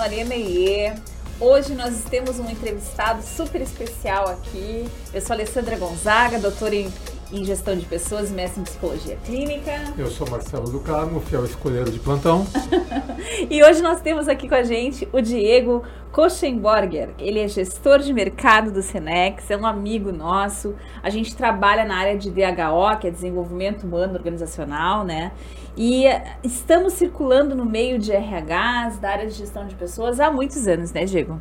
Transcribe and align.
Arena 0.00 0.34
IE. 0.34 0.92
Hoje 1.38 1.74
nós 1.74 2.04
temos 2.10 2.38
um 2.38 2.50
entrevistado 2.50 3.22
super 3.22 3.60
especial 3.60 4.28
aqui. 4.28 4.86
Eu 5.12 5.20
sou 5.20 5.32
Alessandra 5.32 5.76
Gonzaga, 5.76 6.38
doutora 6.38 6.74
em, 6.74 6.92
em 7.32 7.44
gestão 7.44 7.76
de 7.76 7.86
pessoas 7.86 8.30
e 8.30 8.32
mestre 8.32 8.60
em 8.60 8.64
psicologia 8.64 9.16
clínica. 9.24 9.72
Eu 9.96 10.10
sou 10.10 10.28
Marcelo 10.28 10.68
do 10.70 10.80
Carmo, 10.80 11.20
fiel 11.20 11.44
escolheiro 11.44 11.90
de 11.90 11.98
plantão. 11.98 12.46
e 13.48 13.62
hoje 13.62 13.82
nós 13.82 14.00
temos 14.00 14.28
aqui 14.28 14.48
com 14.48 14.54
a 14.54 14.62
gente 14.62 15.08
o 15.12 15.20
Diego 15.20 15.82
Kochenborger. 16.12 17.10
Ele 17.18 17.38
é 17.38 17.46
gestor 17.46 18.00
de 18.00 18.12
mercado 18.12 18.72
do 18.72 18.82
Senex, 18.82 19.50
é 19.50 19.56
um 19.56 19.66
amigo 19.66 20.10
nosso. 20.10 20.74
A 21.02 21.10
gente 21.10 21.36
trabalha 21.36 21.84
na 21.84 21.96
área 21.96 22.18
de 22.18 22.30
DHO, 22.30 22.98
que 23.00 23.06
é 23.06 23.10
desenvolvimento 23.10 23.84
humano 23.84 24.14
organizacional, 24.14 25.04
né? 25.04 25.32
E 25.76 26.06
estamos 26.42 26.94
circulando 26.94 27.54
no 27.54 27.64
meio 27.64 27.98
de 27.98 28.12
RHs, 28.12 28.98
da 28.98 29.10
área 29.10 29.26
de 29.26 29.34
gestão 29.34 29.66
de 29.66 29.74
pessoas, 29.76 30.18
há 30.18 30.30
muitos 30.30 30.66
anos, 30.66 30.92
né, 30.92 31.04
Diego? 31.04 31.40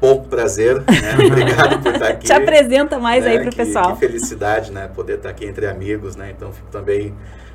Bom, 0.00 0.22
prazer, 0.24 0.76
né? 0.76 0.84
Obrigado 1.26 1.82
por 1.82 1.92
estar 1.94 2.08
aqui. 2.08 2.26
Te 2.26 2.32
apresenta 2.32 2.98
mais 2.98 3.24
né? 3.24 3.30
aí 3.32 3.40
para 3.40 3.50
o 3.50 3.56
pessoal. 3.56 3.94
Que 3.94 4.06
felicidade, 4.06 4.70
né? 4.70 4.88
Poder 4.94 5.16
estar 5.16 5.30
aqui 5.30 5.46
entre 5.46 5.66
amigos, 5.66 6.16
né? 6.16 6.32
Então, 6.36 6.52
fico 6.52 6.68
também 6.70 7.14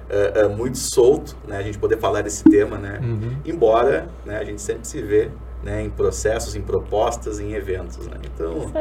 uh, 0.09 0.47
uh, 0.47 0.49
muito 0.49 0.77
solto, 0.77 1.35
né? 1.47 1.57
A 1.57 1.61
gente 1.61 1.77
poder 1.77 1.97
falar 1.97 2.21
desse 2.21 2.43
tema, 2.43 2.77
né? 2.77 2.99
Uhum. 3.01 3.37
Embora 3.45 4.07
né, 4.25 4.37
a 4.37 4.43
gente 4.43 4.61
sempre 4.61 4.87
se 4.87 5.01
vê 5.01 5.29
né, 5.63 5.83
em 5.83 5.89
processos, 5.89 6.55
em 6.55 6.61
propostas, 6.61 7.39
em 7.39 7.53
eventos. 7.53 8.07
Né? 8.07 8.17
Então, 8.23 8.71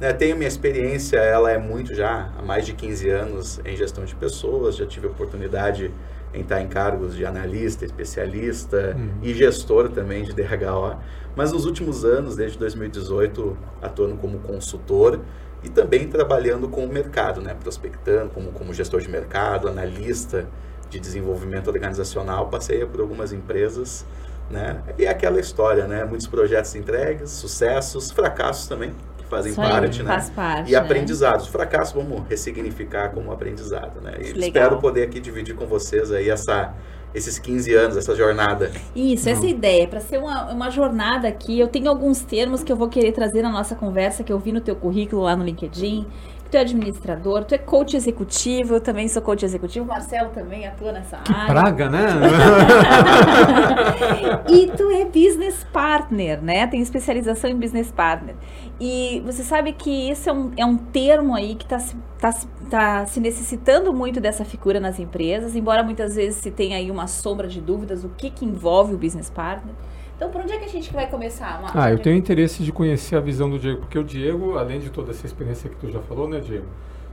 né, 0.00 0.12
tenho 0.12 0.36
minha 0.36 0.48
experiência, 0.48 1.16
ela 1.16 1.50
é 1.50 1.58
muito 1.58 1.94
já, 1.94 2.30
há 2.38 2.42
mais 2.42 2.64
de 2.64 2.72
15 2.72 3.10
anos 3.10 3.60
em 3.64 3.76
gestão 3.76 4.04
de 4.04 4.14
pessoas, 4.14 4.76
já 4.76 4.86
tive 4.86 5.08
oportunidade 5.08 5.90
em 6.32 6.42
estar 6.42 6.60
em 6.60 6.68
cargos 6.68 7.16
de 7.16 7.24
analista, 7.24 7.84
especialista 7.84 8.94
uhum. 8.96 9.10
e 9.22 9.34
gestor 9.34 9.88
também 9.88 10.22
de 10.22 10.32
DHO. 10.32 10.96
Mas 11.38 11.52
nos 11.52 11.64
últimos 11.64 12.04
anos, 12.04 12.34
desde 12.34 12.58
2018, 12.58 13.56
atuando 13.80 14.16
como 14.16 14.40
consultor 14.40 15.20
e 15.62 15.68
também 15.68 16.08
trabalhando 16.08 16.68
com 16.68 16.84
o 16.84 16.92
mercado, 16.92 17.40
né? 17.40 17.54
prospectando 17.54 18.30
como, 18.30 18.50
como 18.50 18.74
gestor 18.74 19.00
de 19.00 19.08
mercado, 19.08 19.68
analista 19.68 20.48
de 20.90 20.98
desenvolvimento 20.98 21.68
organizacional. 21.68 22.48
Passei 22.48 22.84
por 22.84 23.00
algumas 23.00 23.32
empresas 23.32 24.04
né? 24.50 24.82
E 24.98 25.04
é 25.04 25.08
aquela 25.10 25.38
história, 25.38 25.86
né? 25.86 26.04
Muitos 26.04 26.26
projetos 26.26 26.74
entregues, 26.74 27.30
sucessos, 27.30 28.10
fracassos 28.10 28.66
também, 28.66 28.92
que 29.18 29.24
fazem 29.26 29.52
Isso 29.52 29.60
parte, 29.60 30.02
né? 30.02 30.08
Faz 30.08 30.30
parte, 30.30 30.70
e 30.70 30.72
né? 30.72 30.78
aprendizados. 30.78 31.46
Fracassos 31.46 31.94
vamos 31.94 32.26
ressignificar 32.28 33.10
como 33.10 33.30
aprendizado, 33.30 34.00
né? 34.00 34.14
E 34.18 34.46
espero 34.46 34.78
poder 34.78 35.04
aqui 35.04 35.20
dividir 35.20 35.54
com 35.54 35.66
vocês 35.66 36.10
aí 36.10 36.30
essa 36.30 36.74
esses 37.14 37.38
15 37.38 37.74
anos, 37.74 37.96
essa 37.96 38.14
jornada. 38.14 38.70
Isso, 38.94 39.28
essa 39.28 39.46
ideia, 39.46 39.86
para 39.88 40.00
ser 40.00 40.18
uma, 40.18 40.52
uma 40.52 40.70
jornada 40.70 41.28
aqui, 41.28 41.58
eu 41.58 41.68
tenho 41.68 41.88
alguns 41.88 42.20
termos 42.20 42.62
que 42.62 42.70
eu 42.70 42.76
vou 42.76 42.88
querer 42.88 43.12
trazer 43.12 43.42
na 43.42 43.50
nossa 43.50 43.74
conversa, 43.74 44.22
que 44.22 44.32
eu 44.32 44.38
vi 44.38 44.52
no 44.52 44.60
teu 44.60 44.76
currículo 44.76 45.22
lá 45.22 45.34
no 45.34 45.44
LinkedIn, 45.44 46.06
tu 46.50 46.56
é 46.56 46.60
administrador, 46.60 47.44
tu 47.44 47.54
é 47.54 47.58
coach 47.58 47.96
executivo, 47.96 48.74
eu 48.74 48.80
também 48.80 49.08
sou 49.08 49.20
coach 49.20 49.44
executivo, 49.44 49.84
o 49.84 49.88
Marcelo 49.88 50.30
também 50.30 50.66
atua 50.66 50.92
nessa 50.92 51.18
que 51.18 51.32
área. 51.32 51.46
Praga, 51.46 51.90
né? 51.90 52.06
e 54.48 54.66
tu 54.68 54.90
é 54.90 55.04
business 55.04 55.66
partner, 55.72 56.42
né? 56.42 56.66
Tem 56.66 56.80
especialização 56.80 57.50
em 57.50 57.56
business 57.56 57.90
partner. 57.90 58.34
E 58.80 59.22
você 59.26 59.42
sabe 59.42 59.72
que 59.72 60.10
isso 60.10 60.30
é 60.30 60.32
um, 60.32 60.52
é 60.56 60.64
um 60.64 60.76
termo 60.76 61.34
aí 61.34 61.54
que 61.54 61.64
está 61.64 61.78
tá, 62.18 62.32
tá 62.70 63.06
se 63.06 63.20
necessitando 63.20 63.92
muito 63.92 64.20
dessa 64.20 64.44
figura 64.44 64.78
nas 64.78 64.98
empresas, 64.98 65.56
embora 65.56 65.82
muitas 65.82 66.14
vezes 66.14 66.40
se 66.40 66.50
tenha 66.50 66.76
aí 66.76 66.90
uma 66.90 67.06
sombra 67.06 67.48
de 67.48 67.60
dúvidas 67.60 68.04
o 68.04 68.08
que, 68.08 68.30
que 68.30 68.44
envolve 68.44 68.94
o 68.94 68.98
business 68.98 69.28
partner. 69.28 69.74
Então, 70.18 70.30
por 70.30 70.40
onde 70.40 70.52
é 70.52 70.58
que 70.58 70.64
a 70.64 70.68
gente 70.68 70.92
vai 70.92 71.08
começar, 71.08 71.62
Márcio? 71.62 71.80
Ah, 71.80 71.92
eu 71.92 71.98
tenho 72.00 72.16
interesse 72.16 72.64
de 72.64 72.72
conhecer 72.72 73.14
a 73.14 73.20
visão 73.20 73.48
do 73.48 73.56
Diego, 73.56 73.78
porque 73.78 73.96
o 73.96 74.02
Diego, 74.02 74.58
além 74.58 74.80
de 74.80 74.90
toda 74.90 75.12
essa 75.12 75.24
experiência 75.24 75.70
que 75.70 75.76
tu 75.76 75.88
já 75.92 76.00
falou, 76.00 76.28
né, 76.28 76.40
Diego? 76.40 76.66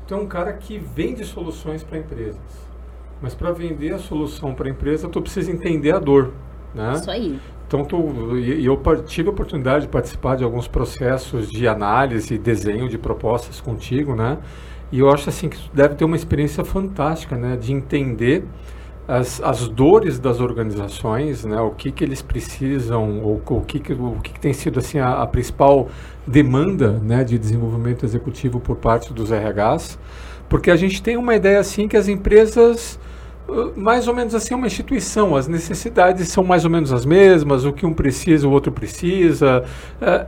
Tu 0.07 0.15
é 0.15 0.17
um 0.17 0.25
cara 0.25 0.51
que 0.53 0.79
vende 0.79 1.23
soluções 1.23 1.83
para 1.83 1.99
empresas. 1.99 2.41
Mas 3.21 3.35
para 3.35 3.51
vender 3.51 3.93
a 3.93 3.99
solução 3.99 4.55
para 4.55 4.67
a 4.67 4.71
empresa, 4.71 5.07
tu 5.07 5.21
precisa 5.21 5.51
entender 5.51 5.91
a 5.91 5.99
dor, 5.99 6.33
né? 6.73 6.93
Isso 6.93 7.11
aí. 7.11 7.39
Então, 7.67 7.85
tu, 7.85 7.95
eu 8.37 9.03
tive 9.03 9.29
a 9.29 9.31
oportunidade 9.31 9.85
de 9.85 9.91
participar 9.91 10.35
de 10.35 10.43
alguns 10.43 10.67
processos 10.67 11.47
de 11.51 11.67
análise 11.67 12.33
e 12.33 12.39
desenho 12.39 12.89
de 12.89 12.97
propostas 12.97 13.61
contigo, 13.61 14.15
né? 14.15 14.39
E 14.91 14.97
eu 14.97 15.11
acho 15.11 15.29
assim 15.29 15.47
que 15.47 15.57
tu 15.57 15.69
deve 15.71 15.93
ter 15.93 16.05
uma 16.05 16.15
experiência 16.15 16.65
fantástica, 16.65 17.37
né? 17.37 17.55
De 17.55 17.71
entender 17.71 18.45
as, 19.07 19.41
as 19.41 19.67
dores 19.67 20.17
das 20.19 20.39
organizações, 20.39 21.45
né, 21.45 21.59
o 21.61 21.71
que, 21.71 21.91
que 21.91 22.03
eles 22.03 22.21
precisam, 22.21 23.21
ou 23.21 23.41
o 23.47 23.61
que, 23.61 23.79
que, 23.79 23.93
o 23.93 24.17
que, 24.21 24.33
que 24.33 24.39
tem 24.39 24.53
sido 24.53 24.79
assim, 24.79 24.97
a, 24.99 25.21
a, 25.21 25.27
principal 25.27 25.89
demanda 26.25 26.91
né, 26.91 27.23
de 27.23 27.37
desenvolvimento 27.37 28.03
executivo 28.03 28.59
por 28.59 28.77
parte 28.77 29.13
dos 29.13 29.29
RHs, 29.29 29.99
porque 30.49 30.71
a 30.71 30.75
gente 30.75 31.03
tem 31.03 31.17
uma 31.17 31.35
ideia 31.35 31.59
assim 31.59 31.87
que 31.87 31.95
as 31.95 32.07
empresas, 32.07 32.99
mais 33.75 34.07
ou 34.07 34.15
menos 34.15 34.33
assim, 34.33 34.55
uma 34.55 34.65
instituição, 34.65 35.35
as 35.35 35.47
necessidades 35.47 36.27
são 36.29 36.43
mais 36.43 36.65
ou 36.65 36.71
menos 36.71 36.91
as 36.91 37.05
mesmas, 37.05 37.63
o 37.63 37.71
que 37.71 37.85
um 37.85 37.93
precisa, 37.93 38.47
o 38.47 38.51
outro 38.51 38.71
precisa. 38.71 39.63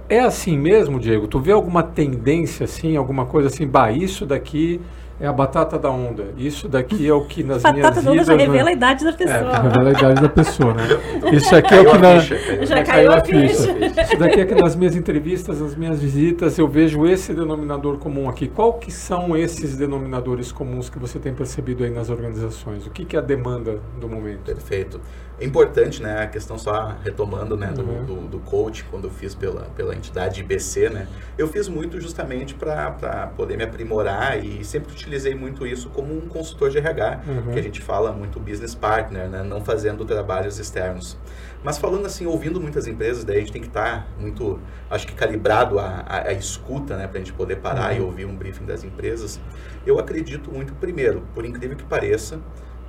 É 0.10 0.20
assim 0.20 0.58
mesmo, 0.58 1.00
Diego? 1.00 1.28
Tu 1.28 1.40
vê 1.40 1.52
alguma 1.52 1.84
tendência 1.84 2.64
assim, 2.64 2.96
alguma 2.98 3.26
coisa 3.26 3.48
assim, 3.48 3.68
bah, 3.68 3.92
isso 3.92 4.26
daqui 4.26 4.82
é 5.20 5.26
a 5.26 5.34
batata 5.34 5.80
da 5.80 5.90
onda. 5.90 6.26
Isso 6.38 6.68
daqui 6.68 7.08
é 7.08 7.14
o 7.14 7.26
que 7.26 7.44
nas 7.44 7.64
batata 7.64 8.02
minhas 8.02 8.04
da 8.04 8.12
onda 8.12 8.24
já 8.24 8.36
revela 8.36 8.70
a 8.70 8.74
idade 8.74 9.04
da 9.04 9.14
pessoa. 9.14 9.38
É, 9.38 9.62
revela 9.62 9.90
a 9.90 9.92
idade 9.92 10.22
da 10.22 10.30
pessoa, 10.30 10.74
né? 10.74 10.84
Isso 11.34 11.56
aqui 11.56 11.74
é 11.74 11.82
o 11.82 11.92
que 11.92 11.98
na... 11.98 12.20
Ficha, 12.22 12.66
já 12.66 12.84
caiu 12.84 13.12
a 13.12 13.22
ficha. 13.22 13.72
Isso 14.04 14.18
daqui 14.18 14.42
é 14.42 14.46
que 14.46 14.56
nas 14.56 14.76
minhas 14.76 14.96
entrevistas, 14.96 15.60
nas 15.60 15.76
minhas 15.76 16.00
visitas, 16.00 16.58
eu 16.60 16.68
vejo 16.68 17.06
esse 17.08 17.34
denominador 17.34 17.98
comum 17.98 18.30
aqui. 18.30 18.48
Qual 18.48 18.74
que 18.74 18.92
são 18.92 19.36
esses 19.36 19.76
denominadores 19.76 20.52
comuns 20.52 20.90
que 20.90 21.00
você 21.00 21.18
tem 21.18 21.34
percebido 21.34 21.84
aí 21.84 21.90
nas 21.90 22.10
organizações? 22.10 22.86
O 22.86 22.92
que, 22.92 23.04
que 23.04 23.16
é 23.16 23.20
a 23.20 23.22
demanda 23.22 23.80
do 24.00 24.08
momento? 24.08 24.42
Perfeito. 24.46 25.02
É 25.40 25.46
importante, 25.46 26.02
né, 26.02 26.24
a 26.24 26.28
questão 26.28 26.58
só 26.58 26.96
retomando, 27.04 27.56
né, 27.56 27.68
do, 27.68 27.84
uhum. 27.84 28.06
do, 28.06 28.28
do, 28.28 28.40
coach, 28.40 28.84
quando 28.86 29.04
eu 29.04 29.12
fiz 29.12 29.36
pela, 29.36 29.66
pela 29.76 29.96
entidade 29.96 30.42
IBC, 30.42 30.90
né, 30.90 31.08
eu 31.38 31.48
fiz 31.48 31.68
muito 31.70 32.02
justamente 32.02 32.56
para 32.56 33.32
poder 33.38 33.56
me 33.56 33.64
aprimorar 33.64 34.44
e 34.44 34.66
sempre 34.66 34.92
utilizei 34.92 35.36
muito 35.36 35.68
isso 35.68 35.90
como 35.92 36.12
um 36.12 36.22
consultor 36.22 36.72
de 36.72 36.80
RH, 36.80 37.22
uhum. 37.28 37.54
que 37.54 37.60
a 37.60 37.62
gente 37.62 37.82
fala 37.82 38.12
muito 38.12 38.40
business 38.40 38.74
partner, 38.74 39.30
né, 39.30 39.44
não 39.44 39.64
fazendo 39.64 40.04
trabalhos 40.06 40.58
externos. 40.58 41.16
Mas 41.64 41.78
falando 41.78 42.08
assim, 42.08 42.26
ouvindo 42.26 42.60
muitas 42.60 42.88
empresas, 42.88 43.24
daí 43.24 43.38
a 43.38 43.40
gente 43.40 43.52
tem 43.52 43.62
que 43.62 43.68
estar 43.68 44.06
tá 44.06 44.08
muito, 44.20 44.60
acho 44.90 45.06
que 45.06 45.14
calibrado 45.14 45.78
a, 45.78 46.04
a, 46.08 46.30
a 46.30 46.34
escuta, 46.34 46.98
né, 46.98 47.06
para 47.06 47.18
a 47.18 47.20
gente 47.20 47.34
poder 47.34 47.58
parar 47.58 47.92
uhum. 47.92 47.98
e 47.98 48.02
ouvir 48.02 48.26
um 48.26 48.36
briefing 48.36 48.66
das 48.66 48.84
empresas. 48.84 49.40
Eu 49.86 50.00
acredito 50.00 50.52
muito, 50.52 50.74
primeiro, 50.74 51.22
por 51.36 51.46
incrível 51.46 51.78
que 51.78 51.84
pareça, 51.84 52.40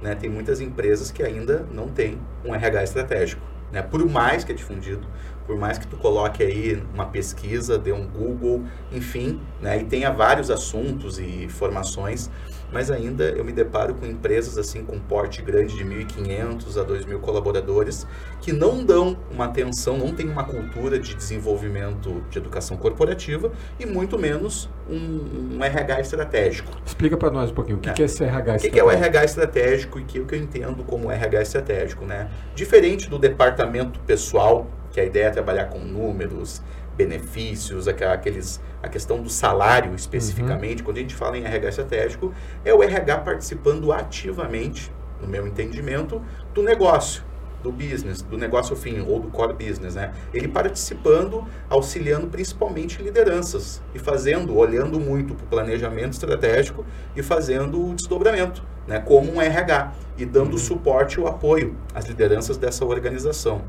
né, 0.00 0.14
tem 0.14 0.31
muitas 0.31 0.60
empresas 0.60 1.10
que 1.10 1.22
ainda 1.22 1.66
não 1.72 1.88
têm 1.88 2.19
um 2.44 2.54
RH 2.54 2.84
estratégico. 2.84 3.42
Né? 3.72 3.82
Por 3.82 4.04
mais 4.09 4.44
que 4.44 4.53
é 4.53 4.54
difundido, 4.54 5.06
por 5.47 5.56
mais 5.56 5.78
que 5.78 5.86
tu 5.86 5.97
coloque 5.97 6.42
aí 6.42 6.82
uma 6.92 7.06
pesquisa, 7.06 7.78
dê 7.78 7.92
um 7.92 8.06
Google, 8.06 8.64
enfim, 8.92 9.41
né, 9.60 9.81
e 9.81 9.84
tenha 9.84 10.10
vários 10.10 10.50
assuntos 10.50 11.19
e 11.19 11.48
formações, 11.48 12.31
mas 12.73 12.91
ainda 12.91 13.25
eu 13.25 13.45
me 13.45 13.53
deparo 13.53 13.95
com 13.95 14.06
empresas 14.06 14.59
assim 14.59 14.84
com 14.84 14.99
porte 14.99 15.43
grande 15.43 15.77
de 15.77 15.84
1.500 15.84 16.81
a 16.81 16.84
2.000 16.84 17.21
colaboradores 17.21 18.06
que 18.41 18.53
não 18.53 18.85
dão 18.85 19.17
uma 19.31 19.47
atenção, 19.47 19.97
não 19.97 20.15
tem 20.15 20.29
uma 20.29 20.44
cultura 20.44 20.99
de 20.99 21.15
desenvolvimento 21.15 22.23
de 22.31 22.38
educação 22.38 22.76
corporativa 22.76 23.53
e 23.79 23.87
muito 23.87 24.19
menos 24.19 24.69
um, 24.88 25.56
um 25.56 25.65
RH 25.65 26.00
estratégico. 26.00 26.70
Explica 26.85 27.17
para 27.17 27.31
nós 27.31 27.50
um 27.50 27.55
pouquinho 27.55 27.79
o 27.79 27.81
que 27.81 27.91
é, 27.91 27.93
que 27.93 28.03
é 28.03 28.05
esse 28.05 28.23
RH 28.23 28.56
estratégico. 28.56 28.69
O 28.69 28.73
que 28.73 28.81
é 28.81 28.85
o 28.85 28.91
RH 28.91 29.25
estratégico 29.25 29.99
e 29.99 30.05
que 30.05 30.21
o 30.21 30.26
que 30.26 30.35
eu 30.35 30.38
entendo 30.38 30.85
como 30.85 31.11
RH 31.11 31.43
estratégico, 31.43 32.05
né? 32.05 32.31
Diferente 32.55 33.09
do 33.09 33.19
departamento 33.19 33.99
pessoal, 34.00 34.67
que 34.91 35.00
a 35.00 35.05
ideia 35.05 35.26
é 35.26 35.31
trabalhar 35.31 35.67
com 35.67 35.79
números, 35.79 36.62
benefícios, 36.99 37.87
aqueles, 37.87 38.61
a 38.83 38.89
questão 38.89 39.23
do 39.23 39.31
salário 39.31 39.95
especificamente, 39.95 40.81
uhum. 40.81 40.87
quando 40.87 40.97
a 40.99 41.00
gente 41.00 41.15
fala 41.15 41.39
em 41.39 41.45
RH 41.45 41.69
estratégico, 41.69 42.35
é 42.65 42.75
o 42.75 42.83
RH 42.83 43.19
participando 43.19 43.93
ativamente, 43.93 44.93
no 45.23 45.29
meu 45.29 45.47
entendimento, 45.47 46.21
do 46.53 46.61
negócio, 46.61 47.23
do 47.62 47.71
business, 47.71 48.21
do 48.21 48.37
negócio 48.37 48.75
fim 48.77 49.00
ou 49.00 49.21
do 49.21 49.29
core 49.29 49.53
business, 49.53 49.95
né? 49.95 50.12
Ele 50.33 50.49
participando, 50.49 51.45
auxiliando 51.69 52.27
principalmente 52.29 53.03
lideranças 53.03 53.83
e 53.95 53.99
fazendo, 53.99 54.56
olhando 54.56 55.00
muito 55.00 55.35
para 55.35 55.45
o 55.45 55.49
planejamento 55.49 56.12
estratégico 56.12 56.85
e 57.17 57.23
fazendo 57.23 57.91
o 57.91 57.95
desdobramento, 57.95 58.62
né? 58.87 59.00
Como 59.00 59.35
um 59.35 59.41
RH 59.41 59.93
e 60.17 60.25
dando 60.25 60.53
uhum. 60.53 60.59
suporte 60.59 61.19
e 61.19 61.21
o 61.21 61.27
apoio 61.27 61.77
às 61.95 62.06
lideranças 62.06 62.56
dessa 62.56 62.85
organização. 62.85 63.62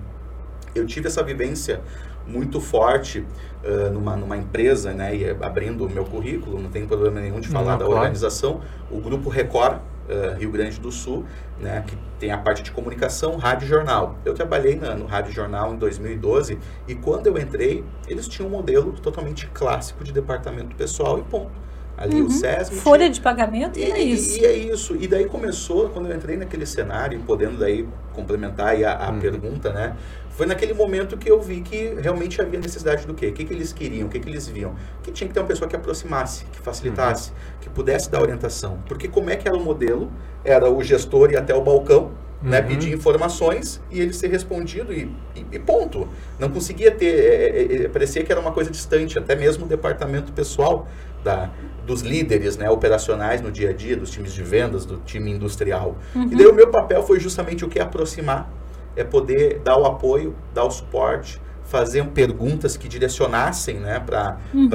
Eu 0.76 0.86
tive 0.86 1.08
essa 1.08 1.24
vivência 1.24 1.82
muito 2.30 2.62
forte 2.62 3.26
uh, 3.64 3.92
numa, 3.92 4.16
numa 4.16 4.38
empresa, 4.38 4.94
né, 4.94 5.16
e 5.16 5.30
abrindo 5.30 5.86
o 5.86 5.90
meu 5.90 6.06
currículo, 6.06 6.62
não 6.62 6.70
tem 6.70 6.86
problema 6.86 7.20
nenhum 7.20 7.40
de 7.40 7.48
falar 7.48 7.72
não, 7.72 7.80
da 7.80 7.86
claro. 7.86 8.02
organização, 8.02 8.62
o 8.92 9.00
Grupo 9.00 9.30
Record, 9.30 9.78
uh, 9.78 10.38
Rio 10.38 10.52
Grande 10.52 10.80
do 10.80 10.92
Sul, 10.92 11.26
né, 11.60 11.84
que 11.86 11.98
tem 12.20 12.32
a 12.32 12.38
parte 12.38 12.62
de 12.62 12.72
comunicação, 12.72 13.38
rádio 13.38 13.66
e 13.66 13.70
jornal. 13.70 14.16
Eu 14.24 14.34
trabalhei 14.34 14.76
na, 14.76 14.96
no 14.96 15.06
rádio 15.06 15.32
e 15.32 15.34
jornal 15.34 15.74
em 15.74 15.78
2012 15.78 16.60
e 16.88 16.96
quando 16.96 17.28
eu 17.28 17.38
entrei, 17.38 17.84
eles 18.08 18.28
tinham 18.28 18.48
um 18.48 18.52
modelo 18.52 18.94
totalmente 18.94 19.48
clássico 19.48 20.04
de 20.04 20.12
departamento 20.12 20.76
pessoal 20.76 21.20
e 21.20 21.24
ponto. 21.24 21.69
Ali 22.00 22.22
uhum. 22.22 22.28
o 22.28 22.32
SESM. 22.32 22.76
Folha 22.76 23.00
tinha... 23.00 23.10
de 23.12 23.22
pagamento 23.22 23.78
e, 23.78 23.84
é 23.84 24.00
isso. 24.00 24.38
E, 24.38 24.42
e, 24.42 24.46
é 24.46 24.54
isso. 24.54 24.96
E 24.98 25.06
daí 25.06 25.26
começou, 25.26 25.90
quando 25.90 26.10
eu 26.10 26.16
entrei 26.16 26.38
naquele 26.38 26.66
cenário, 26.66 27.20
podendo 27.28 27.58
daí 27.58 27.86
complementar 28.14 28.82
a, 28.82 29.06
a 29.06 29.12
uhum. 29.12 29.20
pergunta, 29.20 29.74
né? 29.74 29.98
Foi 30.30 30.46
naquele 30.46 30.74
momento 30.74 31.18
que 31.18 31.30
eu 31.30 31.42
vi 31.42 31.60
que 31.60 31.96
realmente 32.02 32.42
havia 32.42 32.58
necessidade 32.58 33.06
do 33.06 33.14
quê? 33.14 33.28
O 33.28 33.34
que, 33.34 33.44
que 33.44 33.54
eles 33.54 33.74
queriam? 33.74 34.08
O 34.08 34.10
que, 34.10 34.18
que 34.18 34.30
eles 34.30 34.48
viam? 34.48 34.74
Que 35.04 35.12
tinha 35.12 35.28
que 35.28 35.34
ter 35.34 35.42
uma 35.42 35.46
pessoa 35.46 35.68
que 35.68 35.76
aproximasse, 35.76 36.46
que 36.46 36.60
facilitasse, 36.60 37.32
uhum. 37.32 37.36
que 37.60 37.70
pudesse 37.70 38.10
dar 38.10 38.22
orientação. 38.22 38.80
Porque 38.88 39.10
como 39.10 39.30
é 39.30 39.36
que 39.36 39.46
era 39.46 39.58
o 39.58 39.60
modelo? 39.62 40.10
Era 40.46 40.72
o 40.72 40.82
gestor 40.82 41.32
ir 41.32 41.36
até 41.36 41.54
o 41.54 41.62
balcão, 41.62 42.12
né, 42.42 42.62
uhum. 42.62 42.68
pedir 42.68 42.94
informações 42.94 43.82
e 43.92 44.00
ele 44.00 44.14
ser 44.14 44.30
respondido 44.30 44.94
e, 44.94 45.14
e, 45.36 45.46
e 45.52 45.60
ponto. 45.60 46.08
Não 46.40 46.50
conseguia 46.50 46.92
ter, 46.92 47.20
é, 47.20 47.50
é, 47.50 47.84
é, 47.84 47.88
parecia 47.90 48.24
que 48.24 48.32
era 48.32 48.40
uma 48.40 48.54
coisa 48.54 48.72
distante, 48.72 49.20
até 49.20 49.36
mesmo 49.36 49.66
o 49.66 49.68
departamento 49.68 50.32
pessoal 50.32 50.88
da, 51.22 51.50
dos 51.90 52.02
líderes 52.02 52.56
né, 52.56 52.70
operacionais 52.70 53.42
no 53.42 53.52
dia 53.52 53.72
a 53.72 53.74
dia, 53.74 53.98
dos 53.98 54.12
times 54.12 54.32
de 54.32 54.44
vendas, 54.44 54.86
do 54.86 54.98
time 54.98 55.32
industrial. 55.32 55.98
Uhum. 56.14 56.30
E 56.32 56.36
daí 56.36 56.46
o 56.46 56.54
meu 56.54 56.70
papel 56.70 57.02
foi 57.02 57.20
justamente 57.20 57.66
o 57.66 57.68
que? 57.68 57.80
Aproximar 57.80 58.48
é 58.96 59.04
poder 59.04 59.60
dar 59.64 59.76
o 59.76 59.86
apoio, 59.86 60.36
dar 60.54 60.66
o 60.66 60.70
suporte, 60.70 61.42
fazer 61.70 62.04
perguntas 62.08 62.76
que 62.76 62.88
direcionassem 62.88 63.80
né, 63.80 64.00
para 64.00 64.40
uhum. 64.54 64.70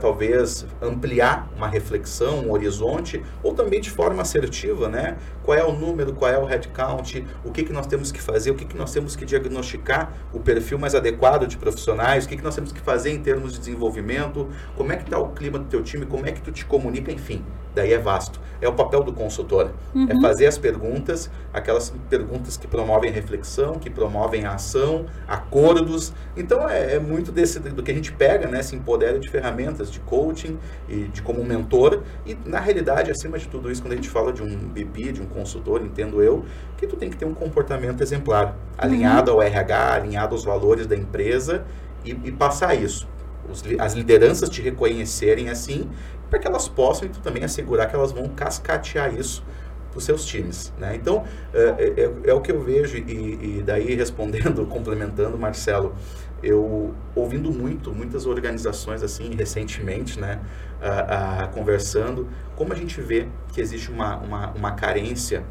talvez 0.00 0.64
ampliar 0.80 1.50
uma 1.56 1.66
reflexão, 1.66 2.46
um 2.46 2.52
horizonte, 2.52 3.20
ou 3.42 3.52
também 3.52 3.80
de 3.80 3.90
forma 3.90 4.22
assertiva, 4.22 4.88
né? 4.88 5.16
Qual 5.42 5.58
é 5.58 5.64
o 5.64 5.72
número, 5.72 6.12
qual 6.12 6.30
é 6.30 6.38
o 6.38 6.44
headcount, 6.44 7.26
o 7.44 7.50
que, 7.50 7.64
que 7.64 7.72
nós 7.72 7.86
temos 7.86 8.12
que 8.12 8.22
fazer, 8.22 8.52
o 8.52 8.54
que, 8.54 8.64
que 8.64 8.76
nós 8.76 8.92
temos 8.92 9.16
que 9.16 9.24
diagnosticar 9.24 10.12
o 10.32 10.38
perfil 10.38 10.78
mais 10.78 10.94
adequado 10.94 11.46
de 11.46 11.56
profissionais, 11.56 12.24
o 12.24 12.28
que, 12.28 12.36
que 12.36 12.44
nós 12.44 12.54
temos 12.54 12.70
que 12.70 12.80
fazer 12.80 13.10
em 13.10 13.20
termos 13.20 13.52
de 13.52 13.58
desenvolvimento, 13.58 14.48
como 14.76 14.92
é 14.92 14.96
que 14.96 15.04
está 15.04 15.18
o 15.18 15.30
clima 15.30 15.58
do 15.58 15.64
teu 15.64 15.82
time, 15.82 16.06
como 16.06 16.26
é 16.26 16.32
que 16.32 16.40
tu 16.40 16.52
te 16.52 16.64
comunica, 16.64 17.10
enfim 17.10 17.44
daí 17.74 17.92
é 17.92 17.98
vasto. 17.98 18.40
É 18.60 18.68
o 18.68 18.72
papel 18.74 19.02
do 19.02 19.12
consultor. 19.12 19.70
É 19.94 19.98
uhum. 19.98 20.06
É 20.10 20.20
fazer 20.20 20.46
as 20.46 20.58
perguntas, 20.58 21.30
aquelas 21.52 21.90
perguntas 22.10 22.56
que 22.56 22.66
promovem 22.66 23.10
reflexão, 23.10 23.74
que 23.74 23.88
promovem 23.88 24.44
a 24.44 24.54
ação, 24.54 25.06
acordos. 25.26 26.12
Então 26.36 26.68
é, 26.68 26.96
é, 26.96 26.98
muito 26.98 27.32
desse 27.32 27.58
do 27.58 27.82
que 27.82 27.90
a 27.90 27.94
gente 27.94 28.12
pega, 28.12 28.46
né? 28.46 28.62
Se 28.62 28.76
empodera 28.76 29.18
de 29.18 29.30
ferramentas 29.30 29.90
de 29.90 29.98
coaching 30.00 30.58
e 30.88 31.04
de 31.04 31.22
como 31.22 31.42
mentor. 31.42 32.02
E 32.26 32.36
na 32.44 32.60
realidade, 32.60 33.10
acima 33.10 33.38
de 33.38 33.48
tudo 33.48 33.70
isso, 33.70 33.80
quando 33.80 33.92
a 33.92 33.96
gente 33.96 34.10
fala 34.10 34.32
de 34.32 34.42
um 34.42 34.68
BP, 34.68 35.12
de 35.12 35.22
um 35.22 35.26
consultor, 35.26 35.82
entendo 35.82 36.22
eu, 36.22 36.44
que 36.76 36.86
tu 36.86 36.96
tem 36.96 37.08
que 37.08 37.16
ter 37.16 37.24
um 37.24 37.34
comportamento 37.34 38.02
exemplar, 38.02 38.56
alinhado 38.76 39.30
uhum. 39.30 39.38
ao 39.38 39.42
RH, 39.42 39.94
alinhado 39.94 40.34
aos 40.34 40.44
valores 40.44 40.86
da 40.86 40.96
empresa 40.96 41.64
e, 42.04 42.10
e 42.24 42.32
passar 42.32 42.74
isso. 42.74 43.08
Os, 43.50 43.62
as 43.78 43.94
lideranças 43.94 44.48
te 44.48 44.62
reconhecerem 44.62 45.48
assim 45.48 45.88
para 46.28 46.38
que 46.38 46.46
elas 46.46 46.68
possam 46.68 47.06
e 47.06 47.10
também 47.10 47.44
assegurar 47.44 47.88
que 47.88 47.94
elas 47.96 48.12
vão 48.12 48.28
cascatear 48.28 49.14
isso 49.14 49.42
para 49.90 49.98
os 49.98 50.04
seus 50.04 50.24
times. 50.24 50.72
Né? 50.78 50.94
Então, 50.94 51.24
é, 51.52 51.60
é, 51.60 52.00
é, 52.04 52.30
é, 52.30 52.34
o 52.34 52.40
que 52.40 52.52
eu 52.52 52.62
vejo, 52.62 52.96
e, 52.96 53.58
e, 53.58 53.62
daí 53.64 53.94
respondendo, 53.96 54.64
complementando, 54.66 55.36
Marcelo, 55.36 55.94
eu 56.42 56.94
ouvindo 57.14 57.52
muito, 57.52 57.92
muitas 57.92 58.24
organizações 58.24 59.02
assim, 59.02 59.34
recentemente, 59.34 60.18
né, 60.18 60.40
a, 60.80 61.42
a, 61.42 61.48
conversando, 61.48 62.28
como 62.56 62.72
a 62.72 62.76
gente 62.76 63.00
vê 63.00 63.26
que 63.52 63.60
existe 63.60 63.90
uma, 63.90 64.16
uma, 64.16 64.50
uma 64.52 64.72
carência 64.72 65.44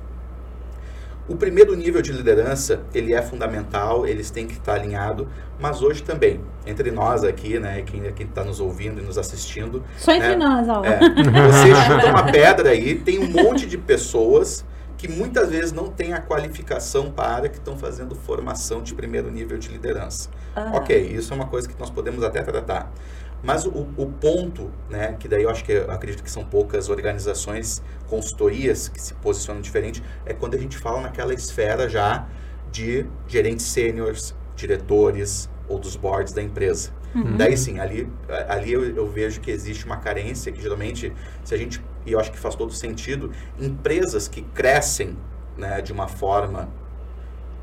o 1.30 1.36
primeiro 1.36 1.76
nível 1.76 2.02
de 2.02 2.12
liderança, 2.12 2.81
ele 2.94 3.14
é 3.14 3.22
fundamental, 3.22 4.06
eles 4.08 4.31
têm 4.31 4.48
que 4.48 4.54
estar 4.54 4.74
alinhado, 4.74 5.30
mas 5.60 5.81
hoje 5.81 6.02
também, 6.02 6.42
entre 6.66 6.90
nós 6.90 7.24
aqui, 7.24 7.60
né, 7.60 7.84
quem 7.84 8.02
está 8.26 8.44
nos 8.44 8.60
ouvindo 8.60 9.00
e 9.00 9.04
nos 9.04 9.18
assistindo... 9.18 9.84
Só 9.98 10.12
entre 10.12 10.36
né, 10.36 10.36
nós, 10.36 10.68
ó. 10.68 10.84
É, 10.84 11.00
você 11.00 11.76
chuta 11.86 12.08
uma 12.08 12.31
pedra 12.31 12.72
aí, 12.72 12.96
tem 12.96 13.20
um 13.20 13.28
monte 13.28 13.68
de 13.68 13.78
pessoas 13.78 14.66
que 14.98 15.08
muitas 15.08 15.50
vezes 15.50 15.72
não 15.72 15.88
têm 15.88 16.14
a 16.14 16.20
qualificação 16.20 17.10
para 17.10 17.48
que 17.48 17.58
estão 17.58 17.78
fazendo 17.78 18.16
formação 18.16 18.81
de 18.81 18.94
primeiro 18.94 19.31
nível 19.31 19.58
de 19.58 19.70
liderança. 19.70 20.30
Ah. 20.54 20.72
Ok, 20.74 20.98
isso 20.98 21.31
é 21.31 21.36
uma 21.36 21.48
coisa 21.48 21.70
que 21.70 21.80
nós 21.80 21.90
podemos 21.90 22.22
até 22.22 22.42
tratar. 22.42 22.92
Mas 23.42 23.66
o, 23.66 23.70
o, 23.70 24.12
ponto, 24.20 24.70
né, 24.90 25.16
que 25.18 25.28
daí 25.28 25.44
eu 25.44 25.50
acho 25.50 25.64
que 25.64 25.72
eu 25.72 25.90
acredito 25.92 26.24
que 26.24 26.30
são 26.30 26.44
poucas 26.44 26.90
organizações, 26.90 27.82
consultorias 28.08 28.90
que 28.90 29.02
se 29.02 29.14
posicionam 29.16 29.62
diferente, 29.62 30.04
é 30.26 30.34
quando 30.34 30.56
a 30.56 30.58
gente 30.58 30.78
fala 30.78 31.02
naquela 31.02 31.34
esfera 31.34 31.88
já 31.88 32.28
de 32.72 33.06
gerentes 33.28 33.66
sêniores, 33.66 34.36
diretores 34.56 35.50
ou 35.68 35.80
dos 35.80 35.96
boards 35.96 36.34
da 36.34 36.42
empresa. 36.42 36.92
Uhum. 37.16 37.38
Daí 37.38 37.58
sim, 37.58 37.80
ali, 37.80 38.08
ali 38.48 38.72
eu, 38.72 38.84
eu, 38.96 39.08
vejo 39.08 39.42
que 39.42 39.50
existe 39.50 39.86
uma 39.86 39.98
carência 39.98 40.52
que 40.52 40.62
geralmente, 40.62 41.12
se 41.44 41.56
a 41.56 41.58
gente, 41.58 41.82
e 42.06 42.12
eu 42.12 42.20
acho 42.20 42.32
que 42.32 42.38
faz 42.38 42.56
todo 42.56 42.72
sentido, 42.72 43.32
empresas 43.60 44.28
que 44.28 44.42
crescem 44.42 45.18
né, 45.58 45.82
de 45.82 45.92
uma 45.92 46.08
forma 46.08 46.70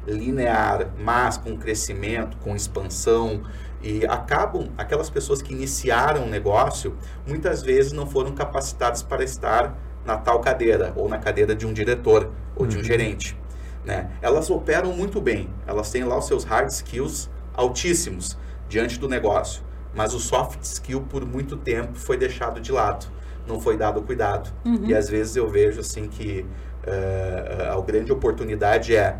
linear, 0.06 0.93
mas 0.99 1.37
com 1.37 1.56
crescimento, 1.56 2.37
com 2.38 2.55
expansão, 2.55 3.43
e 3.82 4.05
acabam, 4.06 4.69
aquelas 4.76 5.11
pessoas 5.11 5.43
que 5.43 5.52
iniciaram 5.52 6.25
o 6.25 6.28
negócio, 6.28 6.96
muitas 7.26 7.62
vezes 7.62 7.93
não 7.93 8.06
foram 8.06 8.32
capacitadas 8.32 9.02
para 9.02 9.23
estar 9.23 9.76
na 10.05 10.17
tal 10.17 10.40
cadeira, 10.40 10.93
ou 10.96 11.08
na 11.08 11.19
cadeira 11.19 11.55
de 11.55 11.67
um 11.67 11.73
diretor, 11.73 12.31
ou 12.55 12.62
uhum. 12.62 12.69
de 12.69 12.76
um 12.76 12.78
uhum. 12.78 12.84
gerente. 12.84 13.37
Né? 13.84 14.11
Elas 14.20 14.50
operam 14.50 14.93
muito 14.93 15.20
bem, 15.20 15.49
elas 15.67 15.90
têm 15.90 16.05
lá 16.05 16.19
os 16.19 16.26
seus 16.26 16.44
hard 16.44 16.69
skills 16.69 17.31
altíssimos 17.55 18.37
diante 18.69 18.99
do 18.99 19.08
negócio, 19.08 19.62
mas 19.94 20.12
o 20.12 20.19
soft 20.19 20.61
skill 20.62 21.02
por 21.02 21.25
muito 21.25 21.56
tempo 21.56 21.96
foi 21.96 22.17
deixado 22.17 22.61
de 22.61 22.73
lado, 22.73 23.06
não 23.46 23.61
foi 23.61 23.76
dado 23.76 24.02
cuidado. 24.02 24.52
Uhum. 24.64 24.87
E 24.87 24.94
às 24.94 25.08
vezes 25.08 25.37
eu 25.37 25.49
vejo 25.49 25.81
assim 25.81 26.08
que 26.08 26.44
uh, 26.87 27.78
a 27.78 27.81
grande 27.81 28.12
oportunidade 28.12 28.94
é 28.94 29.17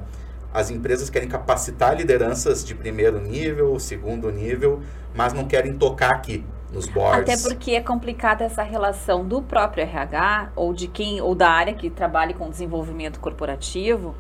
as 0.57 0.71
empresas 0.71 1.11
querem 1.11 1.29
capacitar 1.29 1.95
lideranças 1.95 2.65
de 2.65 2.75
primeiro 2.75 3.21
nível, 3.21 3.79
segundo 3.79 4.31
nível, 4.31 4.81
mas 5.15 5.35
não 5.35 5.47
querem 5.47 5.75
tocar 5.75 6.13
aqui 6.13 6.43
nos 6.77 6.89
boards. 6.89 7.35
Até 7.35 7.49
porque 7.49 7.73
é 7.73 7.81
complicada 7.81 8.45
essa 8.45 8.63
relação 8.63 9.27
do 9.27 9.43
próprio 9.43 9.83
RH 9.83 10.53
ou 10.55 10.73
de 10.73 10.87
quem 10.87 11.21
ou 11.21 11.35
da 11.35 11.49
área 11.49 11.75
que 11.75 11.91
trabalhe 11.91 12.35
com 12.35 12.49
desenvolvimento 12.49 13.19
corporativo 13.19 14.15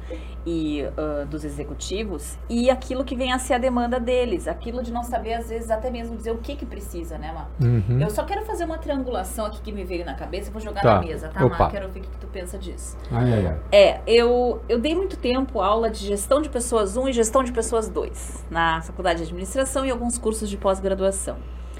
e 0.47 0.83
uh, 0.83 1.27
dos 1.27 1.45
executivos 1.45 2.39
e 2.49 2.71
aquilo 2.71 3.05
que 3.05 3.17
vem 3.17 3.33
a 3.33 3.39
ser 3.39 3.55
a 3.55 3.59
demanda 3.59 3.99
deles, 3.99 4.47
aquilo 4.47 4.83
de 4.83 4.93
não 4.93 5.03
saber 5.03 5.35
às 5.35 5.49
vezes 5.49 5.71
até 5.71 5.91
mesmo 5.91 6.17
dizer 6.17 6.31
o 6.31 6.39
que 6.39 6.55
que 6.55 6.65
precisa, 6.65 7.19
né, 7.19 7.33
Mar? 7.33 7.51
Uhum. 7.61 8.01
Eu 8.01 8.09
só 8.11 8.25
quero 8.25 8.45
fazer 8.45 8.65
uma 8.65 8.79
triangulação 8.79 9.47
aqui 9.47 9.61
que 9.61 9.73
me 9.73 9.85
veio 9.85 10.05
na 10.05 10.15
cabeça, 10.15 10.49
e 10.49 10.53
vou 10.53 10.63
jogar 10.63 10.83
tá. 10.83 10.95
na 10.95 11.01
mesa, 11.01 11.29
tá, 11.29 11.47
Mar? 11.47 11.71
Quero 11.71 11.89
ver 11.89 12.01
o 12.01 12.03
que, 12.03 12.09
que 12.09 12.19
tu 12.19 12.29
pensa 12.29 12.57
disso. 12.57 12.97
Ai, 13.11 13.33
ai, 13.33 13.47
ai. 13.47 13.59
É, 13.73 14.01
eu 14.07 14.63
eu 14.69 14.79
dei 14.79 14.95
muito 14.95 15.17
tempo 15.17 15.61
aula 15.61 15.91
de 15.91 16.07
gestão 16.07 16.41
de 16.41 16.49
pessoas 16.49 16.97
1 16.97 17.09
e 17.09 17.13
gestão 17.13 17.43
de 17.43 17.53
pessoas 17.53 17.89
2 17.89 18.47
na 18.49 18.81
faculdade 18.83 19.19
de 19.19 19.25
administração 19.25 19.85
e 19.85 19.91
alguns 19.91 20.17
cursos 20.17 20.49
de 20.49 20.57
pós-graduação. 20.57 21.37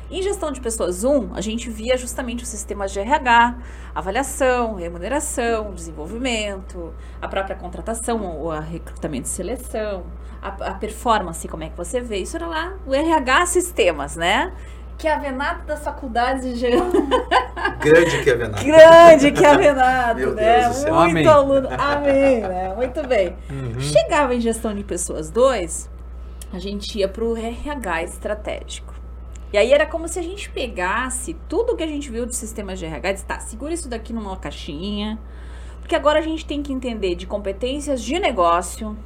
Em 0.09 0.23
gestão 0.23 0.53
de 0.53 0.61
pessoas 0.61 1.03
1, 1.03 1.35
a 1.35 1.41
gente 1.41 1.69
via 1.69 1.97
justamente 1.97 2.45
os 2.45 2.49
sistemas 2.49 2.93
de 2.93 3.01
RH, 3.01 3.57
avaliação, 3.93 4.75
remuneração, 4.75 5.75
desenvolvimento, 5.75 6.95
a 7.21 7.27
própria 7.27 7.57
contratação, 7.57 8.41
o 8.41 8.51
recrutamento 8.51 9.27
e 9.27 9.31
seleção, 9.31 10.05
a, 10.41 10.49
a 10.49 10.75
performance, 10.75 11.49
como 11.49 11.65
é 11.65 11.71
que 11.71 11.77
você 11.77 12.01
vê. 12.01 12.19
Isso 12.19 12.37
era 12.37 12.47
lá 12.47 12.75
o 12.87 12.95
RH 12.95 13.47
Sistemas, 13.47 14.15
né? 14.15 14.53
Que 14.97 15.09
a 15.09 15.19
Venato 15.19 15.67
das 15.67 15.83
faculdades 15.83 16.45
de 16.45 16.55
gestão. 16.55 16.91
Grande 17.81 18.23
que 18.23 18.31
a 18.31 18.35
Venato. 18.37 18.65
Grande 18.65 19.33
que 19.33 19.45
a 19.45 19.57
Venato, 19.57 20.21
Meu 20.21 20.35
né? 20.35 20.61
Deus 20.61 20.77
do 20.77 20.81
céu. 20.83 20.95
Muito 20.95 21.11
Amém. 21.11 21.27
aluno. 21.27 21.69
Amém, 21.77 22.41
né? 22.41 22.75
Muito 22.75 23.07
bem. 23.07 23.37
Uhum. 23.51 23.81
Chegava 23.81 24.35
em 24.35 24.41
gestão 24.41 24.73
de 24.73 24.85
pessoas 24.85 25.31
2, 25.31 25.91
a 26.53 26.59
gente 26.59 26.99
ia 26.99 27.09
para 27.09 27.25
o 27.25 27.37
RH 27.37 28.05
estratégico. 28.05 28.96
E 29.53 29.59
aí 29.59 29.73
era 29.73 29.87
como 29.87 30.09
se 30.09 30.19
a 30.19 30.23
gente 30.23 30.51
pegasse 30.51 31.35
tudo 31.49 31.77
que 31.77 31.83
a 31.83 31.87
gente 31.87 32.11
viu 32.11 32.27
de 32.27 32.35
sistemas 32.35 32.79
de 32.79 32.87
RH 32.87 33.11
e 33.11 33.13
disse, 33.13 33.27
tá, 33.27 33.39
segura 33.39 33.73
isso 33.73 33.89
daqui 33.89 34.13
numa 34.13 34.37
caixinha, 34.37 35.19
porque 35.81 35.95
agora 35.95 36.19
a 36.19 36.23
gente 36.23 36.45
tem 36.45 36.63
que 36.63 36.73
entender 36.73 37.15
de 37.15 37.27
competências 37.27 38.03
de 38.03 38.19
negócio, 38.19 38.97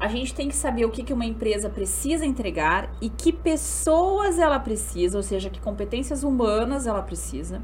a 0.00 0.08
gente 0.08 0.34
tem 0.34 0.48
que 0.48 0.54
saber 0.54 0.84
o 0.84 0.90
que, 0.90 1.02
que 1.02 1.12
uma 1.12 1.26
empresa 1.26 1.68
precisa 1.68 2.24
entregar 2.24 2.90
e 3.00 3.10
que 3.10 3.32
pessoas 3.32 4.38
ela 4.38 4.58
precisa, 4.58 5.16
ou 5.16 5.22
seja, 5.22 5.50
que 5.50 5.60
competências 5.60 6.22
humanas 6.22 6.86
ela 6.86 7.02
precisa 7.02 7.62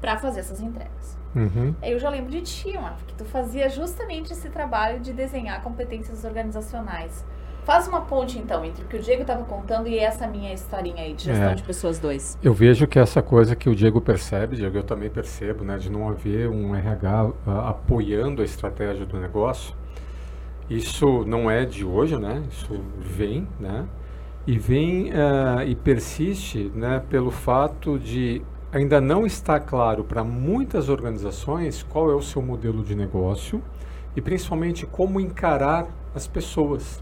para 0.00 0.18
fazer 0.18 0.40
essas 0.40 0.60
entregas. 0.60 1.18
Uhum. 1.34 1.74
Aí 1.80 1.92
eu 1.92 1.98
já 1.98 2.10
lembro 2.10 2.30
de 2.30 2.42
ti, 2.42 2.72
mano, 2.76 2.96
porque 2.96 3.14
tu 3.16 3.24
fazia 3.24 3.68
justamente 3.68 4.32
esse 4.32 4.50
trabalho 4.50 5.00
de 5.00 5.12
desenhar 5.12 5.62
competências 5.62 6.24
organizacionais. 6.24 7.24
Faz 7.70 7.86
uma 7.86 8.00
ponte, 8.00 8.36
então, 8.36 8.64
entre 8.64 8.84
o 8.84 8.88
que 8.88 8.96
o 8.96 8.98
Diego 9.00 9.22
estava 9.22 9.44
contando 9.44 9.86
e 9.86 9.96
essa 9.96 10.26
minha 10.26 10.52
historinha 10.52 11.04
aí 11.04 11.14
de 11.14 11.26
gestão 11.26 11.50
É. 11.50 11.54
de 11.54 11.62
pessoas 11.62 12.00
dois. 12.00 12.36
Eu 12.42 12.52
vejo 12.52 12.84
que 12.88 12.98
essa 12.98 13.22
coisa 13.22 13.54
que 13.54 13.70
o 13.70 13.76
Diego 13.76 14.00
percebe, 14.00 14.56
Diego, 14.56 14.76
eu 14.78 14.82
também 14.82 15.08
percebo, 15.08 15.62
né, 15.62 15.78
de 15.78 15.88
não 15.88 16.08
haver 16.08 16.48
um 16.48 16.74
RH 16.74 17.30
ah, 17.46 17.68
apoiando 17.68 18.42
a 18.42 18.44
estratégia 18.44 19.06
do 19.06 19.20
negócio. 19.20 19.72
Isso 20.68 21.24
não 21.28 21.48
é 21.48 21.64
de 21.64 21.84
hoje, 21.84 22.18
né? 22.18 22.42
Isso 22.50 22.80
vem, 22.98 23.46
né? 23.60 23.86
E 24.44 24.58
vem 24.58 25.12
ah, 25.12 25.64
e 25.64 25.76
persiste, 25.76 26.72
né, 26.74 27.00
pelo 27.08 27.30
fato 27.30 28.00
de 28.00 28.42
ainda 28.72 29.00
não 29.00 29.24
estar 29.24 29.60
claro 29.60 30.02
para 30.02 30.24
muitas 30.24 30.88
organizações 30.88 31.84
qual 31.84 32.10
é 32.10 32.16
o 32.16 32.20
seu 32.20 32.42
modelo 32.42 32.82
de 32.82 32.96
negócio 32.96 33.62
e 34.16 34.20
principalmente 34.20 34.86
como 34.86 35.20
encarar 35.20 35.86
as 36.12 36.26
pessoas. 36.26 37.00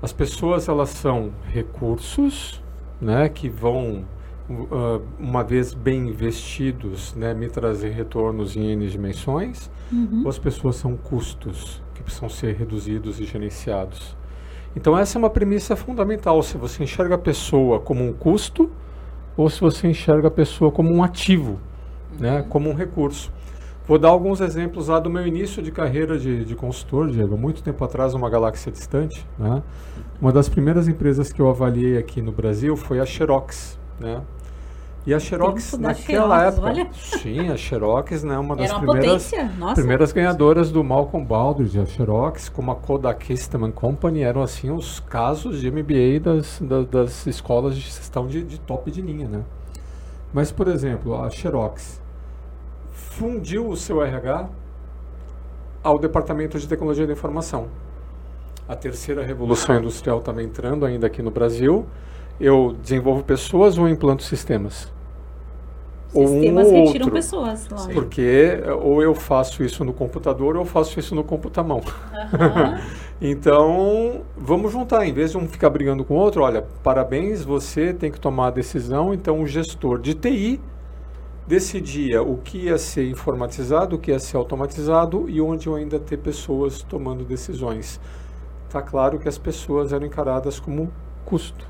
As 0.00 0.12
pessoas 0.12 0.68
elas 0.68 0.90
são 0.90 1.32
recursos, 1.52 2.62
né, 3.00 3.28
que 3.28 3.48
vão 3.48 4.04
uh, 4.48 5.02
uma 5.18 5.42
vez 5.42 5.74
bem 5.74 6.08
investidos, 6.08 7.14
né, 7.14 7.34
me 7.34 7.48
trazer 7.48 7.90
retornos 7.90 8.56
em 8.56 8.70
n 8.72 8.88
dimensões, 8.88 9.70
ou 10.22 10.28
as 10.28 10.38
pessoas 10.38 10.76
são 10.76 10.96
custos 10.96 11.82
que 11.94 12.02
precisam 12.02 12.28
ser 12.28 12.54
reduzidos 12.54 13.18
e 13.20 13.24
gerenciados. 13.24 14.16
Então 14.76 14.96
essa 14.96 15.16
é 15.16 15.18
uma 15.18 15.30
premissa 15.30 15.74
fundamental. 15.74 16.42
Se 16.42 16.56
você 16.56 16.84
enxerga 16.84 17.16
a 17.16 17.18
pessoa 17.18 17.80
como 17.80 18.04
um 18.04 18.12
custo 18.12 18.70
ou 19.36 19.48
se 19.50 19.60
você 19.60 19.88
enxerga 19.88 20.28
a 20.28 20.30
pessoa 20.30 20.70
como 20.70 20.92
um 20.92 21.02
ativo, 21.02 21.58
né, 22.18 22.44
como 22.48 22.68
um 22.70 22.74
recurso. 22.74 23.32
Vou 23.88 23.98
dar 23.98 24.08
alguns 24.10 24.40
exemplos 24.42 24.88
lá 24.88 25.00
do 25.00 25.08
meu 25.08 25.26
início 25.26 25.62
de 25.62 25.72
carreira 25.72 26.18
de, 26.18 26.44
de 26.44 26.54
consultor, 26.54 27.10
Diego. 27.10 27.38
Muito 27.38 27.62
tempo 27.62 27.82
atrás, 27.82 28.12
numa 28.12 28.28
galáxia 28.28 28.70
distante, 28.70 29.26
né? 29.38 29.62
Uma 30.20 30.30
das 30.30 30.46
primeiras 30.48 30.86
empresas 30.88 31.32
que 31.32 31.40
eu 31.40 31.48
avaliei 31.48 31.96
aqui 31.96 32.20
no 32.20 32.30
Brasil 32.30 32.76
foi 32.76 33.00
a 33.00 33.06
Xerox, 33.06 33.78
né? 33.98 34.20
E 35.06 35.14
a 35.14 35.18
Xerox 35.18 35.72
naquela 35.78 36.38
Xerox, 36.38 36.54
época, 36.54 36.66
olha. 36.68 36.88
sim, 36.92 37.48
a 37.48 37.56
Xerox, 37.56 38.22
né, 38.24 38.36
uma 38.36 38.54
das 38.54 38.66
Era 38.68 38.78
uma 38.78 38.92
primeiras 38.92 39.32
primeiras 39.74 40.12
ganhadoras 40.12 40.70
do 40.70 40.84
Malcolm 40.84 41.24
Baldrige, 41.26 41.80
a 41.80 41.86
Xerox, 41.86 42.50
como 42.50 42.70
a 42.72 42.74
Kodak 42.74 43.32
Eastman 43.32 43.70
Company, 43.70 44.20
eram 44.20 44.42
assim 44.42 44.70
os 44.70 45.00
casos 45.00 45.62
de 45.62 45.70
MBA 45.70 46.20
das, 46.22 46.58
da- 46.60 46.82
das 46.82 47.26
escolas 47.26 47.74
de 47.74 47.80
gestão 47.80 48.26
de, 48.26 48.42
de 48.44 48.60
top 48.60 48.90
de 48.90 49.00
linha, 49.00 49.26
né? 49.26 49.40
Mas, 50.30 50.52
por 50.52 50.68
exemplo, 50.68 51.18
a 51.18 51.30
Xerox 51.30 52.02
fundiu 53.22 53.68
o 53.68 53.76
seu 53.76 54.00
RH 54.00 54.48
ao 55.82 55.98
Departamento 55.98 56.56
de 56.56 56.68
Tecnologia 56.68 57.04
da 57.04 57.12
Informação. 57.12 57.66
A 58.68 58.76
terceira 58.76 59.24
revolução 59.24 59.76
industrial 59.76 60.18
estava 60.18 60.40
entrando 60.40 60.86
ainda 60.86 61.08
aqui 61.08 61.20
no 61.20 61.30
Brasil. 61.30 61.84
Eu 62.40 62.76
desenvolvo 62.80 63.24
pessoas 63.24 63.76
ou 63.76 63.88
implanto 63.88 64.22
sistemas? 64.22 64.92
Ou 66.14 66.24
um 66.24 66.28
Sistemas 66.28 66.66
ou 66.68 66.72
retiram 66.72 67.06
outro. 67.06 67.10
pessoas, 67.10 67.68
lógico. 67.68 67.92
Porque 67.92 68.60
eh, 68.62 68.72
ou 68.72 69.02
eu 69.02 69.14
faço 69.14 69.64
isso 69.64 69.84
no 69.84 69.92
computador 69.92 70.54
ou 70.56 70.62
eu 70.62 70.66
faço 70.66 70.98
isso 71.00 71.14
no 71.14 71.24
computamão. 71.24 71.82
Aham. 72.32 72.80
Então, 73.20 74.20
vamos 74.36 74.70
juntar. 74.70 75.04
Em 75.04 75.12
vez 75.12 75.32
de 75.32 75.38
um 75.38 75.48
ficar 75.48 75.70
brigando 75.70 76.04
com 76.04 76.14
o 76.14 76.18
outro, 76.18 76.42
olha, 76.42 76.64
parabéns, 76.84 77.44
você 77.44 77.92
tem 77.92 78.12
que 78.12 78.20
tomar 78.20 78.46
a 78.46 78.50
decisão. 78.52 79.12
Então, 79.12 79.40
o 79.40 79.46
gestor 79.48 79.98
de 79.98 80.14
TI 80.14 80.60
decidia 81.48 82.22
o 82.22 82.36
que 82.36 82.58
ia 82.58 82.76
ser 82.76 83.08
informatizado, 83.08 83.96
o 83.96 83.98
que 83.98 84.10
ia 84.10 84.18
ser 84.18 84.36
automatizado 84.36 85.30
e 85.30 85.40
onde 85.40 85.66
eu 85.66 85.74
ainda 85.74 85.98
ter 85.98 86.18
pessoas 86.18 86.82
tomando 86.82 87.24
decisões. 87.24 87.98
Está 88.66 88.82
claro 88.82 89.18
que 89.18 89.26
as 89.26 89.38
pessoas 89.38 89.94
eram 89.94 90.06
encaradas 90.06 90.60
como 90.60 90.92
custo. 91.24 91.66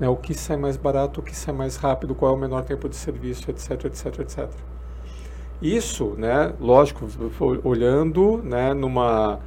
Né? 0.00 0.08
O 0.08 0.16
que 0.16 0.32
sai 0.32 0.56
mais 0.56 0.78
barato, 0.78 1.20
o 1.20 1.22
que 1.22 1.36
sai 1.36 1.54
mais 1.54 1.76
rápido, 1.76 2.14
qual 2.14 2.32
é 2.32 2.34
o 2.34 2.38
menor 2.38 2.64
tempo 2.64 2.88
de 2.88 2.96
serviço, 2.96 3.50
etc, 3.50 3.84
etc, 3.84 4.20
etc. 4.20 4.48
Isso, 5.60 6.14
né, 6.16 6.54
lógico, 6.58 7.06
olhando 7.62 8.38
né, 8.42 8.72
numa, 8.72 9.38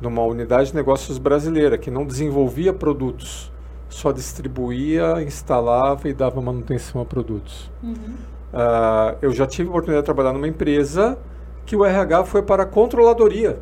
numa 0.00 0.22
unidade 0.22 0.70
de 0.70 0.74
negócios 0.74 1.18
brasileira 1.18 1.78
que 1.78 1.90
não 1.90 2.04
desenvolvia 2.04 2.72
produtos, 2.72 3.50
só 3.88 4.10
distribuía, 4.10 5.22
instalava 5.22 6.08
e 6.08 6.12
dava 6.12 6.40
manutenção 6.40 7.00
a 7.00 7.04
produtos. 7.04 7.70
Uhum. 7.80 8.33
Ah, 8.54 9.16
eu 9.20 9.32
já 9.32 9.46
tive 9.46 9.68
a 9.68 9.70
oportunidade 9.70 10.02
de 10.02 10.06
trabalhar 10.06 10.32
numa 10.32 10.46
empresa 10.48 11.18
que 11.66 11.74
o 11.74 11.84
RH 11.84 12.24
foi 12.24 12.42
para 12.42 12.62
a 12.62 12.66
controladoria, 12.66 13.58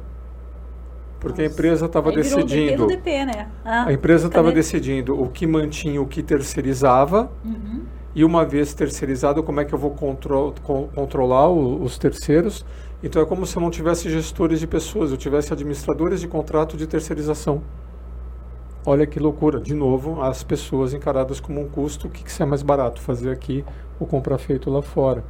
porque 1.20 1.40
a 1.40 1.44
Nossa. 1.44 1.54
empresa 1.54 1.87
estava 1.87 2.12
decidindo. 2.12 2.82
do 2.82 2.87
DP, 2.88 3.25
né? 3.25 3.49
Ah, 3.64 3.84
A 3.87 3.92
empresa 3.92 4.26
estava 4.26 4.52
decidindo 4.52 5.20
o 5.20 5.28
que 5.28 5.46
mantinha, 5.46 6.00
o 6.02 6.06
que 6.06 6.22
terceirizava, 6.22 7.30
Uhum. 7.44 7.82
e 8.14 8.25
uma 8.25 8.44
vez 8.44 8.75
terceirizado, 8.75 9.42
como 9.42 9.61
é 9.61 9.64
que 9.64 9.72
eu 9.72 9.78
vou 9.78 9.92
contro 9.92 10.52
con- 10.62 10.88
controlar 10.94 11.49
o- 11.49 11.82
os 11.82 11.96
terceiros? 11.96 12.66
Então 13.02 13.22
é 13.22 13.25
como 13.25 13.46
se 13.46 13.56
eu 13.56 13.62
não 13.62 13.70
tivesse 13.70 14.11
gestores 14.11 14.61
de 14.61 14.66
pessoas, 14.66 15.11
eu 15.11 15.16
tivesse 15.16 15.52
administradores 15.52 16.20
de 16.20 16.28
contrato 16.28 16.76
de 16.76 16.87
terceirização. 16.87 17.62
Olha 18.85 19.07
que 19.07 19.21
loucura. 19.21 19.61
De 19.61 19.75
novo, 19.75 20.21
as 20.23 20.43
pessoas 20.43 20.93
encaradas 20.93 21.39
como 21.39 21.61
um 21.61 21.69
custo, 21.69 22.09
o 22.09 22.11
que, 22.11 22.25
que 22.25 22.43
é 22.43 22.45
mais 22.45 22.62
barato 22.62 23.01
fazer 23.01 23.31
aqui 23.31 23.65
ou 24.01 24.07
comprar 24.07 24.39
feito 24.39 24.69
lá 24.69 24.83
fora. 24.83 25.23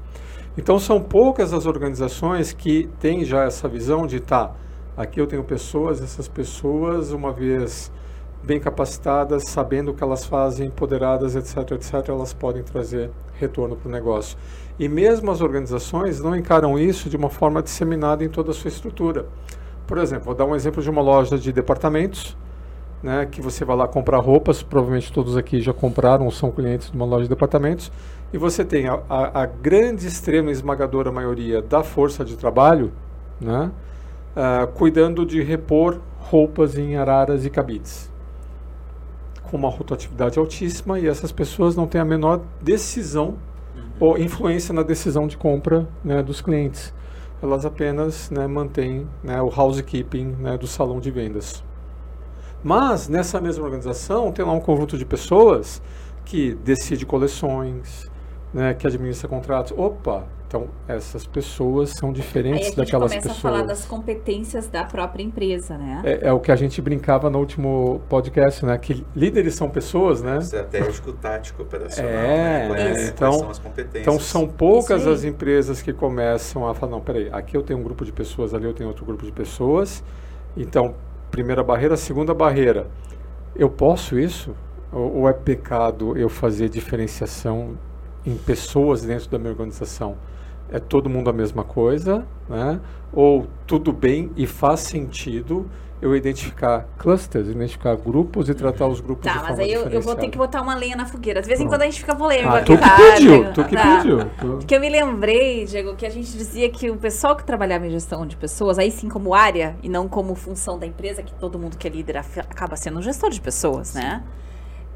Então 0.57 0.79
são 0.79 1.01
poucas 1.01 1.53
as 1.53 1.67
organizações 1.67 2.53
que 2.53 2.89
têm 2.99 3.25
já 3.25 3.45
essa 3.45 3.69
visão 3.69 4.07
de 4.07 4.21
tá, 4.21 4.55
aqui 4.97 5.21
eu 5.21 5.27
tenho 5.27 5.45
pessoas, 5.45 6.03
essas 6.03 6.29
pessoas, 6.29 7.11
uma 7.11 7.31
vez 7.31 7.93
bem 8.43 8.59
capacitadas, 8.59 9.45
sabendo 9.49 9.91
o 9.91 9.95
que 9.95 10.03
elas 10.03 10.25
fazem, 10.25 10.69
empoderadas, 10.69 11.37
etc, 11.37 11.73
etc, 11.73 12.09
elas 12.09 12.33
podem 12.33 12.63
trazer 12.63 13.11
retorno 13.35 13.77
para 13.77 13.89
o 13.89 13.93
negócio. 13.93 14.37
E 14.79 14.89
mesmo 14.89 15.31
as 15.31 15.41
organizações 15.41 16.21
não 16.21 16.35
encaram 16.35 16.79
isso 16.79 17.09
de 17.09 17.17
uma 17.17 17.29
forma 17.29 17.63
disseminada 17.63 18.25
em 18.25 18.29
toda 18.29 18.51
a 18.51 18.55
sua 18.55 18.69
estrutura. 18.69 19.27
Por 19.87 19.99
exemplo, 19.99 20.25
vou 20.25 20.35
dar 20.35 20.47
um 20.47 20.57
exemplo 20.57 20.83
de 20.83 20.91
uma 20.91 21.03
loja 21.03 21.39
de 21.39 21.53
departamentos, 21.53 22.37
né, 23.03 23.27
que 23.31 23.41
você 23.41 23.65
vai 23.65 23.77
lá 23.77 23.89
comprar 23.89 24.19
roupas, 24.19 24.63
provavelmente 24.63 25.13
todos 25.13 25.37
aqui 25.37 25.61
já 25.61 25.73
compraram 25.73 26.25
ou 26.25 26.31
são 26.31 26.51
clientes 26.51 26.91
de 26.91 26.97
uma 26.97 27.05
loja 27.05 27.25
de 27.25 27.29
departamentos, 27.29 27.91
e 28.33 28.39
você 28.39 28.65
tem 28.65 28.89
a, 28.89 29.01
a, 29.09 29.43
a 29.43 29.47
grande, 29.47 30.07
extrema, 30.07 30.51
esmagadora 30.51 31.11
maioria 31.11 31.61
da 31.61 31.83
força 31.83 32.25
de 32.25 32.37
trabalho, 32.37 32.93
né, 33.41 33.71
ah, 34.37 34.69
cuidando 34.75 35.27
de 35.27 35.43
repor 35.43 36.01
roupas 36.19 36.79
em 36.79 36.97
araras 36.97 37.45
e 37.45 37.51
cabides 37.51 38.13
com 39.53 39.59
uma 39.59 39.69
rotatividade 39.69 40.39
altíssima 40.39 40.99
e 40.99 41.07
essas 41.07 41.31
pessoas 41.31 41.77
não 41.77 41.87
têm 41.87 42.01
a 42.01 42.05
menor 42.07 42.41
decisão 42.63 43.35
ou 44.01 44.19
influência 44.19 44.73
na 44.73 44.83
decisão 44.83 45.27
de 45.27 45.37
compra 45.37 45.87
né, 46.03 46.23
dos 46.23 46.41
clientes. 46.41 46.93
Elas 47.43 47.67
apenas 47.67 48.31
né, 48.31 48.47
mantêm 48.47 49.07
né, 49.23 49.43
o 49.43 49.53
housekeeping 49.55 50.37
né, 50.39 50.57
do 50.57 50.67
salão 50.67 51.01
de 51.01 51.11
vendas. 51.11 51.63
Mas 52.63 53.09
nessa 53.09 53.41
mesma 53.41 53.65
organização 53.65 54.31
tem 54.33 54.45
lá 54.45 54.53
um 54.53 54.61
conjunto 54.61 54.97
de 54.97 55.05
pessoas 55.05 55.83
que 56.25 56.55
decide 56.65 57.05
coleções, 57.05 58.11
né, 58.55 58.75
que 58.75 58.87
administra 58.87 59.29
contratos. 59.29 59.73
Opa, 59.77 60.25
então 60.47 60.69
essas 60.87 61.27
pessoas 61.27 61.91
são 61.99 62.11
Aí 62.11 62.15
a 62.15 62.19
diferentes 62.19 62.67
gente 62.67 62.77
daquelas 62.77 63.11
começa 63.11 63.29
pessoas. 63.31 63.39
a 63.55 63.57
falar 63.57 63.67
das 63.67 63.85
competências 63.87 64.69
da 64.69 64.85
própria 64.85 65.23
empresa, 65.25 65.77
né? 65.79 66.03
É, 66.05 66.29
é 66.29 66.33
o 66.33 66.39
que 66.39 66.53
a 66.53 66.57
gente 66.57 66.81
brincava 66.83 67.31
no 67.31 67.39
último 67.39 68.03
podcast, 68.09 68.65
né? 68.65 68.77
Que 68.79 69.05
líderes 69.17 69.55
são 69.55 69.69
pessoas, 69.71 70.23
né? 70.23 70.37
Estratégico, 70.39 71.13
tático, 71.15 71.63
operacional. 71.63 72.13
É, 72.13 72.69
né? 72.69 72.93
Isso. 72.93 72.95
quais 72.95 73.09
Então- 73.09 73.33
são 73.33 73.51
as 73.51 73.59
competências? 73.59 74.03
Então 74.03 74.21
são 74.21 74.47
poucas 74.47 75.07
as 75.07 75.25
empresas 75.25 75.81
que 75.83 75.93
começam 75.93 76.69
a 76.69 76.75
falar, 76.75 76.93
não, 76.93 77.01
peraí, 77.01 77.29
aqui 77.33 77.57
eu 77.57 77.63
tenho 77.63 77.81
um 77.81 77.83
grupo 77.83 78.05
de 78.05 78.13
pessoas, 78.13 78.53
ali 78.55 78.67
eu 78.67 78.75
tenho 78.75 78.89
outro 78.91 79.05
grupo 79.07 79.25
de 79.25 79.33
pessoas. 79.33 80.05
Então, 80.55 80.95
primeira 81.33 81.65
barreira, 81.65 81.97
segunda 81.97 82.35
barreira, 82.35 82.87
eu 83.57 83.69
posso 83.69 84.19
isso? 84.19 84.55
Ou, 84.93 85.21
ou 85.21 85.29
é 85.29 85.33
pecado 85.33 86.17
eu 86.17 86.29
fazer 86.29 86.69
diferenciação 86.69 87.79
em 88.25 88.37
pessoas 88.37 89.03
dentro 89.03 89.29
da 89.31 89.39
minha 89.39 89.51
organização? 89.51 90.17
É 90.71 90.79
todo 90.79 91.09
mundo 91.09 91.31
a 91.31 91.33
mesma 91.33 91.65
coisa, 91.65 92.25
né? 92.49 92.79
Ou 93.13 93.47
tudo 93.67 93.93
bem 93.93 94.31
e 94.37 94.47
faz 94.47 94.81
sentido 94.81 95.67
eu 96.03 96.17
identificar 96.17 96.85
clusters, 96.99 97.49
identificar 97.49 97.95
grupos 97.97 98.49
e 98.49 98.55
tratar 98.55 98.89
os 98.89 99.01
grupos 99.01 99.23
de 99.23 99.29
Tá, 99.29 99.35
forma 99.41 99.51
mas 99.51 99.59
aí 99.61 99.73
eu, 99.73 99.89
eu 99.89 100.03
vou 100.03 100.17
ter 100.17 100.29
que 100.29 100.37
botar 100.37 100.61
uma 100.61 100.75
lenha 100.75 100.97
na 100.97 101.07
fogueira. 101.07 101.41
De 101.41 101.47
vez 101.47 101.61
em 101.61 101.63
Pronto. 101.63 101.75
quando 101.77 101.83
a 101.83 101.85
gente 101.87 102.01
fica 102.01 102.15
polêmico 102.17 102.49
Ah, 102.57 102.61
tu 102.63 102.73
que 102.77 102.79
tá, 102.83 102.97
pediu, 102.97 103.31
Diego? 103.39 103.53
tu 103.55 103.65
que 103.65 103.75
Tá. 103.77 103.97
pediu. 103.97 104.19
Porque 104.59 104.75
eu 104.75 104.81
me 104.81 104.91
lembrei, 104.91 105.65
Diego, 105.65 105.95
que 105.95 106.05
a 106.05 106.11
gente 106.11 106.33
dizia 106.37 106.69
que 106.69 106.91
o 106.91 106.97
pessoal 106.97 107.37
que 107.37 107.45
trabalhava 107.45 107.87
em 107.87 107.91
gestão 107.91 108.27
de 108.27 108.37
pessoas, 108.37 108.79
aí 108.81 108.91
sim 108.91 109.09
como 109.09 109.33
área 109.33 109.77
e 109.83 109.89
não 109.89 110.09
como 110.09 110.35
função 110.35 110.77
da 110.79 110.87
empresa, 110.87 111.23
que 111.23 111.33
todo 111.35 111.57
mundo 111.59 111.79
que 111.79 111.87
é 111.87 111.91
líder 111.91 112.17
acaba 112.17 112.75
sendo 112.75 112.99
um 112.99 113.03
gestor 113.03 113.31
de 113.31 113.41
pessoas, 113.41 113.95
né? 113.95 114.25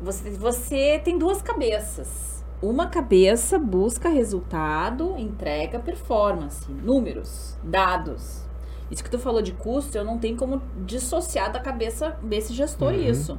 Você, 0.03 0.29
você 0.31 1.01
tem 1.05 1.17
duas 1.17 1.41
cabeças. 1.41 2.45
uma 2.61 2.87
cabeça 2.89 3.59
busca 3.59 4.09
resultado, 4.09 5.15
entrega 5.19 5.79
performance, 5.79 6.67
números, 6.71 7.57
dados. 7.63 8.46
Isso 8.91 9.03
que 9.03 9.11
tu 9.11 9.19
falou 9.19 9.43
de 9.43 9.53
custo, 9.53 9.97
eu 9.99 10.05
não 10.05 10.19
tenho 10.19 10.37
como 10.37 10.63
dissociar 10.85 11.51
da 11.53 11.59
cabeça 11.61 12.17
desse 12.23 12.53
gestor 12.53 12.93
Uhum. 12.93 13.01
isso. 13.01 13.39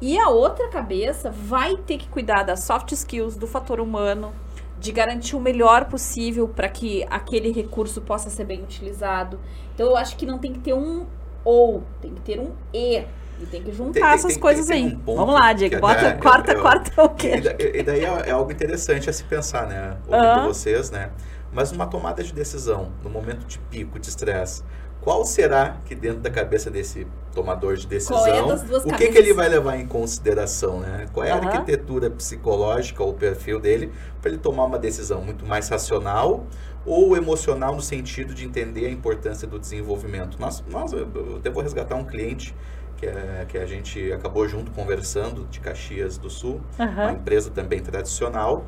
E 0.00 0.18
a 0.18 0.28
outra 0.30 0.68
cabeça 0.68 1.30
vai 1.30 1.76
ter 1.76 1.98
que 1.98 2.08
cuidar 2.08 2.42
das 2.42 2.60
soft 2.60 2.90
skills, 2.92 3.36
do 3.36 3.46
fator 3.46 3.80
humano, 3.80 4.32
de 4.78 4.92
garantir 4.92 5.36
o 5.36 5.40
melhor 5.40 5.84
possível 5.84 6.48
para 6.48 6.68
que 6.70 7.06
aquele 7.10 7.52
recurso 7.52 8.00
possa 8.00 8.30
ser 8.30 8.44
bem 8.44 8.62
utilizado. 8.62 9.38
Então 9.74 9.86
eu 9.86 9.96
acho 9.96 10.16
que 10.16 10.24
não 10.24 10.38
tem 10.38 10.54
que 10.54 10.60
ter 10.60 10.72
um 10.72 11.04
ou, 11.44 11.82
tem 12.00 12.14
que 12.14 12.20
ter 12.22 12.40
um 12.40 12.52
e. 12.72 13.04
E 13.42 13.46
tem 13.46 13.62
que 13.62 13.72
juntar 13.72 13.92
Tem- 13.94 14.02
tem- 14.02 14.12
essas 14.12 14.32
tem- 14.32 14.40
coisas 14.40 14.70
aí. 14.70 14.84
um 15.06 15.14
Vamos 15.16 15.34
lá, 15.34 15.52
Diego. 15.54 15.74
é- 15.76 15.80
Bota, 15.80 16.00
é, 16.08 16.12
corta, 16.12 16.52
eu- 16.52 16.60
corta 16.62 17.02
o 17.02 17.08
quê? 17.10 17.32
e 17.74 17.82
daí 17.82 18.04
é, 18.04 18.28
é 18.28 18.30
algo 18.32 18.52
interessante 18.52 19.08
a 19.08 19.12
se 19.14 19.24
pensar, 19.24 19.66
né? 19.66 19.96
Ouvindo 20.06 20.14
Aham. 20.26 20.46
vocês, 20.48 20.90
né? 20.90 21.10
Mas 21.52 21.72
numa 21.72 21.86
tomada 21.86 22.22
de 22.22 22.32
decisão, 22.32 22.92
no 23.02 23.10
momento 23.10 23.46
de 23.46 23.58
pico 23.58 23.98
de 23.98 24.08
estresse, 24.08 24.62
qual 25.00 25.24
será 25.24 25.78
que 25.84 25.94
dentro 25.94 26.20
da 26.20 26.30
cabeça 26.30 26.70
desse 26.70 27.06
tomador 27.34 27.76
de 27.76 27.86
decisão, 27.86 28.26
é 28.26 28.46
das 28.46 28.62
duas 28.62 28.84
o 28.84 28.88
que, 28.88 29.08
que 29.08 29.16
ele 29.16 29.32
vai 29.32 29.48
levar 29.48 29.76
em 29.76 29.86
consideração, 29.86 30.80
né? 30.80 31.06
Qual 31.12 31.24
é 31.24 31.30
a 31.30 31.36
arquitetura 31.36 32.10
psicológica 32.10 33.02
ou 33.02 33.10
o 33.10 33.14
perfil 33.14 33.58
dele 33.58 33.92
para 34.20 34.30
ele 34.30 34.38
tomar 34.38 34.64
uma 34.64 34.78
decisão 34.78 35.22
muito 35.22 35.46
mais 35.46 35.68
racional 35.68 36.46
ou 36.84 37.16
emocional 37.16 37.74
no 37.74 37.82
sentido 37.82 38.34
de 38.34 38.44
entender 38.44 38.86
a 38.86 38.90
importância 38.90 39.46
do 39.46 39.58
desenvolvimento. 39.58 40.38
Nós, 40.40 40.62
nós 40.68 40.92
eu 40.92 41.52
vou 41.52 41.62
resgatar 41.62 41.94
um 41.94 42.04
cliente 42.04 42.54
que, 42.96 43.06
é, 43.06 43.46
que 43.48 43.58
a 43.58 43.66
gente 43.66 44.12
acabou 44.12 44.46
junto 44.46 44.70
conversando 44.72 45.46
de 45.50 45.60
Caxias 45.60 46.18
do 46.18 46.28
Sul, 46.28 46.60
uma 46.78 46.86
Aham. 46.86 47.12
empresa 47.12 47.50
também 47.50 47.80
tradicional 47.80 48.66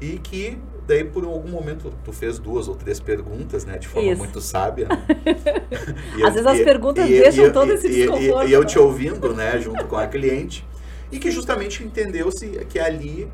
e 0.00 0.18
que 0.18 0.58
daí 0.86 1.04
por 1.04 1.24
algum 1.24 1.48
momento 1.50 1.92
tu 2.04 2.12
fez 2.12 2.38
duas 2.38 2.68
ou 2.68 2.74
três 2.74 3.00
perguntas, 3.00 3.64
né, 3.64 3.78
de 3.78 3.88
forma 3.88 4.10
Isso. 4.10 4.18
muito 4.18 4.40
sábia. 4.40 4.88
né? 4.88 5.04
E 6.18 6.22
Às 6.24 6.34
vezes 6.34 6.46
as 6.46 6.60
perguntas 6.60 7.08
deixam 7.08 7.50
todo 7.52 7.72
esse 7.72 7.86
e- 7.86 7.90
e- 7.90 7.96
desconforto, 8.06 8.48
E, 8.48 8.52
eu 8.52 8.60
né? 8.60 8.66
te 8.66 8.78
ouvindo, 8.78 9.34
né, 9.34 9.58
junto 9.60 9.84
com 9.86 9.96
a 9.96 10.06
cliente, 10.08 10.66
e 11.10 11.18
que 11.18 11.30
justamente 11.30 11.82
entendeu-se 11.84 12.46
que 12.68 12.78
ali 12.78 13.28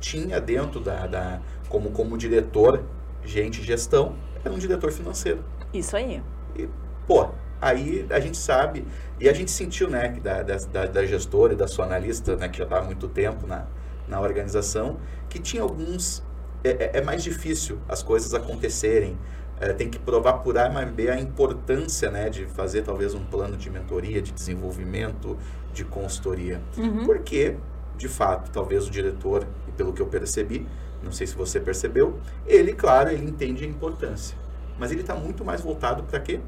tinha 0.00 0.40
dentro 0.40 0.80
da, 0.80 1.06
da 1.06 1.40
como 1.68 1.90
como 1.90 2.16
diretor, 2.16 2.82
gente 3.24 3.62
gestão, 3.62 4.14
era 4.44 4.52
um 4.52 4.58
diretor 4.58 4.92
financeiro. 4.92 5.42
Isso 5.72 5.96
aí. 5.96 6.22
E, 6.56 6.68
pô, 7.06 7.28
aí 7.60 8.06
a 8.10 8.20
gente 8.20 8.36
sabe, 8.36 8.84
e 9.18 9.28
a 9.28 9.32
gente 9.32 9.50
sentiu, 9.50 9.88
né, 9.88 10.10
que 10.10 10.20
da, 10.20 10.42
da, 10.42 10.56
da- 10.56 10.86
da 10.86 11.06
gestora 11.06 11.54
e 11.54 11.56
da 11.56 11.66
sua 11.66 11.86
analista, 11.86 12.36
né, 12.36 12.48
que 12.48 12.58
já 12.58 12.64
está 12.64 12.78
há 12.78 12.82
muito 12.82 13.08
tempo 13.08 13.46
na, 13.46 13.66
na 14.06 14.20
organização, 14.20 14.98
que 15.28 15.38
tinha 15.38 15.62
alguns. 15.62 16.22
É, 16.64 16.70
é- 16.70 16.90
é 16.94 17.00
mais 17.02 17.22
difícil 17.22 17.78
as 17.88 18.02
coisas 18.02 18.34
acontecerem. 18.34 19.16
É, 19.60 19.72
tem 19.72 19.88
que 19.88 19.98
provar 20.00 20.34
por 20.38 20.58
A 20.58 20.68
mais 20.68 20.90
B 20.90 21.08
a 21.08 21.20
importância 21.20 22.10
né, 22.10 22.28
de 22.28 22.44
fazer 22.46 22.82
talvez 22.82 23.14
um 23.14 23.24
plano 23.24 23.56
de 23.56 23.70
mentoria, 23.70 24.20
de 24.20 24.32
desenvolvimento, 24.32 25.36
de 25.72 25.84
consultoria. 25.84 26.60
Uhum. 26.76 27.04
Porque, 27.04 27.56
de 27.96 28.08
fato, 28.08 28.50
talvez 28.50 28.88
o 28.88 28.90
diretor, 28.90 29.46
e 29.68 29.72
pelo 29.72 29.92
que 29.92 30.02
eu 30.02 30.06
percebi, 30.06 30.66
não 31.04 31.12
sei 31.12 31.26
se 31.26 31.36
você 31.36 31.60
percebeu, 31.60 32.18
ele, 32.46 32.72
claro, 32.72 33.10
ele 33.10 33.24
entende 33.24 33.64
a 33.64 33.68
importância. 33.68 34.36
Mas 34.78 34.90
ele 34.90 35.02
está 35.02 35.14
muito 35.14 35.44
mais 35.44 35.60
voltado 35.60 36.02
para 36.02 36.18
quê? 36.18 36.40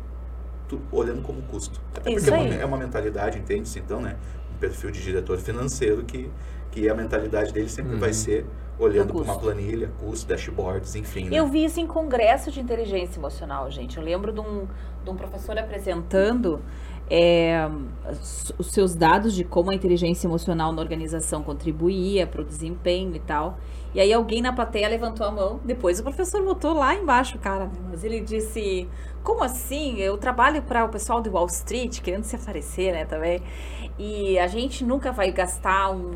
Tu- 0.69 0.81
olhando 0.91 1.23
como 1.23 1.41
custo. 1.43 1.81
Até 1.95 2.11
Isso 2.11 2.27
porque 2.27 2.41
é 2.41 2.43
uma, 2.43 2.55
é 2.55 2.65
uma 2.65 2.77
mentalidade, 2.77 3.39
entende-se 3.39 3.79
então, 3.79 4.01
né? 4.01 4.17
Um 4.53 4.59
perfil 4.59 4.91
de 4.91 5.01
diretor 5.01 5.39
financeiro 5.39 6.03
que, 6.03 6.29
que 6.73 6.89
a 6.89 6.95
mentalidade 6.95 7.53
dele 7.53 7.69
sempre 7.69 7.93
Uhum. 7.95 8.01
vai 8.01 8.13
ser 8.13 8.45
olhando 8.79 9.13
Do 9.13 9.23
para 9.23 9.33
uma 9.33 9.39
planilha, 9.39 9.91
custo, 10.01 10.27
dashboards, 10.27 10.95
enfim. 10.95 11.25
né? 11.25 11.37
Eu 11.37 11.47
vi 11.47 11.65
isso 11.65 11.81
em 11.81 11.87
congresso 11.87 12.51
de 12.51 12.61
inteligência 12.61 13.19
emocional, 13.19 13.71
gente. 13.71 13.97
Eu 13.97 14.03
lembro 14.03 14.33
de 14.33 14.41
um, 14.41 14.67
de 15.03 15.11
um 15.11 15.17
professor 15.17 15.59
apresentando 15.59 16.61
é, 17.09 17.69
os 18.59 18.67
seus 18.67 18.95
dados 18.95 19.35
de 19.35 19.45
como 19.45 19.71
a 19.71 19.75
inteligência 19.75 20.27
emocional 20.27 20.73
na 20.73 20.83
organização 20.83 21.43
contribuía 21.43 22.27
para 22.27 22.43
o 22.43 22.45
desempenho 22.45 23.15
e 23.15 23.21
tal. 23.21 23.59
E 23.95 24.01
aí 24.01 24.13
alguém 24.13 24.43
na 24.43 24.53
plateia 24.53 24.89
levantou 24.89 25.27
a 25.27 25.31
mão. 25.31 25.61
Depois 25.65 26.01
o 26.01 26.03
professor 26.03 26.43
botou 26.45 26.75
lá 26.75 26.95
embaixo, 26.95 27.39
cara. 27.39 27.65
né? 27.65 27.73
Mas 27.89 28.05
ele 28.05 28.21
disse: 28.21 28.87
Como 29.23 29.43
assim? 29.43 29.99
Eu 29.99 30.19
trabalho 30.19 30.63
para 30.63 30.85
o 30.85 30.89
pessoal 30.89 31.21
do 31.23 31.31
Wall 31.31 31.47
Street, 31.47 32.01
querendo 32.01 32.25
se 32.25 32.37
aparecer, 32.37 32.93
né, 32.93 33.05
também. 33.07 33.41
E 33.99 34.39
a 34.39 34.47
gente 34.47 34.85
nunca 34.85 35.11
vai 35.11 35.31
gastar 35.33 35.91
um, 35.91 36.11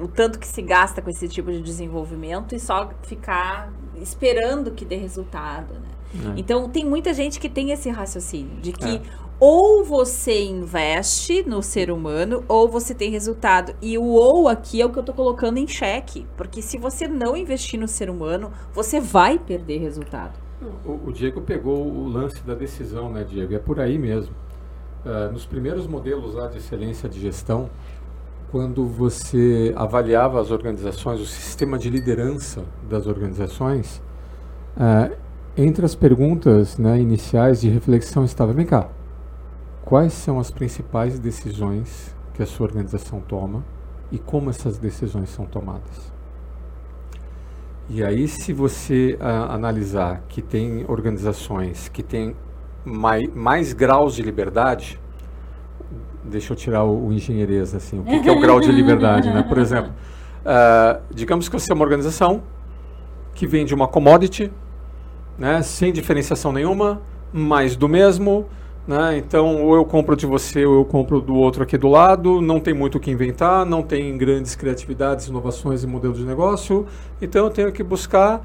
um- 0.00 0.04
o 0.04 0.08
tanto 0.08 0.38
que 0.38 0.46
se 0.46 0.62
gasta 0.62 1.02
com 1.02 1.10
esse 1.10 1.28
tipo 1.28 1.50
de 1.50 1.60
desenvolvimento 1.60 2.54
e 2.54 2.60
só 2.60 2.90
ficar 3.02 3.72
esperando 4.00 4.70
que 4.70 4.84
dê 4.84 4.96
resultado, 4.96 5.74
né? 5.74 5.88
É. 6.36 6.40
Então 6.40 6.68
tem 6.68 6.84
muita 6.84 7.12
gente 7.14 7.38
que 7.40 7.48
tem 7.48 7.70
esse 7.72 7.88
raciocínio 7.90 8.60
de 8.60 8.72
que 8.72 8.96
É. 8.96 9.02
ou 9.38 9.84
você 9.84 10.44
investe 10.44 11.42
no 11.48 11.62
ser 11.62 11.90
humano 11.90 12.44
ou 12.48 12.68
você 12.68 12.94
tem 12.94 13.10
resultado. 13.10 13.74
E 13.82 13.96
o 13.98 14.04
ou 14.04 14.48
aqui 14.48 14.80
é 14.80 14.86
o 14.86 14.90
que 14.90 14.98
eu 14.98 15.02
tô 15.02 15.12
colocando 15.12 15.58
em 15.58 15.66
xeque, 15.66 16.26
porque 16.36 16.62
se 16.62 16.78
você 16.78 17.06
não 17.08 17.36
investir 17.36 17.78
no 17.78 17.88
ser 17.88 18.08
humano, 18.10 18.50
você 18.72 19.00
vai 19.00 19.38
perder 19.38 19.78
resultado. 19.78 20.38
O, 20.84 21.08
o 21.08 21.12
Diego 21.12 21.40
pegou 21.40 21.86
o 21.86 22.08
lance 22.08 22.42
da 22.42 22.54
decisão, 22.54 23.10
né, 23.10 23.24
Diego? 23.24 23.54
É 23.54 23.58
por 23.58 23.80
aí 23.80 23.98
mesmo. 23.98 24.34
Ah, 25.04 25.30
nos 25.32 25.46
primeiros 25.46 25.86
modelos 25.86 26.34
lá 26.34 26.46
de 26.46 26.58
excelência 26.58 27.08
de 27.08 27.18
gestão, 27.18 27.70
quando 28.50 28.84
você 28.84 29.72
avaliava 29.74 30.40
as 30.40 30.50
organizações, 30.50 31.20
o 31.20 31.26
sistema 31.26 31.78
de 31.78 31.88
liderança 31.88 32.64
das 32.88 33.06
organizações, 33.06 34.02
ah, 34.76 35.10
entre 35.56 35.86
as 35.86 35.94
perguntas 35.94 36.76
né, 36.76 37.00
iniciais 37.00 37.62
de 37.62 37.70
reflexão 37.70 38.24
estava: 38.24 38.52
vem 38.52 38.66
cá, 38.66 38.90
quais 39.84 40.12
são 40.12 40.38
as 40.38 40.50
principais 40.50 41.18
decisões 41.18 42.14
que 42.34 42.42
a 42.42 42.46
sua 42.46 42.66
organização 42.66 43.20
toma 43.20 43.64
e 44.12 44.18
como 44.18 44.50
essas 44.50 44.76
decisões 44.76 45.30
são 45.30 45.46
tomadas? 45.46 46.12
E 47.88 48.04
aí, 48.04 48.28
se 48.28 48.52
você 48.52 49.16
ah, 49.18 49.54
analisar 49.54 50.22
que 50.28 50.42
tem 50.42 50.84
organizações 50.88 51.88
que 51.88 52.02
têm 52.02 52.36
mai, 52.84 53.30
mais 53.34 53.72
graus 53.72 54.14
de 54.14 54.22
liberdade, 54.22 54.98
deixa 56.24 56.52
eu 56.52 56.56
tirar 56.56 56.84
o, 56.84 57.08
o 57.08 57.12
assim, 57.76 57.98
o 57.98 58.04
que, 58.04 58.20
que 58.20 58.28
é 58.28 58.32
o 58.32 58.40
grau 58.40 58.60
de 58.60 58.70
liberdade, 58.70 59.28
né? 59.30 59.42
Por 59.42 59.58
exemplo, 59.58 59.92
ah, 60.44 61.00
digamos 61.12 61.48
que 61.48 61.58
você 61.58 61.72
é 61.72 61.74
uma 61.74 61.84
organização 61.84 62.42
que 63.34 63.46
vende 63.46 63.74
uma 63.74 63.88
commodity, 63.88 64.50
né, 65.38 65.62
sem 65.62 65.92
diferenciação 65.92 66.52
nenhuma, 66.52 67.00
mais 67.32 67.76
do 67.76 67.88
mesmo, 67.88 68.46
né? 68.86 69.16
Então, 69.16 69.62
ou 69.62 69.74
eu 69.74 69.84
compro 69.84 70.16
de 70.16 70.26
você 70.26 70.66
ou 70.66 70.80
eu 70.80 70.84
compro 70.84 71.20
do 71.20 71.34
outro 71.34 71.62
aqui 71.62 71.78
do 71.78 71.88
lado, 71.88 72.40
não 72.40 72.60
tem 72.60 72.74
muito 72.74 72.98
o 72.98 73.00
que 73.00 73.10
inventar, 73.10 73.64
não 73.64 73.82
tem 73.82 74.16
grandes 74.18 74.54
criatividades, 74.54 75.28
inovações 75.28 75.82
e 75.82 75.86
modelos 75.86 76.18
de 76.18 76.24
negócio, 76.24 76.86
então 77.20 77.44
eu 77.44 77.50
tenho 77.50 77.72
que 77.72 77.82
buscar 77.82 78.42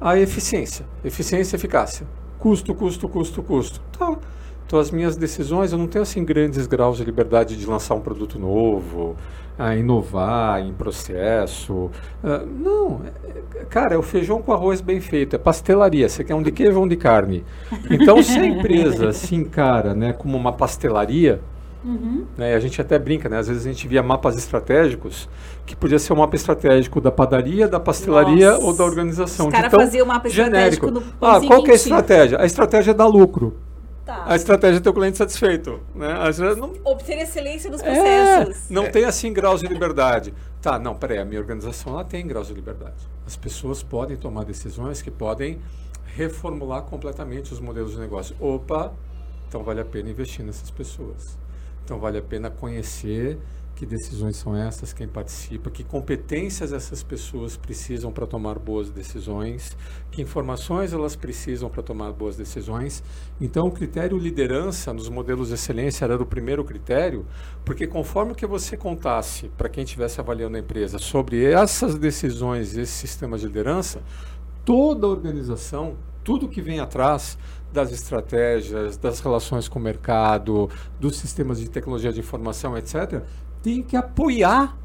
a 0.00 0.18
eficiência, 0.18 0.84
eficiência 1.04 1.56
e 1.56 1.58
eficácia. 1.58 2.06
Custo, 2.44 2.74
custo, 2.74 3.08
custo, 3.08 3.42
custo. 3.42 3.80
Tá. 3.98 4.18
Então 4.66 4.78
as 4.78 4.90
minhas 4.90 5.16
decisões, 5.16 5.72
eu 5.72 5.78
não 5.78 5.86
tenho 5.86 6.02
assim 6.02 6.22
grandes 6.22 6.66
graus 6.66 6.98
de 6.98 7.04
liberdade 7.04 7.56
de 7.56 7.64
lançar 7.64 7.94
um 7.94 8.02
produto 8.02 8.38
novo, 8.38 9.16
a 9.58 9.74
inovar 9.74 10.60
em 10.60 10.70
processo. 10.74 11.90
Ah, 12.22 12.42
não, 12.44 13.00
é- 13.24 13.64
cara, 13.64 13.94
é 13.94 13.96
o 13.96 14.02
feijão 14.02 14.42
com 14.42 14.52
arroz 14.52 14.82
bem 14.82 15.00
feito, 15.00 15.34
é 15.34 15.38
pastelaria. 15.38 16.06
Você 16.06 16.22
quer 16.22 16.34
um 16.34 16.42
de 16.42 16.52
queijo 16.52 16.76
ou 16.76 16.84
um 16.84 16.88
de 16.88 16.96
carne? 16.96 17.42
Então 17.90 18.22
se 18.22 18.38
a 18.38 18.44
empresa 18.44 19.10
se 19.14 19.34
encara 19.34 19.94
né, 19.94 20.12
como 20.12 20.36
uma 20.36 20.52
pastelaria, 20.52 21.40
né, 21.84 22.52
e 22.52 22.54
a 22.54 22.60
gente 22.60 22.80
até 22.80 22.98
brinca, 22.98 23.28
né? 23.28 23.38
Às 23.38 23.48
vezes 23.48 23.66
a 23.66 23.68
gente 23.68 23.86
via 23.86 24.02
mapas 24.02 24.36
estratégicos 24.36 25.28
que 25.66 25.76
podia 25.76 25.98
ser 25.98 26.12
um 26.14 26.16
mapa 26.16 26.34
estratégico 26.34 27.00
da 27.00 27.12
padaria, 27.12 27.68
da 27.68 27.78
pastelaria 27.78 28.52
Nossa. 28.52 28.66
ou 28.66 28.76
da 28.76 28.84
organização. 28.84 29.48
Os 29.48 29.54
de 29.54 29.60
caras 29.60 29.72
faziam 29.72 30.04
o 30.04 30.08
mapa 30.08 30.28
estratégico 30.28 30.90
no 30.90 31.02
Ah, 31.20 31.40
qual 31.46 31.62
que 31.62 31.70
é 31.70 31.74
a 31.74 31.76
estratégia? 31.76 32.40
A 32.40 32.46
estratégia 32.46 32.92
é 32.92 32.94
dar 32.94 33.06
lucro. 33.06 33.56
Tá. 34.04 34.22
A 34.26 34.36
estratégia 34.36 34.78
é 34.78 34.80
ter 34.80 34.88
o 34.88 34.94
cliente 34.94 35.16
satisfeito. 35.16 35.80
Né? 35.94 36.14
Vezes 36.26 36.56
não, 36.56 36.72
Obter 36.84 37.18
excelência 37.22 37.70
nos 37.70 37.80
é, 37.82 37.84
processos. 37.84 38.70
não 38.70 38.90
tem 38.90 39.04
assim 39.04 39.32
graus 39.32 39.60
de 39.60 39.66
liberdade. 39.66 40.34
Tá, 40.60 40.78
não, 40.78 40.94
peraí, 40.94 41.18
a 41.18 41.24
minha 41.24 41.40
organização 41.40 41.94
ela 41.94 42.04
tem 42.04 42.26
graus 42.26 42.48
de 42.48 42.54
liberdade. 42.54 42.96
As 43.26 43.36
pessoas 43.36 43.82
podem 43.82 44.16
tomar 44.16 44.44
decisões 44.44 45.00
que 45.00 45.10
podem 45.10 45.58
reformular 46.16 46.82
completamente 46.82 47.52
os 47.52 47.60
modelos 47.60 47.92
de 47.92 47.98
negócio. 47.98 48.36
Opa, 48.38 48.92
então 49.48 49.62
vale 49.62 49.80
a 49.80 49.84
pena 49.84 50.10
investir 50.10 50.44
nessas 50.44 50.70
pessoas. 50.70 51.38
Então 51.84 51.98
vale 51.98 52.18
a 52.18 52.22
pena 52.22 52.50
conhecer 52.50 53.38
que 53.74 53.84
decisões 53.84 54.36
são 54.36 54.56
essas, 54.56 54.92
quem 54.92 55.08
participa, 55.08 55.70
que 55.70 55.82
competências 55.82 56.72
essas 56.72 57.02
pessoas 57.02 57.56
precisam 57.56 58.12
para 58.12 58.26
tomar 58.26 58.58
boas 58.58 58.88
decisões, 58.88 59.76
que 60.10 60.22
informações 60.22 60.92
elas 60.92 61.16
precisam 61.16 61.68
para 61.68 61.82
tomar 61.82 62.12
boas 62.12 62.36
decisões. 62.36 63.02
Então, 63.40 63.66
o 63.66 63.72
critério 63.72 64.16
liderança 64.16 64.92
nos 64.92 65.08
modelos 65.08 65.48
de 65.48 65.54
excelência 65.54 66.04
era 66.04 66.16
o 66.16 66.26
primeiro 66.26 66.64
critério, 66.64 67.26
porque 67.64 67.86
conforme 67.86 68.34
que 68.34 68.46
você 68.46 68.76
contasse 68.76 69.48
para 69.58 69.68
quem 69.68 69.84
estivesse 69.84 70.20
avaliando 70.20 70.56
a 70.56 70.60
empresa 70.60 70.98
sobre 70.98 71.44
essas 71.44 71.96
decisões, 71.96 72.76
esse 72.76 72.92
sistema 72.92 73.36
de 73.36 73.46
liderança, 73.46 74.00
toda 74.64 75.06
a 75.06 75.10
organização, 75.10 75.96
tudo 76.22 76.48
que 76.48 76.62
vem 76.62 76.80
atrás 76.80 77.36
das 77.74 77.90
estratégias, 77.90 78.96
das 78.96 79.18
relações 79.18 79.68
com 79.68 79.80
o 79.80 79.82
mercado, 79.82 80.70
dos 80.98 81.18
sistemas 81.18 81.58
de 81.58 81.68
tecnologia 81.68 82.12
de 82.12 82.20
informação, 82.20 82.78
etc., 82.78 83.22
tem 83.62 83.82
que 83.82 83.96
apoiar 83.96 84.78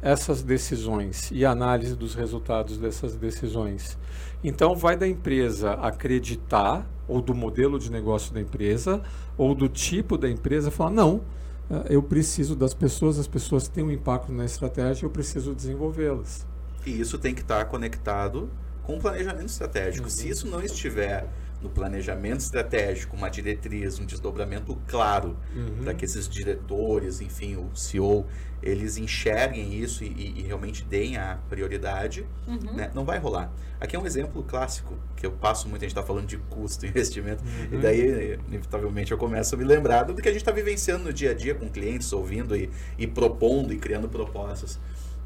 essas 0.00 0.40
decisões 0.42 1.30
e 1.32 1.44
análise 1.44 1.96
dos 1.96 2.14
resultados 2.14 2.78
dessas 2.78 3.16
decisões. 3.16 3.98
Então, 4.44 4.76
vai 4.76 4.96
da 4.96 5.08
empresa 5.08 5.72
acreditar, 5.72 6.88
ou 7.08 7.20
do 7.20 7.34
modelo 7.34 7.76
de 7.76 7.90
negócio 7.90 8.32
da 8.32 8.40
empresa, 8.40 9.02
ou 9.36 9.54
do 9.54 9.68
tipo 9.68 10.16
da 10.16 10.30
empresa, 10.30 10.70
falar: 10.70 10.92
não, 10.92 11.22
eh, 11.68 11.86
eu 11.90 12.02
preciso 12.02 12.54
das 12.54 12.72
pessoas, 12.72 13.18
as 13.18 13.26
pessoas 13.26 13.66
têm 13.66 13.82
um 13.82 13.90
impacto 13.90 14.30
na 14.30 14.44
estratégia, 14.44 15.04
eu 15.04 15.10
preciso 15.10 15.52
desenvolvê-las. 15.52 16.46
E 16.86 17.00
isso 17.00 17.18
tem 17.18 17.34
que 17.34 17.40
estar 17.40 17.64
conectado 17.64 18.48
com 18.84 18.96
o 18.96 19.00
planejamento 19.00 19.48
estratégico. 19.48 20.04
Uhum. 20.04 20.10
Se 20.10 20.28
isso 20.28 20.46
não 20.46 20.62
estiver 20.62 21.26
no 21.62 21.68
planejamento 21.68 22.40
estratégico, 22.40 23.16
uma 23.16 23.28
diretriz, 23.28 23.98
um 23.98 24.06
desdobramento 24.06 24.78
claro 24.86 25.36
uhum. 25.54 25.82
para 25.82 25.94
que 25.94 26.04
esses 26.04 26.28
diretores, 26.28 27.20
enfim, 27.20 27.56
o 27.56 27.74
CEO, 27.74 28.26
eles 28.62 28.96
enxerguem 28.96 29.74
isso 29.74 30.02
e, 30.04 30.34
e 30.36 30.42
realmente 30.42 30.84
deem 30.84 31.16
a 31.16 31.38
prioridade, 31.48 32.26
uhum. 32.46 32.74
né? 32.74 32.90
não 32.94 33.04
vai 33.04 33.18
rolar. 33.18 33.52
Aqui 33.80 33.94
é 33.94 33.98
um 33.98 34.06
exemplo 34.06 34.42
clássico 34.42 34.94
que 35.16 35.24
eu 35.24 35.32
passo 35.32 35.68
muito, 35.68 35.82
a 35.82 35.84
gente 35.84 35.92
está 35.92 36.02
falando 36.02 36.26
de 36.26 36.36
custo, 36.36 36.84
investimento, 36.86 37.42
uhum. 37.44 37.78
e 37.78 37.82
daí, 37.82 38.38
inevitavelmente, 38.48 39.12
eu 39.12 39.18
começo 39.18 39.54
a 39.54 39.58
me 39.58 39.64
lembrar 39.64 40.04
do 40.04 40.14
que 40.14 40.28
a 40.28 40.32
gente 40.32 40.42
está 40.42 40.52
vivenciando 40.52 41.04
no 41.04 41.12
dia 41.12 41.30
a 41.30 41.34
dia 41.34 41.54
com 41.54 41.68
clientes, 41.68 42.12
ouvindo 42.12 42.56
e, 42.56 42.70
e 42.96 43.06
propondo 43.06 43.72
e 43.72 43.78
criando 43.78 44.08
propostas. 44.08 44.78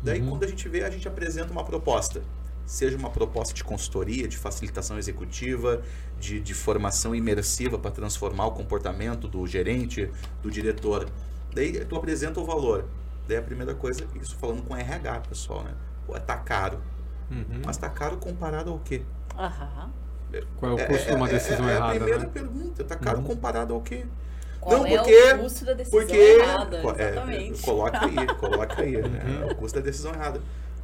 Daí, 0.02 0.20
uhum. 0.20 0.30
quando 0.30 0.44
a 0.44 0.48
gente 0.48 0.68
vê, 0.68 0.82
a 0.82 0.90
gente 0.90 1.06
apresenta 1.06 1.52
uma 1.52 1.64
proposta 1.64 2.22
seja 2.72 2.96
uma 2.96 3.10
proposta 3.10 3.52
de 3.52 3.62
consultoria, 3.62 4.26
de 4.26 4.38
facilitação 4.38 4.96
executiva, 4.96 5.82
de, 6.18 6.40
de 6.40 6.54
formação 6.54 7.14
imersiva 7.14 7.78
para 7.78 7.90
transformar 7.90 8.46
o 8.46 8.52
comportamento 8.52 9.28
do 9.28 9.46
gerente, 9.46 10.10
do 10.42 10.50
diretor. 10.50 11.06
Daí 11.54 11.84
tu 11.84 11.94
apresenta 11.96 12.40
o 12.40 12.46
valor. 12.46 12.86
Daí 13.28 13.36
a 13.36 13.42
primeira 13.42 13.74
coisa, 13.74 14.06
isso 14.18 14.36
falando 14.36 14.62
com 14.62 14.74
RH, 14.74 15.20
pessoal, 15.28 15.64
né? 15.64 15.74
Pô, 16.06 16.18
tá 16.18 16.34
caro. 16.38 16.80
Uhum. 17.30 17.60
Mas 17.62 17.76
tá 17.76 17.90
caro 17.90 18.16
comparado 18.16 18.70
ao 18.70 18.78
quê? 18.78 19.02
Uhum. 19.36 20.40
Qual 20.56 20.78
é 20.78 20.82
o 20.82 20.86
custo 20.86 21.08
é, 21.08 21.10
de 21.10 21.14
uma 21.14 21.28
decisão 21.28 21.68
é, 21.68 21.72
é, 21.72 21.76
errada? 21.76 21.92
É 21.92 21.96
a 21.96 22.00
primeira 22.00 22.24
né? 22.24 22.30
pergunta, 22.32 22.84
tá 22.84 22.96
caro 22.96 23.18
uhum. 23.18 23.24
comparado 23.24 23.74
ao 23.74 23.82
quê? 23.82 24.06
Qual 24.58 24.78
não, 24.78 24.86
é 24.86 24.96
porque, 24.96 25.32
o 25.34 25.38
custo 25.40 25.64
da 25.66 25.74
decisão 25.74 26.00
porque, 26.00 26.16
errada? 26.16 26.76
É, 26.78 27.10
exatamente. 27.10 27.62
coloca 27.62 28.00
aí, 28.02 28.26
coloca 28.38 28.82
aí, 28.82 28.96
né? 29.02 29.24
Uhum. 29.26 29.50
O 29.50 29.54
custo 29.56 29.78
da 29.78 29.84
decisão 29.84 30.14
errada. 30.14 30.40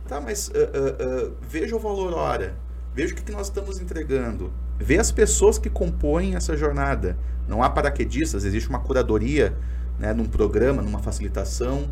Tá, 0.08 0.22
mas 0.22 0.48
uh, 0.48 0.52
uh, 0.52 1.28
uh, 1.28 1.36
veja 1.42 1.76
o 1.76 1.78
valor 1.78 2.14
hora, 2.14 2.54
veja 2.94 3.12
o 3.12 3.16
que, 3.16 3.22
que 3.22 3.32
nós 3.32 3.48
estamos 3.48 3.78
entregando, 3.78 4.50
vê 4.78 4.98
as 4.98 5.12
pessoas 5.12 5.58
que 5.58 5.68
compõem 5.68 6.34
essa 6.34 6.56
jornada. 6.56 7.18
Não 7.46 7.62
há 7.62 7.68
paraquedistas, 7.68 8.46
existe 8.46 8.70
uma 8.70 8.78
curadoria 8.78 9.54
né, 9.98 10.14
num 10.14 10.24
programa, 10.24 10.80
numa 10.80 10.98
facilitação. 10.98 11.90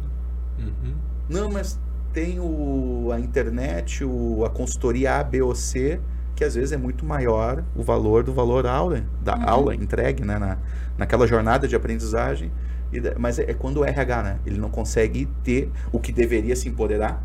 Uhum. 0.59 0.95
Não, 1.29 1.51
mas 1.51 1.79
tem 2.11 2.41
o, 2.41 3.11
a 3.13 3.21
internet, 3.21 4.03
o, 4.03 4.47
a 4.47 4.51
consultoria 4.51 5.19
A, 5.21 5.23
B 5.23 5.43
ou 5.43 5.55
C, 5.55 6.01
que 6.35 6.43
às 6.43 6.55
vezes 6.55 6.73
é 6.73 6.79
muito 6.79 7.05
maior 7.05 7.63
o 7.75 7.83
valor 7.83 8.23
do 8.23 8.33
valor 8.33 8.67
aula, 8.67 9.05
da 9.23 9.37
uhum. 9.37 9.49
aula 9.49 9.75
entregue 9.75 10.25
né, 10.25 10.39
na, 10.39 10.57
naquela 10.97 11.27
jornada 11.27 11.69
de 11.69 11.77
aprendizagem. 11.77 12.51
E, 12.91 12.99
mas 13.19 13.39
é, 13.39 13.51
é 13.51 13.55
quando 13.55 13.81
o 13.81 13.85
RH, 13.85 14.23
né? 14.23 14.39
Ele 14.47 14.59
não 14.59 14.71
consegue 14.71 15.27
ter 15.45 15.71
o 15.93 16.01
que 16.01 16.13
deveria 16.13 16.57
se 16.57 16.67
empoderar, 16.67 17.23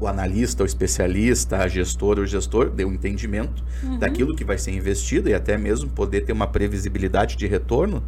o 0.00 0.06
analista, 0.06 0.62
o 0.62 0.66
especialista, 0.66 1.58
a 1.58 1.68
gestora, 1.68 2.20
o 2.20 2.26
gestor 2.26 2.70
dê 2.70 2.84
um 2.84 2.92
entendimento 2.92 3.64
uhum. 3.82 3.98
daquilo 3.98 4.34
que 4.34 4.44
vai 4.44 4.56
ser 4.56 4.72
investido 4.72 5.28
e 5.28 5.34
até 5.34 5.56
mesmo 5.58 5.90
poder 5.90 6.22
ter 6.22 6.32
uma 6.32 6.46
previsibilidade 6.46 7.36
de 7.36 7.46
retorno, 7.46 8.02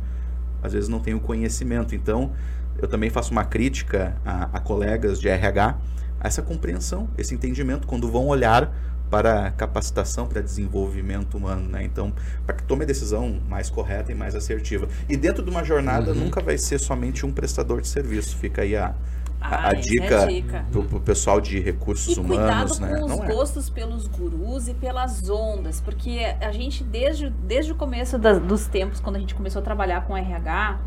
às 0.63 0.73
vezes 0.73 0.89
não 0.89 1.01
tem 1.01 1.15
o 1.15 1.21
conhecimento. 1.21 1.95
Então, 1.95 2.33
eu 2.79 2.87
também 2.87 3.11
faço 3.11 3.33
uma 3.33 3.45
crítica 3.45 4.17
a, 4.25 4.45
a 4.53 4.61
colegas 4.61 5.21
de 5.21 5.29
RH 5.29 5.79
a 6.21 6.27
essa 6.27 6.43
compreensão, 6.43 7.09
esse 7.19 7.35
entendimento, 7.35 7.87
quando 7.87 8.11
vão 8.11 8.27
olhar 8.27 8.73
para 9.11 9.51
capacitação, 9.51 10.27
para 10.27 10.41
desenvolvimento 10.41 11.37
humano, 11.37 11.69
né? 11.69 11.83
Então, 11.83 12.13
para 12.47 12.55
que 12.55 12.63
tome 12.63 12.85
a 12.85 12.87
decisão 12.87 13.41
mais 13.49 13.69
correta 13.69 14.13
e 14.13 14.15
mais 14.15 14.37
assertiva. 14.37 14.89
E 15.09 15.17
dentro 15.17 15.43
de 15.43 15.51
uma 15.51 15.65
jornada 15.65 16.13
uhum. 16.13 16.19
nunca 16.21 16.41
vai 16.41 16.57
ser 16.57 16.79
somente 16.79 17.27
um 17.27 17.33
prestador 17.33 17.81
de 17.81 17.89
serviço. 17.89 18.37
Fica 18.37 18.63
aí 18.63 18.77
a, 18.77 18.95
ah, 19.41 19.55
a, 19.55 19.69
a 19.71 19.75
dica, 19.75 20.23
é 20.23 20.27
dica. 20.27 20.67
Pro, 20.71 20.85
pro 20.85 21.01
pessoal 21.01 21.41
de 21.41 21.59
recursos 21.59 22.17
e 22.17 22.21
humanos, 22.21 22.79
cuidado 22.79 22.93
né? 22.93 23.01
com 23.01 23.07
os 23.07 23.21
é. 23.21 23.35
gostos 23.35 23.71
pelos 23.71 24.07
gurus 24.07 24.69
e 24.69 24.75
pelas 24.75 25.31
ondas, 25.31 25.81
porque 25.81 26.21
a 26.41 26.53
gente 26.53 26.85
desde, 26.85 27.31
desde 27.31 27.73
o 27.73 27.75
começo 27.75 28.19
das, 28.19 28.39
dos 28.41 28.67
tempos, 28.67 29.01
quando 29.01 29.17
a 29.17 29.19
gente 29.19 29.35
começou 29.35 29.61
a 29.61 29.65
trabalhar 29.65 30.07
com 30.07 30.17
RH, 30.17 30.79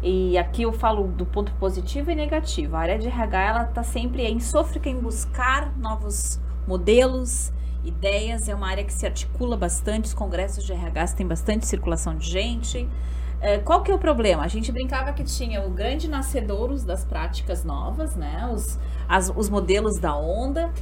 e 0.00 0.38
aqui 0.38 0.62
eu 0.62 0.72
falo 0.72 1.08
do 1.08 1.26
ponto 1.26 1.52
positivo 1.54 2.10
e 2.10 2.14
negativo. 2.14 2.76
A 2.76 2.80
área 2.80 2.98
de 2.98 3.08
RH 3.08 3.42
ela 3.42 3.62
está 3.64 3.82
sempre 3.82 4.24
em 4.24 4.38
sofre 4.38 4.80
em 4.88 5.00
buscar 5.00 5.76
novos 5.76 6.40
modelos, 6.68 7.52
ideias. 7.84 8.48
É 8.48 8.54
uma 8.54 8.68
área 8.68 8.84
que 8.84 8.92
se 8.92 9.04
articula 9.04 9.56
bastante. 9.56 10.04
Os 10.04 10.14
congressos 10.14 10.64
de 10.64 10.72
RH 10.72 11.08
têm 11.08 11.26
bastante 11.26 11.66
circulação 11.66 12.16
de 12.16 12.30
gente. 12.30 12.88
É, 13.40 13.58
qual 13.58 13.82
que 13.82 13.90
é 13.90 13.94
o 13.94 13.98
problema? 13.98 14.42
A 14.42 14.48
gente 14.48 14.72
brincava 14.72 15.12
que 15.12 15.22
tinha 15.22 15.64
o 15.64 15.70
grande 15.70 16.08
nascedouros 16.08 16.84
das 16.84 17.04
práticas 17.04 17.64
novas, 17.64 18.16
né? 18.16 18.50
Os, 18.52 18.78
as, 19.08 19.32
os 19.34 19.48
modelos 19.48 19.98
da 20.00 20.16
onda, 20.16 20.72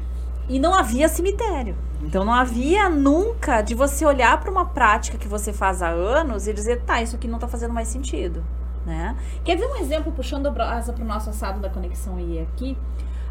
e 0.48 0.58
não 0.58 0.74
havia 0.74 1.08
cemitério. 1.08 1.76
Então 2.02 2.24
não 2.24 2.32
havia 2.32 2.88
nunca 2.88 3.62
de 3.62 3.74
você 3.74 4.04
olhar 4.06 4.38
para 4.40 4.50
uma 4.50 4.64
prática 4.64 5.18
que 5.18 5.28
você 5.28 5.52
faz 5.52 5.82
há 5.82 5.88
anos 5.88 6.46
e 6.46 6.52
dizer, 6.52 6.82
tá, 6.82 7.02
isso 7.02 7.16
aqui 7.16 7.26
não 7.26 7.36
está 7.36 7.48
fazendo 7.48 7.74
mais 7.74 7.88
sentido. 7.88 8.44
Né? 8.84 9.16
Quer 9.44 9.56
ver 9.56 9.66
um 9.66 9.76
exemplo 9.76 10.12
puxando 10.12 10.46
a 10.46 10.50
brasa 10.50 10.92
para 10.92 11.02
o 11.02 11.06
nosso 11.06 11.28
assado 11.30 11.58
da 11.58 11.68
conexão 11.68 12.20
I 12.20 12.38
aqui? 12.40 12.78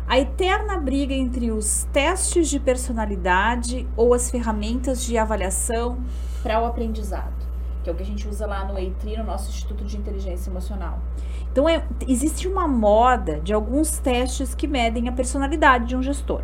A 0.08 0.20
eterna 0.20 0.78
briga 0.78 1.14
entre 1.14 1.52
os 1.52 1.88
testes 1.92 2.50
de 2.50 2.60
personalidade 2.60 3.88
ou 3.96 4.14
as 4.14 4.30
ferramentas 4.30 5.04
de 5.04 5.18
avaliação 5.18 5.98
para 6.44 6.62
o 6.62 6.66
aprendizado 6.66 7.45
que 7.86 7.90
é 7.92 7.94
o 7.94 7.96
que 7.96 8.02
a 8.02 8.06
gente 8.06 8.28
usa 8.28 8.48
lá 8.48 8.66
no 8.66 8.80
EITRI, 8.80 9.18
no 9.18 9.26
nosso 9.26 9.52
Instituto 9.52 9.86
de 9.86 9.96
Inteligência 9.96 10.50
Emocional. 10.50 10.98
Então, 11.52 11.70
é, 11.70 11.86
existe 12.08 12.48
uma 12.48 12.68
moda 12.68 13.40
de 13.40 13.54
alguns 13.54 14.00
testes 14.00 14.56
que 14.56 14.68
medem 14.68 15.08
a 15.08 15.12
personalidade 15.12 15.86
de 15.86 15.96
um 15.96 16.02
gestor 16.02 16.42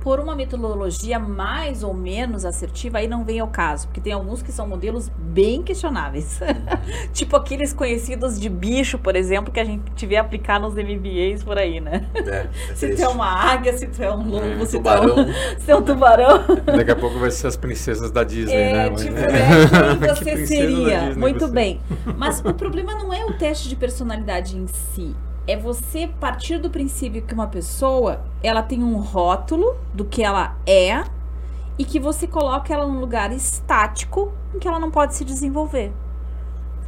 por 0.00 0.18
uma 0.18 0.34
metodologia 0.34 1.18
mais 1.18 1.82
ou 1.82 1.92
menos 1.92 2.44
assertiva, 2.44 2.98
aí 2.98 3.06
não 3.06 3.24
vem 3.24 3.38
ao 3.38 3.48
caso, 3.48 3.86
porque 3.86 4.00
tem 4.00 4.12
alguns 4.12 4.42
que 4.42 4.50
são 4.50 4.66
modelos 4.66 5.10
bem 5.18 5.62
questionáveis. 5.62 6.40
tipo 7.12 7.36
aqueles 7.36 7.72
conhecidos 7.72 8.40
de 8.40 8.48
bicho, 8.48 8.98
por 8.98 9.14
exemplo, 9.14 9.52
que 9.52 9.60
a 9.60 9.64
gente 9.64 9.82
tiver 9.94 10.16
aplicar 10.16 10.58
nos 10.58 10.74
MBAs 10.74 11.44
por 11.44 11.58
aí, 11.58 11.80
né? 11.80 12.06
É, 12.14 12.20
é 12.30 12.48
se 12.74 12.94
tu 12.94 13.02
é 13.02 13.08
uma 13.08 13.26
águia, 13.26 13.76
se 13.76 13.86
tu 13.86 14.02
é 14.02 14.12
um 14.12 14.28
lobo, 14.28 14.62
é, 14.62 14.66
se, 14.66 14.76
tubarão. 14.78 15.14
Tu 15.14 15.20
é 15.20 15.22
um, 15.22 15.60
se 15.60 15.70
é 15.70 15.76
um 15.76 15.82
tubarão. 15.82 16.44
Daqui 16.64 16.90
a 16.90 16.96
pouco 16.96 17.18
vai 17.18 17.30
ser 17.30 17.46
as 17.46 17.56
princesas 17.56 18.10
da 18.10 18.24
Disney, 18.24 18.54
é, 18.54 18.72
né? 18.72 18.90
Tipo, 18.90 19.12
né? 19.12 19.98
Quem 19.98 20.36
você 20.36 20.46
seria? 20.46 21.14
Muito 21.14 21.46
você. 21.46 21.52
bem. 21.52 21.80
Mas 22.16 22.40
o 22.40 22.54
problema 22.54 22.94
não 22.94 23.12
é 23.12 23.24
o 23.24 23.34
teste 23.34 23.68
de 23.68 23.76
personalidade 23.76 24.56
em 24.56 24.66
si 24.66 25.14
é 25.46 25.56
você 25.56 26.08
partir 26.20 26.58
do 26.58 26.70
princípio 26.70 27.22
que 27.22 27.34
uma 27.34 27.46
pessoa 27.46 28.20
ela 28.42 28.62
tem 28.62 28.82
um 28.82 28.96
rótulo 28.98 29.76
do 29.92 30.04
que 30.04 30.22
ela 30.22 30.56
é 30.66 31.04
e 31.78 31.84
que 31.84 31.98
você 31.98 32.26
coloca 32.26 32.72
ela 32.72 32.86
num 32.86 33.00
lugar 33.00 33.32
estático 33.32 34.32
em 34.54 34.58
que 34.58 34.68
ela 34.68 34.78
não 34.78 34.90
pode 34.90 35.14
se 35.14 35.24
desenvolver. 35.24 35.92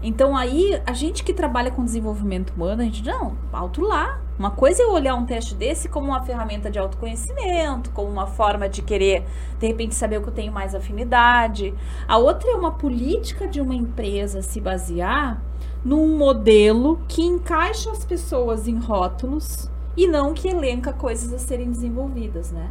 Então 0.02 0.36
aí 0.36 0.80
a 0.84 0.92
gente 0.92 1.22
que 1.22 1.32
trabalha 1.32 1.70
com 1.70 1.84
desenvolvimento 1.84 2.50
humano, 2.50 2.82
a 2.82 2.84
gente 2.84 3.04
não, 3.04 3.36
alto 3.52 3.80
lá. 3.80 4.20
Uma 4.38 4.50
coisa 4.50 4.82
é 4.82 4.86
olhar 4.86 5.14
um 5.14 5.24
teste 5.24 5.54
desse 5.54 5.88
como 5.88 6.08
uma 6.08 6.22
ferramenta 6.22 6.70
de 6.70 6.78
autoconhecimento, 6.78 7.90
como 7.90 8.10
uma 8.10 8.26
forma 8.26 8.68
de 8.68 8.82
querer 8.82 9.24
de 9.60 9.66
repente 9.66 9.94
saber 9.94 10.18
o 10.18 10.22
que 10.22 10.28
eu 10.28 10.34
tenho 10.34 10.52
mais 10.52 10.74
afinidade. 10.74 11.72
A 12.08 12.18
outra 12.18 12.50
é 12.50 12.54
uma 12.54 12.72
política 12.72 13.46
de 13.46 13.60
uma 13.60 13.74
empresa 13.74 14.42
se 14.42 14.60
basear 14.60 15.40
num 15.84 16.16
modelo 16.16 17.00
que 17.08 17.22
encaixa 17.22 17.90
as 17.90 18.04
pessoas 18.04 18.68
em 18.68 18.78
rótulos 18.78 19.70
e 19.96 20.06
não 20.06 20.32
que 20.32 20.48
elenca 20.48 20.92
coisas 20.92 21.32
a 21.32 21.38
serem 21.38 21.70
desenvolvidas, 21.70 22.50
né? 22.50 22.70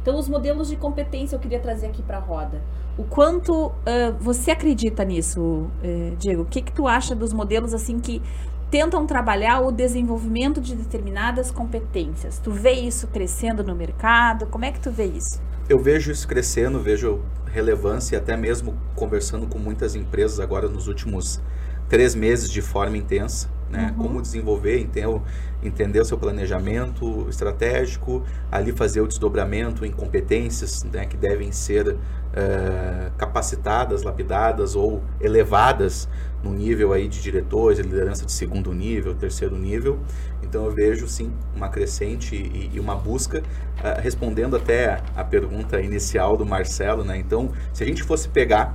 Então, 0.00 0.18
os 0.18 0.28
modelos 0.28 0.68
de 0.68 0.76
competência 0.76 1.36
eu 1.36 1.40
queria 1.40 1.60
trazer 1.60 1.86
aqui 1.86 2.02
para 2.02 2.16
a 2.16 2.20
roda. 2.20 2.60
O 2.98 3.04
quanto 3.04 3.66
uh, 3.66 3.72
você 4.18 4.50
acredita 4.50 5.04
nisso, 5.04 5.40
uh, 5.40 6.16
Diego? 6.18 6.42
O 6.42 6.44
que, 6.44 6.60
que 6.60 6.72
tu 6.72 6.88
acha 6.88 7.14
dos 7.14 7.32
modelos 7.32 7.72
assim 7.72 8.00
que 8.00 8.20
tentam 8.72 9.06
trabalhar 9.06 9.60
o 9.60 9.70
desenvolvimento 9.70 10.58
de 10.58 10.74
determinadas 10.74 11.50
competências. 11.50 12.38
Tu 12.38 12.50
vê 12.50 12.72
isso 12.72 13.06
crescendo 13.06 13.62
no 13.62 13.74
mercado? 13.74 14.46
Como 14.46 14.64
é 14.64 14.72
que 14.72 14.80
tu 14.80 14.90
vê 14.90 15.04
isso? 15.04 15.42
Eu 15.68 15.78
vejo 15.78 16.10
isso 16.10 16.26
crescendo, 16.26 16.80
vejo 16.80 17.20
relevância, 17.52 18.16
até 18.16 18.34
mesmo 18.34 18.74
conversando 18.96 19.46
com 19.46 19.58
muitas 19.58 19.94
empresas 19.94 20.40
agora 20.40 20.70
nos 20.70 20.88
últimos 20.88 21.38
três 21.92 22.14
meses 22.14 22.50
de 22.50 22.62
forma 22.62 22.96
intensa, 22.96 23.50
né? 23.68 23.92
Uhum. 23.94 24.04
Como 24.04 24.22
desenvolver, 24.22 24.78
entender, 24.78 25.20
entender 25.62 26.00
o 26.00 26.04
seu 26.06 26.16
planejamento 26.16 27.26
estratégico, 27.28 28.22
ali 28.50 28.72
fazer 28.72 29.02
o 29.02 29.06
desdobramento 29.06 29.84
em 29.84 29.92
competências 29.92 30.84
né, 30.84 31.04
que 31.04 31.18
devem 31.18 31.52
ser 31.52 31.88
uh, 31.88 31.98
capacitadas, 33.18 34.04
lapidadas 34.04 34.74
ou 34.74 35.02
elevadas 35.20 36.08
no 36.42 36.50
nível 36.50 36.94
aí 36.94 37.06
de 37.06 37.20
diretores, 37.20 37.78
liderança 37.78 38.24
de 38.24 38.32
segundo 38.32 38.72
nível, 38.72 39.14
terceiro 39.14 39.58
nível. 39.58 39.98
Então 40.42 40.64
eu 40.64 40.72
vejo 40.72 41.06
sim 41.06 41.30
uma 41.54 41.68
crescente 41.68 42.34
e, 42.34 42.70
e 42.72 42.80
uma 42.80 42.94
busca, 42.94 43.40
uh, 43.40 44.00
respondendo 44.00 44.56
até 44.56 45.02
a 45.14 45.22
pergunta 45.22 45.78
inicial 45.78 46.38
do 46.38 46.46
Marcelo, 46.46 47.04
né? 47.04 47.18
Então, 47.18 47.52
se 47.70 47.84
a 47.84 47.86
gente 47.86 48.02
fosse 48.02 48.30
pegar 48.30 48.74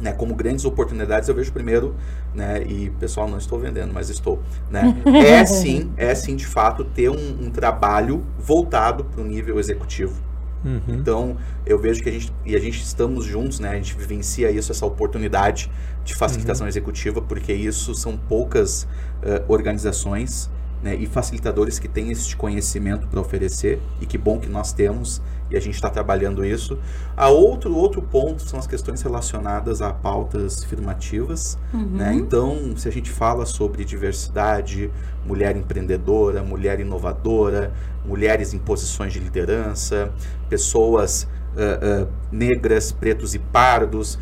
né, 0.00 0.12
como 0.12 0.34
grandes 0.34 0.64
oportunidades, 0.64 1.28
eu 1.28 1.34
vejo 1.34 1.52
primeiro, 1.52 1.94
né, 2.34 2.62
e 2.62 2.90
pessoal, 2.98 3.28
não 3.28 3.38
estou 3.38 3.58
vendendo, 3.58 3.92
mas 3.92 4.10
estou, 4.10 4.40
né, 4.70 4.94
é 5.24 5.44
sim, 5.46 5.92
é 5.96 6.14
sim 6.14 6.36
de 6.36 6.46
fato 6.46 6.84
ter 6.84 7.08
um, 7.08 7.46
um 7.46 7.50
trabalho 7.50 8.24
voltado 8.38 9.04
para 9.04 9.20
o 9.20 9.24
nível 9.24 9.58
executivo. 9.58 10.20
Uhum. 10.64 10.80
Então, 10.88 11.36
eu 11.66 11.78
vejo 11.78 12.02
que 12.02 12.08
a 12.08 12.12
gente, 12.12 12.32
e 12.44 12.56
a 12.56 12.58
gente 12.58 12.82
estamos 12.82 13.24
juntos, 13.24 13.60
né, 13.60 13.70
a 13.70 13.74
gente 13.74 13.94
vivencia 13.96 14.50
isso, 14.50 14.72
essa 14.72 14.86
oportunidade 14.86 15.70
de 16.04 16.14
facilitação 16.14 16.64
uhum. 16.64 16.68
executiva, 16.68 17.20
porque 17.20 17.52
isso 17.52 17.94
são 17.94 18.16
poucas 18.16 18.84
uh, 18.84 19.44
organizações 19.46 20.50
né, 20.82 20.94
e 20.94 21.06
facilitadores 21.06 21.78
que 21.78 21.88
têm 21.88 22.10
esse 22.10 22.34
conhecimento 22.34 23.06
para 23.06 23.20
oferecer, 23.20 23.80
e 24.00 24.06
que 24.06 24.18
bom 24.18 24.38
que 24.38 24.48
nós 24.48 24.72
temos, 24.72 25.22
e 25.50 25.56
a 25.56 25.60
gente 25.60 25.74
está 25.74 25.90
trabalhando 25.90 26.44
isso. 26.44 26.78
A 27.16 27.28
outro, 27.28 27.74
outro 27.74 28.02
ponto 28.02 28.42
são 28.42 28.58
as 28.58 28.66
questões 28.66 29.02
relacionadas 29.02 29.82
a 29.82 29.92
pautas 29.92 30.62
afirmativas. 30.64 31.58
Uhum. 31.72 31.96
Né? 31.96 32.14
Então, 32.14 32.76
se 32.76 32.88
a 32.88 32.92
gente 32.92 33.10
fala 33.10 33.46
sobre 33.46 33.84
diversidade, 33.84 34.90
mulher 35.24 35.56
empreendedora, 35.56 36.42
mulher 36.42 36.80
inovadora, 36.80 37.72
mulheres 38.04 38.54
em 38.54 38.58
posições 38.58 39.12
de 39.12 39.20
liderança, 39.20 40.12
pessoas 40.48 41.28
uh, 41.54 42.04
uh, 42.04 42.08
negras, 42.32 42.92
pretos 42.92 43.34
e 43.34 43.38
pardos, 43.38 44.18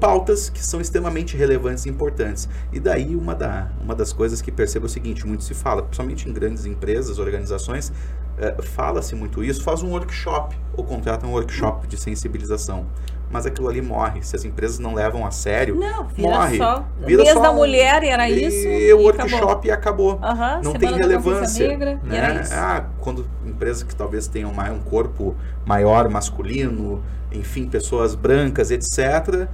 pautas 0.00 0.48
que 0.48 0.64
são 0.64 0.80
extremamente 0.80 1.36
relevantes 1.36 1.84
e 1.84 1.88
importantes. 1.88 2.48
E 2.72 2.78
daí 2.78 3.16
uma, 3.16 3.34
da, 3.34 3.70
uma 3.82 3.94
das 3.94 4.12
coisas 4.12 4.40
que 4.40 4.52
percebo 4.52 4.86
é 4.86 4.88
o 4.88 4.90
seguinte, 4.90 5.26
muito 5.26 5.42
se 5.42 5.54
fala, 5.54 5.82
principalmente 5.82 6.28
em 6.28 6.32
grandes 6.32 6.64
empresas, 6.64 7.18
organizações, 7.18 7.92
uh, 8.38 8.62
fala-se 8.62 9.14
muito 9.14 9.42
isso, 9.42 9.62
faz 9.62 9.82
um 9.82 9.90
workshop 9.90 10.56
ou 10.76 10.84
contrata 10.84 11.26
um 11.26 11.32
workshop 11.32 11.86
de 11.86 11.96
sensibilização. 11.96 12.86
Mas 13.30 13.46
aquilo 13.46 13.68
ali 13.68 13.82
morre. 13.82 14.22
Se 14.22 14.36
as 14.36 14.44
empresas 14.44 14.78
não 14.78 14.94
levam 14.94 15.26
a 15.26 15.30
sério, 15.30 15.74
não, 15.74 16.04
vira 16.04 16.28
morre. 16.28 16.56
Só. 16.56 16.84
Vira 17.00 17.24
só 17.26 17.40
da 17.40 17.52
mulher 17.52 18.04
era 18.04 18.28
e 18.28 18.44
isso. 18.44 18.68
E 18.68 18.92
o 18.92 19.00
workshop 19.00 19.70
acabou. 19.70 20.20
acabou. 20.20 20.56
Uhum, 20.56 20.62
não 20.62 20.72
tem 20.74 20.94
relevância. 20.94 21.66
Negra, 21.66 22.00
né? 22.04 22.44
Ah, 22.52 22.84
quando 23.00 23.26
empresas 23.44 23.82
que 23.82 23.96
talvez 23.96 24.28
tenham 24.28 24.50
um 24.50 24.78
corpo 24.80 25.34
maior 25.66 26.08
masculino, 26.08 27.02
enfim, 27.32 27.66
pessoas 27.66 28.14
brancas, 28.14 28.70
etc. 28.70 29.48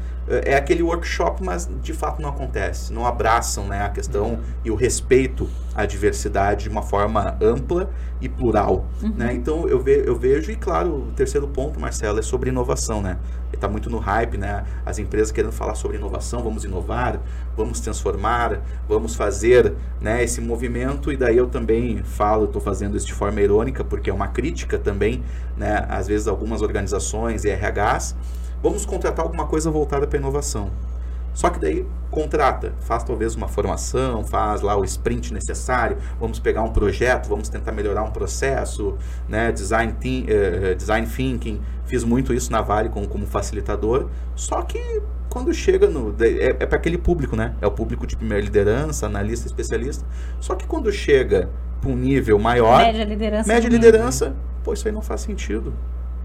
É 0.44 0.54
aquele 0.54 0.82
workshop, 0.82 1.42
mas 1.42 1.68
de 1.82 1.92
fato 1.92 2.22
não 2.22 2.28
acontece. 2.28 2.92
Não 2.92 3.04
abraçam 3.04 3.66
né, 3.66 3.84
a 3.84 3.88
questão 3.88 4.34
uhum. 4.34 4.40
e 4.64 4.70
o 4.70 4.76
respeito 4.76 5.48
à 5.74 5.84
diversidade 5.84 6.64
de 6.64 6.68
uma 6.68 6.82
forma 6.82 7.36
ampla 7.40 7.90
e 8.20 8.28
plural. 8.28 8.86
Uhum. 9.02 9.12
Né? 9.16 9.32
Então 9.34 9.68
eu, 9.68 9.80
ve 9.80 10.04
eu 10.06 10.14
vejo, 10.16 10.52
e 10.52 10.56
claro, 10.56 11.08
o 11.08 11.12
terceiro 11.12 11.48
ponto, 11.48 11.80
Marcelo, 11.80 12.18
é 12.18 12.22
sobre 12.22 12.50
inovação. 12.50 13.02
Né? 13.02 13.18
Está 13.52 13.68
muito 13.68 13.90
no 13.90 13.98
hype, 13.98 14.38
né? 14.38 14.64
as 14.86 14.98
empresas 14.98 15.32
querendo 15.32 15.52
falar 15.52 15.74
sobre 15.74 15.96
inovação, 15.96 16.42
vamos 16.42 16.64
inovar, 16.64 17.20
vamos 17.56 17.80
transformar, 17.80 18.60
vamos 18.88 19.14
fazer 19.14 19.74
né, 20.00 20.22
esse 20.22 20.40
movimento. 20.40 21.10
E 21.10 21.16
daí 21.16 21.36
eu 21.36 21.48
também 21.48 22.02
falo, 22.04 22.44
estou 22.44 22.60
fazendo 22.60 22.96
isso 22.96 23.06
de 23.06 23.14
forma 23.14 23.40
irônica, 23.40 23.82
porque 23.82 24.10
é 24.10 24.14
uma 24.14 24.28
crítica 24.28 24.78
também, 24.78 25.24
né? 25.56 25.84
às 25.88 26.06
vezes 26.06 26.28
algumas 26.28 26.62
organizações 26.62 27.44
e 27.44 27.50
RHs, 27.50 28.14
vamos 28.62 28.84
contratar 28.84 29.24
alguma 29.24 29.46
coisa 29.46 29.70
voltada 29.70 30.06
para 30.06 30.18
inovação. 30.18 30.70
Só 31.32 31.48
que 31.48 31.60
daí 31.60 31.86
contrata, 32.10 32.72
faz 32.80 33.04
talvez 33.04 33.36
uma 33.36 33.46
formação, 33.46 34.24
faz 34.24 34.62
lá 34.62 34.76
o 34.76 34.84
sprint 34.84 35.32
necessário, 35.32 35.96
vamos 36.18 36.40
pegar 36.40 36.62
um 36.62 36.72
projeto, 36.72 37.28
vamos 37.28 37.48
tentar 37.48 37.70
melhorar 37.72 38.02
um 38.02 38.10
processo, 38.10 38.98
né, 39.28 39.52
design, 39.52 39.92
uh, 39.92 40.74
design 40.74 41.06
thinking, 41.06 41.60
fiz 41.86 42.02
muito 42.02 42.34
isso 42.34 42.50
na 42.50 42.60
Vale 42.60 42.88
como, 42.88 43.06
como 43.06 43.26
facilitador, 43.26 44.08
só 44.34 44.62
que 44.62 45.00
quando 45.28 45.54
chega 45.54 45.88
no. 45.88 46.14
É, 46.20 46.48
é 46.48 46.66
para 46.66 46.76
aquele 46.76 46.98
público, 46.98 47.36
né? 47.36 47.54
É 47.60 47.66
o 47.66 47.70
público 47.70 48.04
de 48.04 48.16
primeira 48.16 48.42
liderança, 48.42 49.06
analista, 49.06 49.46
especialista. 49.46 50.04
Só 50.40 50.56
que 50.56 50.66
quando 50.66 50.90
chega 50.90 51.48
para 51.80 51.88
um 51.88 51.96
nível 51.96 52.38
maior. 52.38 52.78
Média 52.78 53.04
liderança. 53.04 53.48
Média 53.48 53.68
liderança, 53.68 54.34
pô, 54.64 54.72
isso 54.72 54.86
aí 54.88 54.92
não 54.92 55.00
faz 55.00 55.20
sentido. 55.20 55.72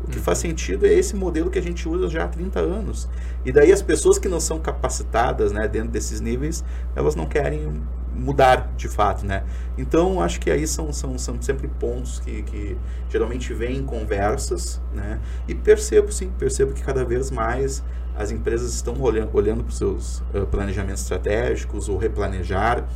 O 0.06 0.08
que 0.08 0.20
faz 0.20 0.38
sentido 0.38 0.86
é 0.86 0.94
esse 0.94 1.16
modelo 1.16 1.50
que 1.50 1.58
a 1.58 1.62
gente 1.62 1.90
usa 1.90 2.08
já 2.08 2.26
há 2.26 2.28
30 2.28 2.60
anos. 2.60 3.10
E 3.44 3.52
daí 3.52 3.72
as 3.72 3.82
pessoas 3.82 4.20
que 4.20 4.28
não 4.28 4.40
são 4.40 4.60
capacitadas 4.60 5.52
né, 5.52 5.68
dentro 5.68 5.90
desses 5.90 6.22
níveis, 6.22 6.64
elas 6.96 7.16
não 7.16 7.26
querem 7.26 7.82
mudar 8.14 8.72
de 8.78 8.88
fato, 8.88 9.26
né? 9.26 9.44
Então, 9.76 10.22
acho 10.22 10.40
que 10.40 10.52
aí 10.52 10.68
são, 10.68 10.94
são, 10.94 11.18
são 11.18 11.42
sempre 11.42 11.68
pontos 11.68 12.20
que, 12.20 12.44
que 12.44 12.78
geralmente 13.10 13.52
vêm 13.52 13.78
em 13.78 13.84
conversas, 13.84 14.80
né? 14.94 15.20
E 15.48 15.56
percebo, 15.56 16.12
sim, 16.12 16.32
percebo 16.38 16.72
que 16.72 16.84
cada 16.84 17.04
vez 17.04 17.32
mais 17.32 17.84
as 18.16 18.30
empresas 18.30 18.76
estão 18.76 19.02
olhando, 19.02 19.32
olhando 19.34 19.64
para 19.64 19.72
os 19.72 19.78
seus 19.78 20.20
uh, 20.34 20.46
planejamentos 20.50 21.02
estratégicos 21.02 21.90
ou 21.90 21.98
replanejar, 21.98 22.88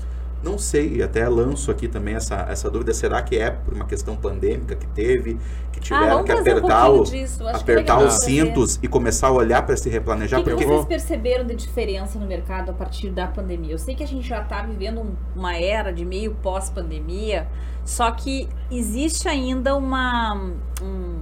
não 0.42 0.58
sei, 0.58 1.02
até 1.02 1.28
lanço 1.28 1.70
aqui 1.70 1.88
também 1.88 2.16
essa, 2.16 2.46
essa 2.50 2.70
dúvida, 2.70 2.94
será 2.94 3.22
que 3.22 3.38
é 3.38 3.50
por 3.52 3.74
uma 3.74 3.86
questão 3.86 4.16
pandêmica 4.16 4.76
que 4.76 4.88
teve, 4.88 5.38
que 5.72 5.80
ah, 5.80 5.82
tiveram 5.82 6.20
ah, 6.20 6.24
que 6.24 6.32
apertar, 6.32 6.90
um 6.90 7.04
o, 7.04 7.48
apertar 7.54 8.00
os 8.00 8.14
cintos 8.20 8.80
e 8.82 8.88
começar 8.88 9.28
a 9.28 9.32
olhar 9.32 9.66
para 9.66 9.76
se 9.76 9.90
replanejar? 9.90 10.40
O 10.40 10.44
que, 10.44 10.50
porque... 10.52 10.64
que 10.64 10.70
vocês 10.70 10.86
perceberam 10.86 11.46
de 11.46 11.56
diferença 11.56 12.18
no 12.18 12.26
mercado 12.26 12.72
a 12.72 12.74
partir 12.74 13.10
da 13.10 13.28
pandemia? 13.28 13.74
Eu 13.74 13.78
sei 13.78 13.96
que 13.96 14.04
a 14.04 14.08
gente 14.08 14.28
já 14.28 14.42
está 14.42 14.62
vivendo 14.62 15.02
um, 15.02 15.14
uma 15.36 15.58
era 15.58 15.92
de 15.92 16.06
meio 16.06 16.34
pós-pandemia, 16.36 17.48
só 17.84 18.10
que 18.12 18.48
existe 18.72 19.28
ainda 19.28 19.76
uma, 19.76 20.36
um, 20.82 21.16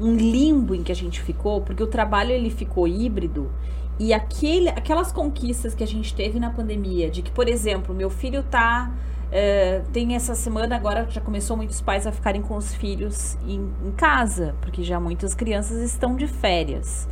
um 0.00 0.16
limbo 0.16 0.74
em 0.74 0.82
que 0.82 0.92
a 0.92 0.96
gente 0.96 1.20
ficou, 1.20 1.60
porque 1.60 1.82
o 1.82 1.86
trabalho 1.86 2.30
ele 2.30 2.48
ficou 2.48 2.88
híbrido 2.88 3.50
e 3.98 4.12
aquele, 4.12 4.68
aquelas 4.68 5.12
conquistas 5.12 5.74
que 5.74 5.84
a 5.84 5.86
gente 5.86 6.14
teve 6.14 6.40
na 6.40 6.50
pandemia, 6.50 7.10
de 7.10 7.22
que, 7.22 7.30
por 7.30 7.48
exemplo, 7.48 7.94
meu 7.94 8.10
filho 8.10 8.42
tá. 8.42 8.90
Uh, 9.28 9.90
tem 9.92 10.14
essa 10.14 10.34
semana 10.34 10.76
agora 10.76 11.06
já 11.08 11.18
começou 11.18 11.56
muitos 11.56 11.80
pais 11.80 12.06
a 12.06 12.12
ficarem 12.12 12.42
com 12.42 12.54
os 12.54 12.74
filhos 12.74 13.38
em, 13.46 13.72
em 13.82 13.90
casa, 13.92 14.54
porque 14.60 14.82
já 14.82 15.00
muitas 15.00 15.34
crianças 15.34 15.78
estão 15.82 16.16
de 16.16 16.26
férias. 16.26 17.08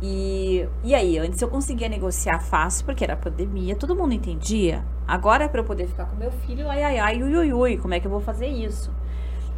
E, 0.00 0.68
e 0.84 0.94
aí, 0.94 1.18
antes 1.18 1.40
eu 1.40 1.48
conseguia 1.48 1.88
negociar 1.88 2.38
fácil, 2.40 2.84
porque 2.84 3.02
era 3.02 3.16
pandemia, 3.16 3.74
todo 3.74 3.96
mundo 3.96 4.12
entendia. 4.12 4.84
Agora 5.08 5.44
é 5.44 5.48
para 5.48 5.60
eu 5.60 5.64
poder 5.64 5.88
ficar 5.88 6.04
com 6.04 6.16
meu 6.16 6.30
filho, 6.30 6.68
ai, 6.68 6.82
ai, 6.82 6.98
ai, 6.98 7.22
ui, 7.22 7.34
ui, 7.34 7.52
ui, 7.52 7.76
como 7.78 7.94
é 7.94 8.00
que 8.00 8.06
eu 8.06 8.10
vou 8.10 8.20
fazer 8.20 8.46
isso? 8.46 8.92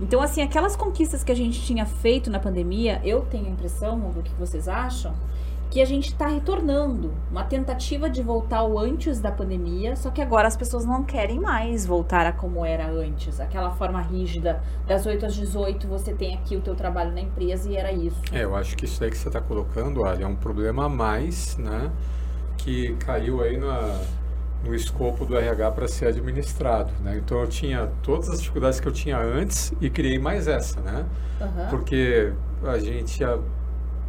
Então, 0.00 0.22
assim, 0.22 0.42
aquelas 0.42 0.76
conquistas 0.76 1.24
que 1.24 1.32
a 1.32 1.34
gente 1.34 1.60
tinha 1.60 1.84
feito 1.84 2.30
na 2.30 2.38
pandemia, 2.38 3.00
eu 3.04 3.22
tenho 3.22 3.46
a 3.46 3.50
impressão, 3.50 3.98
o 4.16 4.22
que 4.22 4.32
vocês 4.34 4.68
acham, 4.68 5.12
que 5.70 5.82
a 5.82 5.84
gente 5.84 6.08
está 6.08 6.26
retornando. 6.26 7.12
Uma 7.30 7.44
tentativa 7.44 8.08
de 8.08 8.22
voltar 8.22 8.58
ao 8.58 8.78
antes 8.78 9.20
da 9.20 9.30
pandemia, 9.30 9.96
só 9.96 10.10
que 10.10 10.22
agora 10.22 10.48
as 10.48 10.56
pessoas 10.56 10.84
não 10.84 11.04
querem 11.04 11.38
mais 11.38 11.84
voltar 11.84 12.26
a 12.26 12.32
como 12.32 12.64
era 12.64 12.88
antes. 12.88 13.38
Aquela 13.40 13.70
forma 13.70 14.00
rígida, 14.00 14.62
das 14.86 15.04
8 15.04 15.26
às 15.26 15.34
18, 15.34 15.86
você 15.86 16.12
tem 16.12 16.34
aqui 16.34 16.56
o 16.56 16.60
teu 16.60 16.74
trabalho 16.74 17.12
na 17.12 17.20
empresa 17.20 17.70
e 17.70 17.76
era 17.76 17.92
isso. 17.92 18.20
É, 18.32 18.44
eu 18.44 18.56
acho 18.56 18.76
que 18.76 18.86
isso 18.86 19.02
aí 19.04 19.10
que 19.10 19.18
você 19.18 19.28
está 19.28 19.40
colocando, 19.40 20.04
Ali, 20.04 20.22
é 20.22 20.26
um 20.26 20.36
problema 20.36 20.86
a 20.86 20.88
mais, 20.88 21.56
né? 21.58 21.90
Que 22.56 22.94
caiu 22.96 23.42
aí 23.42 23.58
na, 23.58 24.00
no 24.64 24.74
escopo 24.74 25.24
do 25.24 25.36
RH 25.36 25.70
para 25.72 25.86
ser 25.86 26.06
administrado, 26.06 26.92
né? 27.02 27.20
Então 27.22 27.40
eu 27.40 27.46
tinha 27.46 27.90
todas 28.02 28.30
as 28.30 28.40
dificuldades 28.40 28.80
que 28.80 28.88
eu 28.88 28.92
tinha 28.92 29.18
antes 29.18 29.72
e 29.80 29.90
criei 29.90 30.18
mais 30.18 30.48
essa, 30.48 30.80
né? 30.80 31.04
Uhum. 31.40 31.66
Porque 31.70 32.32
a 32.64 32.78
gente 32.78 33.22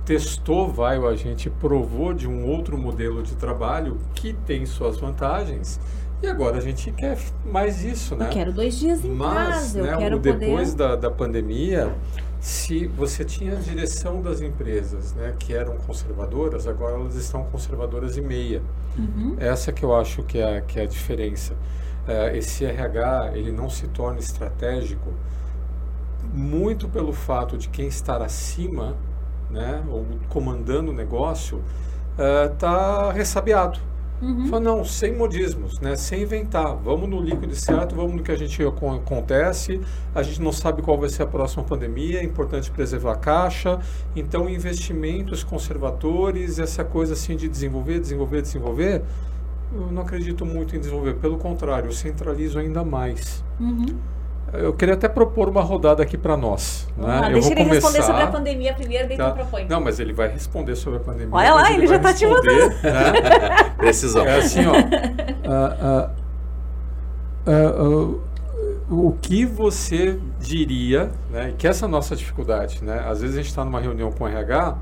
testou, 0.06 0.68
vai, 0.68 0.98
a 0.98 1.16
gente 1.16 1.50
provou 1.50 2.14
de 2.14 2.28
um 2.28 2.46
outro 2.48 2.78
modelo 2.78 3.22
de 3.22 3.36
trabalho 3.36 3.98
que 4.16 4.34
tem 4.34 4.66
suas 4.66 4.98
vantagens. 4.98 5.80
E 6.22 6.28
agora 6.28 6.58
a 6.58 6.62
gente 6.62 6.92
quer 6.92 7.18
mais 7.46 7.84
isso, 7.84 8.16
né? 8.16 8.26
Eu 8.26 8.30
quero 8.30 8.52
dois 8.52 8.78
dias 8.78 9.06
em 9.06 9.10
Mas, 9.10 9.56
casa, 9.56 9.82
né, 9.82 9.94
eu 9.94 9.98
quero 9.98 10.20
depois 10.20 10.72
poder... 10.72 10.90
da, 10.90 10.96
da 10.96 11.12
pandemia, 11.12 11.96
se 12.42 12.88
você 12.88 13.24
tinha 13.24 13.54
a 13.54 13.56
direção 13.56 14.22
das 14.22 14.42
empresas, 14.42 15.14
né, 15.14 15.34
que 15.40 15.54
eram 15.54 15.78
conservadoras, 15.78 16.68
agora 16.68 16.96
elas 16.96 17.16
estão 17.16 17.44
conservadoras 17.44 18.18
e 18.18 18.22
meia. 18.22 18.62
Uhum. 18.98 19.36
Essa 19.40 19.72
que 19.72 19.84
eu 19.84 19.96
acho 19.96 20.24
que 20.24 20.40
é, 20.40 20.62
que 20.62 20.80
é 20.80 20.84
a 20.84 20.88
diferença. 20.88 21.56
é, 22.08 22.36
esse 22.38 22.66
RH 22.66 23.32
ele 23.36 23.52
não 23.52 23.70
se 23.70 23.88
torne 23.88 24.20
estratégico 24.20 25.14
muito 26.34 26.88
pelo 26.90 27.14
fato 27.14 27.58
de 27.58 27.70
quem 27.70 27.88
estar 27.88 28.22
acima, 28.22 28.96
né, 29.50 29.84
ou 29.90 30.06
comandando 30.30 30.92
o 30.92 30.94
negócio, 30.94 31.62
está 32.54 33.12
ressabiado. 33.12 33.80
Uhum. 34.22 34.48
Fala, 34.48 34.62
não, 34.62 34.84
sem 34.84 35.16
modismos, 35.16 35.80
né? 35.80 35.96
sem 35.96 36.24
inventar. 36.24 36.76
Vamos 36.76 37.10
no 37.10 37.22
líquido 37.22 37.56
certo, 37.56 37.96
vamos 37.96 38.16
no 38.16 38.24
que 38.24 38.32
a 38.32 38.36
gente 38.36 38.62
acontece. 38.62 39.80
A 40.14 40.22
gente 40.22 40.42
não 40.42 40.52
sabe 40.52 40.82
qual 40.82 40.98
vai 40.98 41.10
ser 41.10 41.24
a 41.24 41.26
próxima 41.26 41.64
pandemia, 41.64 42.20
é 42.20 42.24
importante 42.24 42.70
preservar 42.70 43.14
a 43.14 43.16
caixa. 43.16 43.80
Então, 44.16 44.50
investimentos 44.50 45.44
conservadores, 45.44 46.60
essa 46.60 46.84
coisa 46.84 47.14
assim 47.14 47.36
de 47.36 47.48
desenvolver, 47.48 48.00
desenvolver, 48.00 48.42
desenvolver, 48.42 49.04
eu 49.74 49.92
não 49.92 50.02
acredito 50.02 50.46
muito 50.46 50.76
em 50.76 50.80
desenvolver. 50.80 51.16
Pelo 51.16 51.38
contrário, 51.38 51.88
eu 51.88 51.94
centralizo 51.94 52.60
ainda 52.60 52.84
mais. 52.84 53.44
Uhum. 53.60 53.86
Eu 54.54 54.74
queria 54.74 54.96
até 54.96 55.08
propor 55.08 55.50
uma 55.50 55.62
rodada 55.62 56.02
aqui 56.04 56.18
para 56.18 56.36
nós. 56.36 56.88
Né? 56.98 57.06
Ah, 57.08 57.30
deixa 57.30 57.52
ele 57.52 57.64
começar, 57.64 57.88
responder 57.88 58.04
sobre 58.04 58.22
a 58.24 58.28
pandemia 58.28 58.74
primeiro, 58.74 59.08
daí 59.08 59.18
tá. 59.18 59.32
tu 59.32 59.36
propõe. 59.36 59.66
Não, 59.68 59.82
mas 59.82 60.00
ele 60.00 60.14
vai 60.14 60.28
responder 60.28 60.76
sobre 60.76 61.00
a 61.00 61.02
pandemia. 61.02 61.30
Olha 61.32 61.54
lá, 61.54 61.70
ele, 61.70 61.82
ele 61.82 61.88
já 61.88 61.96
está 61.98 62.14
te 62.14 62.26
mandando. 62.26 62.70
Né? 62.70 63.74
Precisão. 63.78 64.26
É 64.26 64.38
assim, 64.38 64.62
ó. 64.66 64.74
uh, 64.74 66.10
uh, 67.48 68.22
uh, 68.92 69.08
o 69.08 69.18
que 69.22 69.46
você 69.46 70.20
diria, 70.40 71.12
né, 71.30 71.54
que 71.58 71.68
essa 71.68 71.86
é 71.86 71.88
a 71.88 71.90
nossa 71.90 72.16
dificuldade, 72.16 72.84
né? 72.84 73.06
Às 73.08 73.22
vezes 73.22 73.36
a 73.36 73.40
gente 73.40 73.50
está 73.50 73.64
numa 73.64 73.80
reunião 73.80 74.12
com 74.12 74.24
o 74.24 74.28
RH, 74.28 74.78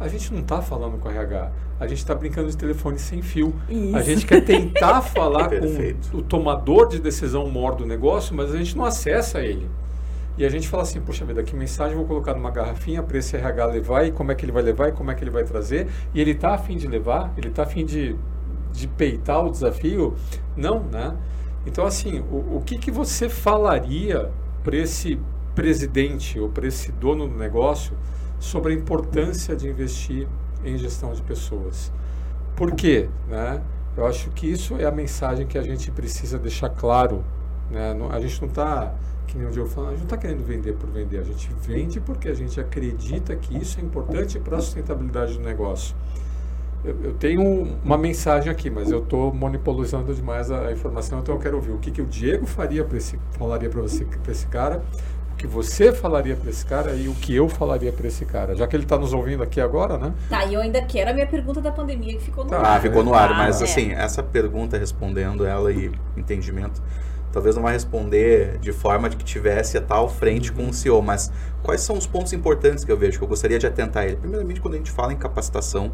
a 0.00 0.08
gente 0.08 0.32
não 0.32 0.40
está 0.40 0.62
falando 0.62 0.98
com 0.98 1.08
o 1.08 1.10
RH, 1.10 1.50
a 1.80 1.86
gente 1.86 1.98
está 1.98 2.14
brincando 2.14 2.50
de 2.50 2.56
telefone 2.58 2.98
sem 2.98 3.22
fio. 3.22 3.54
Isso. 3.66 3.96
A 3.96 4.02
gente 4.02 4.26
quer 4.26 4.44
tentar 4.44 5.00
falar 5.02 5.48
com 5.48 6.18
o 6.18 6.22
tomador 6.22 6.86
de 6.86 7.00
decisão 7.00 7.48
maior 7.48 7.74
do 7.74 7.86
negócio, 7.86 8.36
mas 8.36 8.54
a 8.54 8.58
gente 8.58 8.76
não 8.76 8.84
acessa 8.84 9.40
ele. 9.40 9.66
E 10.36 10.44
a 10.44 10.50
gente 10.50 10.68
fala 10.68 10.82
assim, 10.82 11.00
poxa 11.00 11.24
vida, 11.24 11.42
que 11.42 11.56
mensagem 11.56 11.96
vou 11.96 12.04
colocar 12.04 12.34
numa 12.34 12.50
garrafinha 12.50 13.02
para 13.02 13.16
esse 13.16 13.34
RH 13.34 13.64
levar 13.66 14.06
e 14.06 14.12
como 14.12 14.30
é 14.30 14.34
que 14.34 14.44
ele 14.44 14.52
vai 14.52 14.62
levar 14.62 14.90
e 14.90 14.92
como 14.92 15.10
é 15.10 15.14
que 15.14 15.24
ele 15.24 15.30
vai 15.30 15.42
trazer. 15.42 15.88
E 16.14 16.20
ele 16.20 16.32
está 16.32 16.54
afim 16.54 16.76
de 16.76 16.86
levar? 16.86 17.32
Ele 17.36 17.48
está 17.48 17.62
afim 17.62 17.84
de, 17.84 18.14
de 18.72 18.86
peitar 18.86 19.44
o 19.44 19.50
desafio? 19.50 20.14
Não, 20.54 20.80
né? 20.84 21.16
Então, 21.66 21.86
assim, 21.86 22.20
o, 22.30 22.56
o 22.56 22.62
que, 22.64 22.78
que 22.78 22.90
você 22.90 23.28
falaria 23.28 24.30
para 24.62 24.76
esse 24.76 25.18
presidente 25.54 26.38
ou 26.38 26.50
para 26.50 26.66
esse 26.66 26.92
dono 26.92 27.26
do 27.26 27.36
negócio 27.36 27.96
sobre 28.38 28.72
a 28.72 28.76
importância 28.76 29.56
de 29.56 29.68
investir 29.68 30.26
em 30.64 30.76
gestão 30.76 31.12
de 31.12 31.22
pessoas. 31.22 31.92
Por 32.56 32.72
quê? 32.72 33.08
Né? 33.28 33.60
Eu 33.96 34.06
acho 34.06 34.30
que 34.30 34.50
isso 34.50 34.76
é 34.76 34.84
a 34.84 34.90
mensagem 34.90 35.46
que 35.46 35.58
a 35.58 35.62
gente 35.62 35.90
precisa 35.90 36.38
deixar 36.38 36.70
claro. 36.70 37.24
Né? 37.70 37.96
a 38.10 38.20
gente 38.20 38.40
não 38.40 38.48
está, 38.48 38.94
que 39.26 39.38
nem 39.38 39.46
o 39.46 39.50
Diogo 39.50 39.68
falou, 39.68 39.90
a 39.90 39.92
gente 39.92 40.00
não 40.00 40.06
está 40.06 40.16
querendo 40.16 40.44
vender 40.44 40.74
por 40.74 40.90
vender, 40.90 41.18
a 41.18 41.22
gente 41.22 41.48
vende 41.60 42.00
porque 42.00 42.28
a 42.28 42.34
gente 42.34 42.60
acredita 42.60 43.36
que 43.36 43.56
isso 43.56 43.78
é 43.78 43.82
importante 43.82 44.38
para 44.40 44.56
a 44.56 44.60
sustentabilidade 44.60 45.34
do 45.34 45.44
negócio. 45.44 45.94
Eu, 46.84 46.96
eu, 47.04 47.14
tenho 47.14 47.42
uma 47.84 47.98
mensagem 47.98 48.50
aqui, 48.50 48.70
mas 48.70 48.90
eu 48.90 49.00
estou 49.00 49.32
monopolizando 49.32 50.14
demais 50.14 50.50
a, 50.50 50.68
a, 50.68 50.72
informação, 50.72 51.20
então 51.20 51.34
eu 51.34 51.40
quero 51.40 51.56
ouvir 51.56 51.72
o 51.72 51.78
que, 51.78 51.90
que 51.90 52.00
o 52.00 52.06
Diego 52.06 52.46
faria 52.46 52.82
para 52.82 52.96
esse, 52.96 53.18
falaria 53.32 53.68
para 53.68 53.82
você, 53.82 54.04
para 54.04 54.32
esse 54.32 54.46
cara, 54.46 54.82
que 55.40 55.46
você 55.46 55.90
falaria 55.90 56.36
para 56.36 56.50
esse 56.50 56.66
cara 56.66 56.92
e 56.92 57.08
o 57.08 57.14
que 57.14 57.34
eu 57.34 57.48
falaria 57.48 57.90
para 57.90 58.06
esse 58.06 58.26
cara? 58.26 58.54
Já 58.54 58.66
que 58.66 58.76
ele 58.76 58.82
está 58.82 58.98
nos 58.98 59.14
ouvindo 59.14 59.42
aqui 59.42 59.58
agora, 59.58 59.96
né? 59.96 60.12
Tá, 60.28 60.44
e 60.44 60.52
eu 60.52 60.60
ainda 60.60 60.82
quero 60.82 61.08
a 61.08 61.14
minha 61.14 61.26
pergunta 61.26 61.62
da 61.62 61.72
pandemia 61.72 62.12
que 62.18 62.24
ficou 62.24 62.44
no 62.44 62.50
tá, 62.50 62.58
ar. 62.58 62.76
Ah, 62.76 62.80
ficou 62.80 63.02
no 63.02 63.14
ar, 63.14 63.30
mas 63.30 63.62
é. 63.62 63.64
assim, 63.64 63.92
essa 63.92 64.22
pergunta 64.22 64.76
respondendo 64.76 65.46
ela 65.46 65.72
e 65.72 65.90
entendimento, 66.14 66.82
talvez 67.32 67.56
não 67.56 67.62
vai 67.62 67.72
responder 67.72 68.58
de 68.58 68.70
forma 68.70 69.08
de 69.08 69.16
que 69.16 69.24
tivesse 69.24 69.78
a 69.78 69.80
tal 69.80 70.10
frente 70.10 70.52
com 70.52 70.68
o 70.68 70.74
CEO, 70.74 71.00
mas 71.00 71.32
quais 71.62 71.80
são 71.80 71.96
os 71.96 72.06
pontos 72.06 72.34
importantes 72.34 72.84
que 72.84 72.92
eu 72.92 72.98
vejo 72.98 73.16
que 73.16 73.24
eu 73.24 73.28
gostaria 73.28 73.58
de 73.58 73.66
atentar 73.66 74.02
a 74.02 74.06
ele? 74.06 74.16
Primeiramente, 74.16 74.60
quando 74.60 74.74
a 74.74 74.76
gente 74.76 74.90
fala 74.90 75.10
em 75.10 75.16
capacitação, 75.16 75.90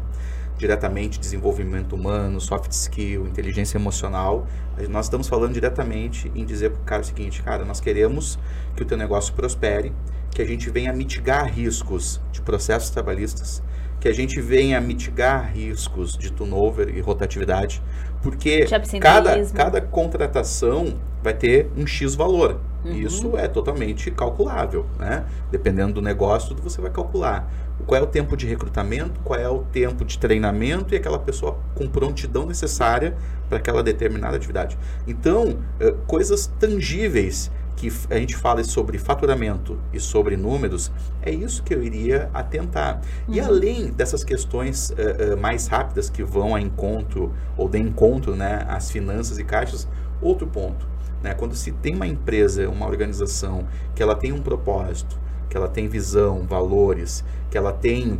diretamente 0.57 1.19
desenvolvimento 1.19 1.95
humano, 1.95 2.41
soft 2.41 2.71
skill, 2.71 3.27
inteligência 3.27 3.77
emocional. 3.77 4.47
Nós 4.89 5.05
estamos 5.05 5.27
falando 5.27 5.53
diretamente 5.53 6.31
em 6.35 6.45
dizer 6.45 6.71
para 6.71 6.81
o 6.81 6.83
cara 6.83 7.01
o 7.01 7.05
seguinte, 7.05 7.41
cara, 7.43 7.63
nós 7.63 7.79
queremos 7.79 8.39
que 8.75 8.83
o 8.83 8.85
teu 8.85 8.97
negócio 8.97 9.33
prospere, 9.33 9.93
que 10.31 10.41
a 10.41 10.45
gente 10.45 10.69
venha 10.69 10.91
mitigar 10.93 11.51
riscos 11.51 12.21
de 12.31 12.41
processos 12.41 12.89
trabalhistas, 12.89 13.61
que 13.99 14.07
a 14.07 14.13
gente 14.13 14.39
venha 14.39 14.79
mitigar 14.79 15.51
riscos 15.51 16.17
de 16.17 16.31
turnover 16.31 16.95
e 16.95 17.01
rotatividade, 17.01 17.81
porque 18.21 18.65
cada, 18.99 19.43
cada 19.47 19.81
contratação 19.81 20.99
vai 21.23 21.33
ter 21.33 21.69
um 21.75 21.85
X 21.85 22.15
valor. 22.15 22.59
Uhum. 22.85 22.93
Isso 22.93 23.37
é 23.37 23.47
totalmente 23.47 24.11
calculável, 24.11 24.85
né? 24.99 25.25
Dependendo 25.51 25.93
do 25.93 26.01
negócio, 26.01 26.49
tudo 26.49 26.61
você 26.61 26.79
vai 26.79 26.91
calcular 26.91 27.51
qual 27.85 28.01
é 28.01 28.03
o 28.03 28.07
tempo 28.07 28.35
de 28.35 28.47
recrutamento, 28.47 29.19
qual 29.21 29.39
é 29.39 29.47
o 29.47 29.59
tempo 29.59 30.03
de 30.03 30.17
treinamento 30.17 30.93
e 30.93 30.97
aquela 30.97 31.19
pessoa 31.19 31.59
com 31.75 31.87
prontidão 31.87 32.45
necessária 32.45 33.15
para 33.47 33.57
aquela 33.57 33.83
determinada 33.83 34.35
atividade. 34.35 34.77
Então, 35.07 35.59
eh, 35.79 35.93
coisas 36.05 36.47
tangíveis 36.59 37.49
que 37.77 37.91
a 38.09 38.17
gente 38.17 38.35
fala 38.35 38.63
sobre 38.63 38.97
faturamento 38.97 39.79
e 39.93 39.99
sobre 39.99 40.35
números, 40.35 40.91
é 41.21 41.31
isso 41.31 41.61
que 41.61 41.73
eu 41.73 41.83
iria 41.83 42.29
atentar. 42.33 42.99
Uhum. 43.27 43.35
E 43.35 43.39
além 43.39 43.91
dessas 43.91 44.23
questões 44.23 44.89
uh, 44.89 45.35
uh, 45.35 45.37
mais 45.37 45.67
rápidas 45.67 46.09
que 46.09 46.23
vão 46.23 46.55
a 46.55 46.59
encontro 46.59 47.31
ou 47.55 47.69
de 47.69 47.77
encontro 47.77 48.35
né, 48.35 48.65
às 48.67 48.89
finanças 48.89 49.37
e 49.37 49.43
caixas, 49.43 49.87
outro 50.19 50.47
ponto. 50.47 50.87
Né, 51.21 51.35
quando 51.35 51.55
se 51.55 51.71
tem 51.71 51.95
uma 51.95 52.07
empresa, 52.07 52.67
uma 52.67 52.87
organização 52.87 53.67
que 53.95 54.01
ela 54.01 54.15
tem 54.15 54.31
um 54.31 54.41
propósito, 54.41 55.17
que 55.47 55.55
ela 55.55 55.67
tem 55.67 55.87
visão, 55.87 56.45
valores, 56.47 57.23
que 57.57 57.59
ela 57.59 57.73
tem 57.73 58.19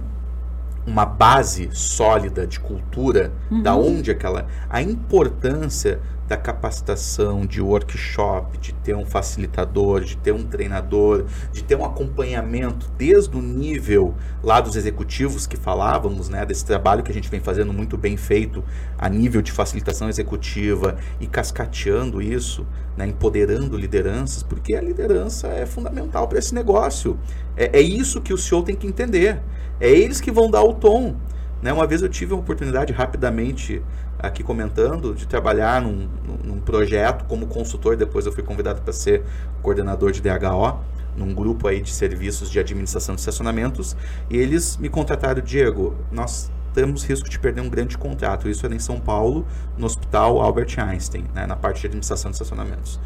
uma 0.85 1.05
base 1.05 1.69
sólida 1.71 2.47
de 2.47 2.59
cultura, 2.59 3.31
uhum. 3.51 3.61
da 3.61 3.75
onde 3.75 4.09
aquela 4.09 4.47
a 4.67 4.81
importância 4.81 5.99
da 6.27 6.35
capacitação, 6.35 7.45
de 7.45 7.61
workshop, 7.61 8.57
de 8.57 8.73
ter 8.73 8.95
um 8.95 9.05
facilitador, 9.05 10.01
de 10.01 10.17
ter 10.17 10.33
um 10.33 10.43
treinador, 10.43 11.25
de 11.53 11.63
ter 11.63 11.75
um 11.75 11.85
acompanhamento 11.85 12.91
desde 12.97 13.35
o 13.37 13.41
nível 13.41 14.13
lá 14.43 14.59
dos 14.59 14.75
executivos 14.75 15.47
que 15.47 15.55
falávamos, 15.55 16.27
né, 16.27 16.45
desse 16.45 16.65
trabalho 16.65 17.01
que 17.01 17.11
a 17.11 17.13
gente 17.13 17.29
vem 17.29 17.39
fazendo 17.39 17.71
muito 17.71 17.97
bem 17.97 18.17
feito 18.17 18.63
a 18.97 19.07
nível 19.07 19.41
de 19.41 19.51
facilitação 19.51 20.09
executiva 20.09 20.97
e 21.19 21.27
cascateando 21.27 22.21
isso, 22.21 22.67
né, 22.97 23.07
empoderando 23.07 23.77
lideranças, 23.77 24.43
porque 24.43 24.75
a 24.75 24.81
liderança 24.81 25.47
é 25.47 25.65
fundamental 25.65 26.27
para 26.27 26.39
esse 26.39 26.53
negócio. 26.53 27.17
É, 27.55 27.79
é 27.79 27.81
isso 27.81 28.21
que 28.21 28.33
o 28.33 28.37
senhor 28.37 28.63
tem 28.63 28.75
que 28.75 28.87
entender. 28.87 29.41
É 29.79 29.89
eles 29.89 30.19
que 30.19 30.31
vão 30.31 30.49
dar 30.49 30.63
o 30.63 30.73
tom. 30.73 31.15
Né? 31.61 31.73
Uma 31.73 31.87
vez 31.87 32.01
eu 32.01 32.09
tive 32.09 32.33
a 32.33 32.37
oportunidade 32.37 32.93
rapidamente 32.93 33.81
aqui 34.19 34.43
comentando 34.43 35.13
de 35.13 35.27
trabalhar 35.27 35.81
num, 35.81 36.07
num 36.43 36.59
projeto 36.59 37.25
como 37.25 37.47
consultor, 37.47 37.95
depois 37.95 38.25
eu 38.25 38.31
fui 38.31 38.43
convidado 38.43 38.81
para 38.81 38.93
ser 38.93 39.23
coordenador 39.61 40.11
de 40.11 40.21
DHO, 40.21 40.79
num 41.15 41.33
grupo 41.33 41.67
aí 41.67 41.81
de 41.81 41.91
serviços 41.91 42.49
de 42.49 42.59
administração 42.59 43.15
de 43.15 43.21
estacionamentos, 43.21 43.95
e 44.29 44.37
eles 44.37 44.77
me 44.77 44.87
contrataram, 44.87 45.41
Diego, 45.41 45.95
nós 46.11 46.51
temos 46.73 47.03
risco 47.03 47.27
de 47.27 47.39
perder 47.39 47.61
um 47.61 47.69
grande 47.69 47.97
contrato, 47.97 48.47
isso 48.47 48.65
era 48.65 48.75
em 48.75 48.79
São 48.79 48.99
Paulo, 48.99 49.45
no 49.75 49.87
Hospital 49.87 50.39
Albert 50.39 50.75
Einstein, 50.77 51.25
né, 51.33 51.47
na 51.47 51.55
parte 51.55 51.81
de 51.81 51.87
administração 51.87 52.29
de 52.29 52.35
estacionamentos. 52.35 52.99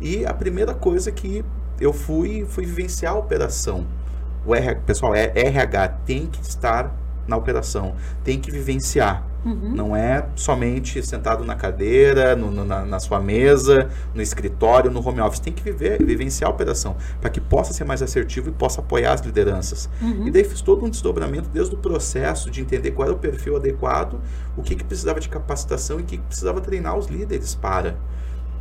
E 0.00 0.26
a 0.26 0.34
primeira 0.34 0.74
coisa 0.74 1.12
que 1.12 1.44
eu 1.80 1.92
fui, 1.92 2.44
fui 2.48 2.64
vivenciar 2.64 3.12
a 3.12 3.16
operação. 3.16 3.86
O 4.44 4.54
RH, 4.54 4.80
pessoal, 4.80 5.14
é, 5.14 5.32
RH 5.34 5.88
tem 6.04 6.26
que 6.26 6.40
estar 6.42 6.92
na 7.26 7.36
operação, 7.36 7.94
tem 8.24 8.38
que 8.38 8.50
vivenciar. 8.50 9.26
Uhum. 9.44 9.70
Não 9.74 9.96
é 9.96 10.26
somente 10.34 11.00
sentado 11.06 11.44
na 11.44 11.54
cadeira, 11.54 12.34
no, 12.34 12.50
no, 12.50 12.64
na, 12.64 12.84
na, 12.84 12.98
sua 12.98 13.20
mesa, 13.20 13.88
no 14.12 14.20
escritório, 14.20 14.90
no 14.90 15.06
home 15.06 15.20
office. 15.20 15.38
Tem 15.38 15.52
que 15.52 15.62
viver, 15.62 16.04
vivenciar 16.04 16.50
a 16.50 16.52
operação 16.52 16.96
para 17.20 17.30
que 17.30 17.40
possa 17.40 17.72
ser 17.72 17.84
mais 17.84 18.02
assertivo 18.02 18.48
e 18.48 18.52
possa 18.52 18.80
apoiar 18.80 19.12
as 19.12 19.20
lideranças. 19.20 19.88
Uhum. 20.02 20.26
E 20.26 20.30
daí 20.32 20.42
fiz 20.42 20.60
todo 20.60 20.84
um 20.84 20.90
desdobramento 20.90 21.48
desde 21.48 21.74
o 21.76 21.78
processo 21.78 22.50
de 22.50 22.60
entender 22.60 22.90
qual 22.90 23.06
era 23.06 23.16
o 23.16 23.20
perfil 23.20 23.56
adequado, 23.56 24.20
o 24.56 24.62
que, 24.62 24.74
que 24.74 24.82
precisava 24.82 25.20
de 25.20 25.28
capacitação 25.28 26.00
e 26.00 26.02
o 26.02 26.06
que, 26.06 26.16
que 26.16 26.24
precisava 26.24 26.60
treinar 26.60 26.98
os 26.98 27.06
líderes 27.06 27.54
para. 27.54 27.96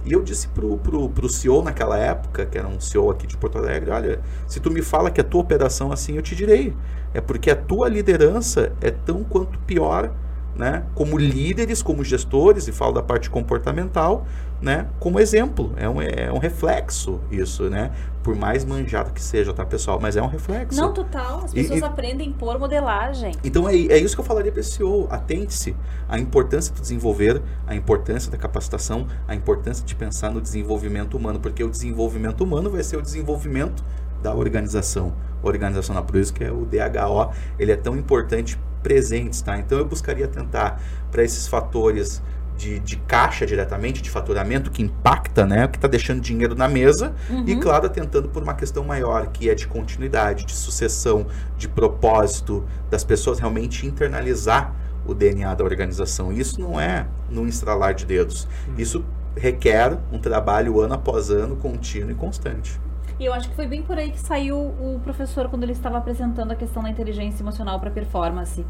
E 0.05 0.13
eu 0.13 0.21
disse 0.21 0.47
pro, 0.49 0.77
pro, 0.77 1.09
pro 1.09 1.27
CEO 1.27 1.63
naquela 1.63 1.97
época, 1.97 2.45
que 2.45 2.57
era 2.57 2.67
um 2.67 2.79
CEO 2.79 3.09
aqui 3.09 3.25
de 3.25 3.35
Porto 3.35 3.57
Alegre, 3.57 3.89
olha, 3.89 4.19
se 4.47 4.59
tu 4.59 4.69
me 4.69 4.83
fala 4.83 5.09
que 5.09 5.19
a 5.19 5.23
tua 5.23 5.41
operação 5.41 5.91
assim, 5.91 6.15
eu 6.15 6.21
te 6.21 6.35
direi. 6.35 6.75
É 7.13 7.19
porque 7.19 7.49
a 7.49 7.55
tua 7.55 7.89
liderança 7.89 8.71
é 8.81 8.91
tão 8.91 9.23
quanto 9.23 9.57
pior, 9.59 10.11
né? 10.55 10.83
Como 10.93 11.17
líderes, 11.17 11.81
como 11.81 12.03
gestores, 12.03 12.67
e 12.67 12.71
falo 12.71 12.93
da 12.93 13.01
parte 13.01 13.29
comportamental, 13.29 14.25
né, 14.61 14.87
como 14.99 15.19
exemplo. 15.19 15.73
É 15.75 15.89
um, 15.89 16.01
é 16.01 16.31
um 16.31 16.37
reflexo 16.37 17.19
isso, 17.31 17.69
né? 17.69 17.91
Por 18.25 18.35
mais 18.35 18.65
manjado 18.65 19.11
que 19.11 19.21
seja, 19.21 19.53
tá, 19.53 19.63
pessoal? 19.63 19.99
Mas 20.01 20.17
é 20.17 20.21
um 20.21 20.25
reflexo. 20.25 20.81
Não, 20.81 20.91
total. 20.91 21.43
As 21.45 21.53
pessoas 21.53 21.79
e, 21.79 21.83
aprendem 21.83 22.31
por 22.31 22.57
modelagem. 22.57 23.35
Então 23.43 23.69
é, 23.69 23.75
é 23.75 23.99
isso 23.99 24.15
que 24.15 24.21
eu 24.21 24.25
falaria 24.25 24.51
para 24.51 24.61
esse 24.61 24.71
CEO. 24.71 25.07
Atente-se 25.11 25.75
à 26.09 26.17
importância 26.17 26.73
do 26.73 26.81
desenvolver, 26.81 27.39
a 27.67 27.75
importância 27.75 28.31
da 28.31 28.37
capacitação, 28.39 29.05
a 29.27 29.35
importância 29.35 29.85
de 29.85 29.93
pensar 29.93 30.31
no 30.31 30.41
desenvolvimento 30.41 31.15
humano, 31.15 31.39
porque 31.39 31.63
o 31.63 31.69
desenvolvimento 31.69 32.43
humano 32.43 32.71
vai 32.71 32.81
ser 32.81 32.97
o 32.97 33.01
desenvolvimento 33.03 33.83
da 34.23 34.33
organização 34.33 35.13
organizacional. 35.43 36.03
Por 36.03 36.15
isso 36.15 36.33
que 36.33 36.43
é 36.43 36.51
o 36.51 36.65
DHO 36.65 37.31
ele 37.59 37.73
é 37.73 37.77
tão 37.77 37.95
importante 37.95 38.59
presentes, 38.81 39.39
tá? 39.39 39.59
Então 39.59 39.77
eu 39.77 39.85
buscaria 39.85 40.27
tentar 40.27 40.81
para 41.11 41.23
esses 41.23 41.47
fatores 41.47 42.23
de, 42.57 42.79
de, 42.79 42.95
caixa 42.97 43.45
diretamente, 43.45 44.01
de 44.01 44.09
faturamento, 44.09 44.71
que 44.71 44.81
impacta, 44.81 45.45
né? 45.45 45.67
Que 45.67 45.77
está 45.77 45.87
deixando 45.87 46.21
dinheiro 46.21 46.55
na 46.55 46.67
mesa. 46.67 47.13
Uhum. 47.29 47.43
E, 47.47 47.55
claro, 47.57 47.89
tentando 47.89 48.29
por 48.29 48.43
uma 48.43 48.53
questão 48.53 48.83
maior, 48.83 49.27
que 49.27 49.49
é 49.49 49.55
de 49.55 49.67
continuidade, 49.67 50.45
de 50.45 50.53
sucessão, 50.53 51.27
de 51.57 51.67
propósito, 51.67 52.65
das 52.89 53.03
pessoas 53.03 53.39
realmente 53.39 53.85
internalizar 53.85 54.73
o 55.05 55.13
DNA 55.13 55.53
da 55.53 55.63
organização. 55.63 56.31
Isso 56.31 56.59
não 56.59 56.79
é 56.79 57.07
num 57.29 57.47
estralar 57.47 57.93
de 57.93 58.05
dedos. 58.05 58.47
Uhum. 58.67 58.75
Isso 58.77 59.05
requer 59.35 59.97
um 60.11 60.19
trabalho 60.19 60.79
ano 60.79 60.93
após 60.93 61.29
ano, 61.29 61.55
contínuo 61.57 62.11
e 62.11 62.15
constante. 62.15 62.79
E 63.19 63.25
eu 63.25 63.33
acho 63.33 63.49
que 63.49 63.55
foi 63.55 63.65
bem 63.65 63.81
por 63.81 63.97
aí 63.97 64.11
que 64.11 64.19
saiu 64.19 64.57
o 64.57 64.99
professor 65.03 65.47
quando 65.47 65.63
ele 65.63 65.71
estava 65.71 65.97
apresentando 65.97 66.51
a 66.51 66.55
questão 66.55 66.83
da 66.83 66.89
inteligência 66.89 67.41
emocional 67.41 67.79
para 67.79 67.89
performance 67.89 68.65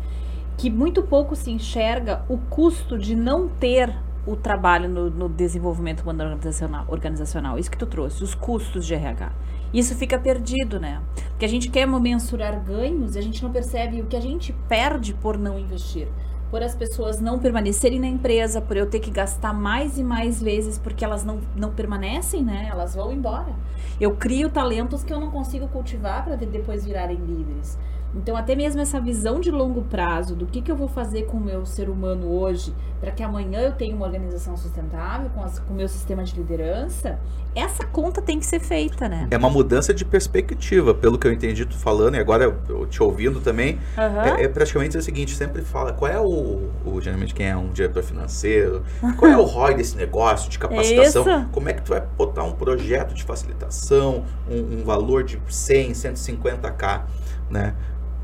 que 0.57 0.69
muito 0.69 1.03
pouco 1.03 1.35
se 1.35 1.51
enxerga 1.51 2.23
o 2.29 2.37
custo 2.37 2.97
de 2.97 3.15
não 3.15 3.47
ter 3.47 3.93
o 4.25 4.35
trabalho 4.35 4.89
no, 4.89 5.09
no 5.09 5.29
desenvolvimento 5.29 6.07
organizacional, 6.07 6.85
organizacional. 6.87 7.59
Isso 7.59 7.69
que 7.69 7.77
tu 7.77 7.85
trouxe, 7.85 8.23
os 8.23 8.33
custos 8.33 8.85
de 8.85 8.93
RH. 8.93 9.31
Isso 9.73 9.93
fica 9.95 10.17
perdido, 10.17 10.79
né? 10.79 11.01
Porque 11.29 11.45
a 11.45 11.49
gente 11.49 11.69
quer 11.69 11.85
mensurar 11.85 12.63
ganhos 12.63 13.15
e 13.15 13.19
a 13.19 13.21
gente 13.21 13.43
não 13.43 13.51
percebe 13.51 14.01
o 14.01 14.05
que 14.05 14.15
a 14.15 14.21
gente 14.21 14.53
perde 14.67 15.13
por 15.13 15.37
não 15.37 15.59
investir. 15.59 16.07
Por 16.49 16.63
as 16.63 16.73
pessoas 16.73 17.19
não 17.19 17.39
permanecerem 17.39 17.99
na 17.99 18.07
empresa, 18.07 18.61
por 18.61 18.77
eu 18.77 18.89
ter 18.89 18.99
que 18.99 19.11
gastar 19.11 19.53
mais 19.53 19.97
e 19.97 20.03
mais 20.03 20.41
vezes 20.41 20.77
porque 20.77 21.03
elas 21.03 21.25
não, 21.25 21.41
não 21.55 21.71
permanecem, 21.71 22.43
né? 22.43 22.69
Elas 22.71 22.95
vão 22.95 23.11
embora. 23.11 23.53
Eu 23.99 24.15
crio 24.15 24.49
talentos 24.49 25.03
que 25.03 25.11
eu 25.11 25.19
não 25.19 25.29
consigo 25.29 25.67
cultivar 25.67 26.23
para 26.23 26.35
depois 26.35 26.85
virarem 26.85 27.17
líderes. 27.17 27.77
Então, 28.15 28.35
até 28.35 28.55
mesmo 28.55 28.81
essa 28.81 28.99
visão 28.99 29.39
de 29.39 29.51
longo 29.51 29.81
prazo 29.83 30.35
do 30.35 30.45
que, 30.45 30.61
que 30.61 30.71
eu 30.71 30.75
vou 30.75 30.87
fazer 30.87 31.23
com 31.23 31.37
o 31.37 31.41
meu 31.41 31.65
ser 31.65 31.89
humano 31.89 32.31
hoje, 32.31 32.73
para 32.99 33.11
que 33.11 33.21
amanhã 33.21 33.59
eu 33.59 33.73
tenha 33.73 33.95
uma 33.95 34.05
organização 34.05 34.55
sustentável 34.55 35.29
com, 35.31 35.43
as, 35.43 35.59
com 35.59 35.73
o 35.73 35.75
meu 35.75 35.87
sistema 35.87 36.23
de 36.23 36.35
liderança, 36.35 37.19
essa 37.53 37.85
conta 37.85 38.21
tem 38.21 38.37
que 38.37 38.45
ser 38.45 38.59
feita, 38.59 39.07
né? 39.07 39.27
É 39.31 39.37
uma 39.37 39.49
mudança 39.49 39.93
de 39.93 40.03
perspectiva, 40.03 40.93
pelo 40.93 41.17
que 41.17 41.25
eu 41.25 41.31
entendi 41.31 41.65
tu 41.65 41.77
falando, 41.77 42.15
e 42.15 42.19
agora 42.19 42.53
eu, 42.67 42.85
te 42.85 43.01
ouvindo 43.01 43.39
também, 43.39 43.79
uhum. 43.97 44.21
é, 44.21 44.43
é, 44.43 44.47
praticamente 44.47 44.97
o 44.97 45.01
seguinte, 45.01 45.35
sempre 45.35 45.61
fala, 45.61 45.93
qual 45.93 46.11
é 46.11 46.19
o, 46.19 46.69
o, 46.85 46.99
geralmente 47.01 47.33
quem 47.33 47.47
é 47.47 47.55
um 47.55 47.69
diretor 47.69 48.03
financeiro, 48.03 48.83
qual 49.17 49.31
é 49.31 49.37
o 49.37 49.43
ROI 49.45 49.75
desse 49.75 49.95
negócio 49.95 50.49
de 50.49 50.59
capacitação, 50.59 51.23
Isso. 51.23 51.49
como 51.51 51.69
é 51.69 51.73
que 51.73 51.81
tu 51.81 51.89
vai 51.89 52.01
botar 52.01 52.43
um 52.43 52.51
projeto 52.51 53.13
de 53.13 53.23
facilitação, 53.23 54.25
um, 54.49 54.79
um 54.79 54.83
valor 54.83 55.23
de 55.23 55.39
100, 55.47 55.93
150k, 55.93 57.03
né? 57.49 57.73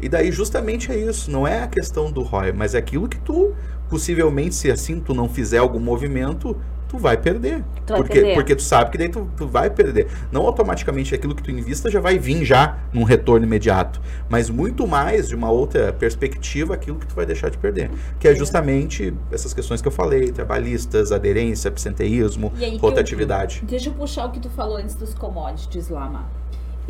E 0.01 0.09
daí 0.09 0.31
justamente 0.31 0.91
é 0.91 0.97
isso, 0.97 1.29
não 1.29 1.47
é 1.47 1.63
a 1.63 1.67
questão 1.67 2.11
do 2.11 2.21
ROI, 2.21 2.51
mas 2.51 2.73
é 2.73 2.79
aquilo 2.79 3.07
que 3.07 3.19
tu, 3.19 3.53
possivelmente, 3.89 4.55
se 4.55 4.71
assim 4.71 4.99
tu 4.99 5.13
não 5.13 5.29
fizer 5.29 5.59
algum 5.59 5.79
movimento, 5.79 6.57
tu 6.91 6.97
vai 6.97 7.15
perder. 7.15 7.63
Tu 7.85 7.93
vai 7.93 7.97
porque, 8.01 8.13
perder. 8.13 8.33
porque 8.33 8.55
tu 8.55 8.63
sabe 8.63 8.91
que 8.91 8.97
daí 8.97 9.07
tu, 9.07 9.29
tu 9.37 9.47
vai 9.47 9.69
perder. 9.69 10.07
Não 10.31 10.41
automaticamente 10.41 11.15
aquilo 11.15 11.33
que 11.33 11.41
tu 11.41 11.49
invista 11.49 11.89
já 11.89 12.01
vai 12.01 12.19
vir 12.19 12.43
já 12.43 12.79
num 12.91 13.03
retorno 13.03 13.45
imediato, 13.45 14.01
mas 14.27 14.49
muito 14.49 14.85
mais 14.85 15.29
de 15.29 15.35
uma 15.35 15.49
outra 15.49 15.93
perspectiva 15.93 16.73
aquilo 16.73 16.97
que 16.97 17.07
tu 17.07 17.15
vai 17.15 17.25
deixar 17.25 17.49
de 17.49 17.57
perder. 17.57 17.89
Que 18.19 18.27
é 18.27 18.35
justamente 18.35 19.13
essas 19.31 19.53
questões 19.53 19.81
que 19.81 19.87
eu 19.87 19.91
falei, 19.91 20.31
trabalhistas, 20.31 21.11
aderência, 21.11 21.69
absenteísmo, 21.69 22.51
rotatividade. 22.79 23.61
deixa 23.65 23.89
eu 23.89 23.93
puxar 23.93 24.25
o 24.25 24.31
que 24.31 24.39
tu 24.39 24.49
falou 24.49 24.77
antes 24.77 24.95
dos 24.95 25.13
commodities 25.13 25.87
lá, 25.89 26.09
Mar 26.09 26.40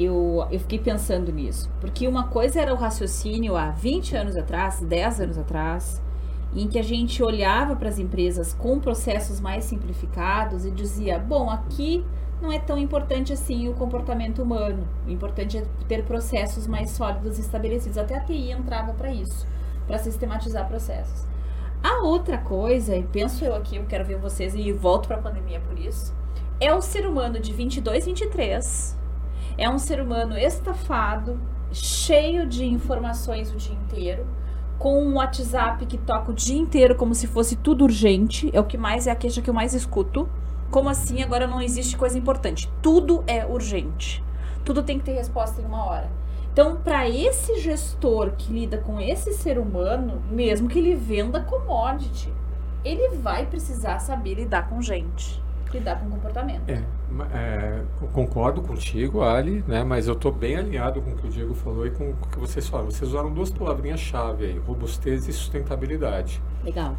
eu, 0.04 0.46
eu 0.52 0.60
fiquei 0.60 0.80
pensando 0.80 1.32
nisso. 1.32 1.70
Porque 1.80 2.08
uma 2.08 2.28
coisa 2.28 2.62
era 2.62 2.74
o 2.74 2.78
raciocínio 2.78 3.56
há 3.56 3.70
20 3.70 4.16
anos 4.16 4.38
atrás, 4.38 4.80
10 4.80 5.22
anos 5.22 5.38
atrás, 5.38 6.02
em 6.56 6.68
que 6.68 6.78
a 6.80 6.84
gente 6.84 7.24
olhava 7.24 7.76
para 7.76 7.90
as 7.90 8.00
empresas 8.00 8.54
com 8.54 8.80
processos 8.80 9.40
mais 9.40 9.66
simplificados 9.66 10.66
e 10.66 10.72
dizia: 10.72 11.18
bom, 11.18 11.50
aqui 11.50 12.06
não 12.42 12.52
é 12.52 12.60
tão 12.60 12.78
importante 12.78 13.32
assim 13.32 13.68
o 13.70 13.74
comportamento 13.74 14.42
humano. 14.42 14.88
O 15.06 15.12
importante 15.12 15.58
é 15.58 15.66
ter 15.88 16.04
processos 16.04 16.68
mais 16.68 16.92
sólidos 16.92 17.38
e 17.38 17.42
estabelecidos. 17.42 17.98
Até 17.98 18.18
a 18.18 18.22
TI 18.22 18.52
entrava 18.52 18.94
para 18.94 19.14
isso, 19.14 19.48
para 19.88 19.98
sistematizar 19.98 20.68
processos. 20.68 21.26
A 21.84 22.04
outra 22.04 22.38
coisa, 22.38 22.96
e 22.96 23.04
penso 23.04 23.44
eu 23.44 23.56
aqui, 23.56 23.78
eu 23.78 23.86
quero 23.86 24.06
ver 24.06 24.18
vocês 24.18 24.54
e 24.54 24.72
volto 24.72 25.08
para 25.08 25.18
a 25.18 25.22
pandemia 25.22 25.60
por 25.60 25.80
isso, 25.80 26.14
é 26.60 26.74
o 26.74 26.82
ser 26.82 27.08
humano 27.08 27.40
de 27.40 27.52
22, 27.52 28.06
23 28.06 29.01
é 29.62 29.70
um 29.70 29.78
ser 29.78 30.02
humano 30.02 30.36
estafado, 30.36 31.40
cheio 31.72 32.48
de 32.48 32.66
informações 32.66 33.54
o 33.54 33.56
dia 33.56 33.76
inteiro, 33.76 34.26
com 34.80 35.04
um 35.04 35.18
WhatsApp 35.18 35.86
que 35.86 36.00
toca 36.00 36.32
o 36.32 36.34
dia 36.34 36.58
inteiro 36.58 36.96
como 36.96 37.14
se 37.14 37.28
fosse 37.28 37.56
tudo 37.56 37.84
urgente. 37.84 38.50
É 38.54 38.60
o 38.60 38.64
que 38.64 38.76
mais 38.76 39.06
é 39.06 39.12
a 39.12 39.16
queixa 39.16 39.40
que 39.40 39.48
eu 39.48 39.54
mais 39.54 39.76
escuto. 39.76 40.28
Como 40.72 40.90
assim 40.90 41.22
agora 41.22 41.46
não 41.46 41.62
existe 41.62 41.96
coisa 41.96 42.18
importante? 42.18 42.68
Tudo 42.82 43.24
é 43.28 43.46
urgente. 43.46 44.24
Tudo 44.66 44.82
tem 44.82 44.98
que 44.98 45.06
ter 45.06 45.14
resposta 45.14 45.62
em 45.62 45.66
uma 45.66 45.86
hora. 45.86 46.10
Então, 46.52 46.78
para 46.78 47.08
esse 47.08 47.60
gestor 47.60 48.32
que 48.32 48.52
lida 48.52 48.80
com 48.80 49.00
esse 49.00 49.32
ser 49.32 49.60
humano, 49.60 50.24
mesmo 50.32 50.68
que 50.68 50.80
ele 50.80 50.96
venda 50.96 51.40
commodity, 51.40 52.34
ele 52.84 53.16
vai 53.18 53.46
precisar 53.46 54.00
saber 54.00 54.34
lidar 54.34 54.68
com 54.68 54.82
gente 54.82 55.40
lidar 55.78 56.00
com 56.00 56.10
comportamento. 56.10 56.70
É, 56.70 56.84
é, 57.34 57.82
concordo 58.14 58.62
contigo, 58.62 59.22
Ali, 59.22 59.64
né, 59.68 59.84
mas 59.84 60.08
eu 60.08 60.14
estou 60.14 60.32
bem 60.32 60.56
alinhado 60.56 61.02
com 61.02 61.12
o 61.12 61.16
que 61.16 61.28
o 61.28 61.30
Diego 61.30 61.54
falou 61.54 61.86
e 61.86 61.92
com 61.92 62.12
o 62.12 62.28
que 62.28 62.40
vocês 62.40 62.68
falaram. 62.68 62.92
Vocês 62.92 63.10
usaram 63.10 63.34
duas 63.34 63.50
palavrinhas-chave 63.50 64.46
aí, 64.46 64.60
robustez 64.60 65.28
e 65.28 65.34
sustentabilidade. 65.34 66.42
Legal. 66.64 66.96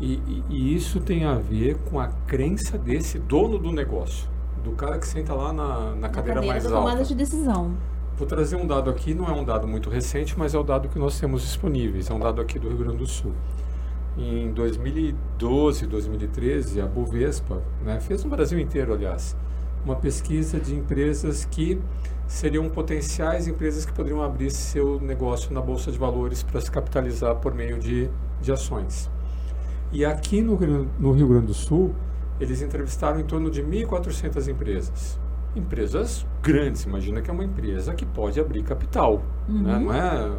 E, 0.00 0.14
e, 0.14 0.44
e, 0.50 0.74
isso 0.74 1.00
tem 1.00 1.24
a 1.24 1.34
ver 1.34 1.76
com 1.90 2.00
a 2.00 2.08
crença 2.26 2.76
desse 2.76 3.18
dono 3.18 3.58
do 3.58 3.70
negócio, 3.70 4.28
do 4.62 4.72
cara 4.72 4.98
que 4.98 5.06
senta 5.06 5.32
lá 5.32 5.52
na, 5.52 5.64
na, 5.64 5.94
na 5.94 6.08
cadeira, 6.08 6.40
cadeira 6.40 6.46
mais 6.46 6.66
alta. 6.66 6.76
tomada 6.76 7.04
de 7.04 7.14
decisão. 7.14 7.74
Vou 8.16 8.26
trazer 8.26 8.56
um 8.56 8.66
dado 8.66 8.90
aqui, 8.90 9.12
não 9.12 9.26
é 9.26 9.32
um 9.32 9.44
dado 9.44 9.66
muito 9.66 9.90
recente, 9.90 10.38
mas 10.38 10.54
é 10.54 10.58
o 10.58 10.62
dado 10.62 10.88
que 10.88 10.98
nós 10.98 11.18
temos 11.18 11.42
disponíveis. 11.42 12.08
É 12.08 12.14
um 12.14 12.20
dado 12.20 12.40
aqui 12.40 12.58
do 12.58 12.68
Rio 12.68 12.78
Grande 12.78 12.98
do 12.98 13.06
Sul. 13.06 13.32
Em 14.16 14.52
2012, 14.52 15.86
2013, 15.86 16.80
a 16.80 16.86
Bovespa 16.86 17.60
né, 17.82 17.98
fez 17.98 18.22
no 18.22 18.30
Brasil 18.30 18.58
inteiro, 18.60 18.92
aliás, 18.92 19.36
uma 19.84 19.96
pesquisa 19.96 20.60
de 20.60 20.74
empresas 20.74 21.44
que 21.44 21.80
seriam 22.26 22.68
potenciais 22.70 23.48
empresas 23.48 23.84
que 23.84 23.92
poderiam 23.92 24.22
abrir 24.22 24.50
seu 24.50 25.00
negócio 25.00 25.52
na 25.52 25.60
Bolsa 25.60 25.90
de 25.90 25.98
Valores 25.98 26.42
para 26.42 26.60
se 26.60 26.70
capitalizar 26.70 27.36
por 27.36 27.54
meio 27.54 27.78
de, 27.78 28.08
de 28.40 28.52
ações. 28.52 29.10
E 29.92 30.04
aqui 30.04 30.40
no, 30.40 30.58
no 30.98 31.12
Rio 31.12 31.28
Grande 31.28 31.46
do 31.46 31.54
Sul, 31.54 31.94
eles 32.40 32.62
entrevistaram 32.62 33.20
em 33.20 33.24
torno 33.24 33.50
de 33.50 33.62
1.400 33.62 34.48
empresas. 34.48 35.20
Empresas 35.54 36.26
grandes, 36.42 36.84
imagina 36.84 37.20
que 37.20 37.30
é 37.30 37.32
uma 37.32 37.44
empresa 37.44 37.94
que 37.94 38.06
pode 38.06 38.40
abrir 38.40 38.62
capital. 38.62 39.22
Né? 39.48 39.54
Uhum. 39.54 39.62
Né? 39.62 39.78
Não 39.78 39.94
é 39.94 40.30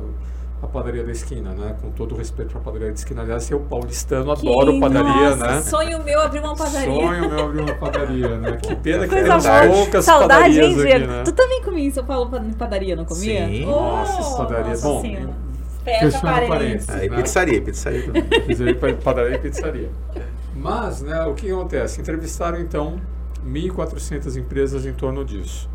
a 0.65 0.67
padaria 0.67 1.03
da 1.03 1.11
esquina, 1.11 1.51
né? 1.51 1.75
Com 1.81 1.91
todo 1.91 2.13
o 2.13 2.17
respeito 2.17 2.51
para 2.51 2.59
a 2.59 2.63
padaria 2.63 2.87
da 2.87 2.93
esquina. 2.93 3.21
Aliás, 3.21 3.49
eu 3.49 3.59
paulistano, 3.61 4.31
adoro 4.31 4.73
que, 4.73 4.79
padaria, 4.79 5.35
nossa, 5.35 5.47
né? 5.47 5.61
Sonho 5.61 6.03
meu 6.03 6.19
abrir 6.19 6.39
uma 6.39 6.55
padaria. 6.55 6.93
Sonho 6.93 7.29
meu 7.29 7.45
abrir 7.45 7.61
uma 7.61 7.75
padaria, 7.75 8.37
né? 8.37 8.57
Que 8.61 8.75
pena 8.77 9.07
que 9.07 9.15
tem 9.15 9.25
poucas 9.25 10.05
Saudade, 10.05 10.55
padarias 10.59 10.85
hein, 10.85 10.93
aqui, 10.93 11.07
né? 11.07 11.23
Tu 11.23 11.31
também 11.31 11.61
comia 11.63 11.85
em 11.85 11.91
São 11.91 12.05
Paulo 12.05 12.31
padaria, 12.57 12.95
não 12.95 13.05
comia? 13.05 13.47
Sim. 13.47 13.65
Oh, 13.65 13.69
nossa, 13.69 14.37
padaria. 14.37 14.71
Nossa 14.71 14.87
Bom, 14.87 15.03
Fecha 15.83 16.19
parênteses. 16.19 16.89
Aí 16.89 17.09
né? 17.09 17.21
pizzaria, 17.21 17.61
pizzaria 17.61 18.03
também. 18.03 18.95
padaria 19.03 19.35
e 19.35 19.39
pizzaria. 19.39 19.89
Mas, 20.55 21.01
né, 21.01 21.23
o 21.25 21.35
que 21.35 21.51
acontece? 21.51 22.01
Entrevistaram, 22.01 22.59
então, 22.59 22.99
1.400 23.47 24.35
empresas 24.35 24.85
em 24.85 24.93
torno 24.93 25.23
disso. 25.23 25.69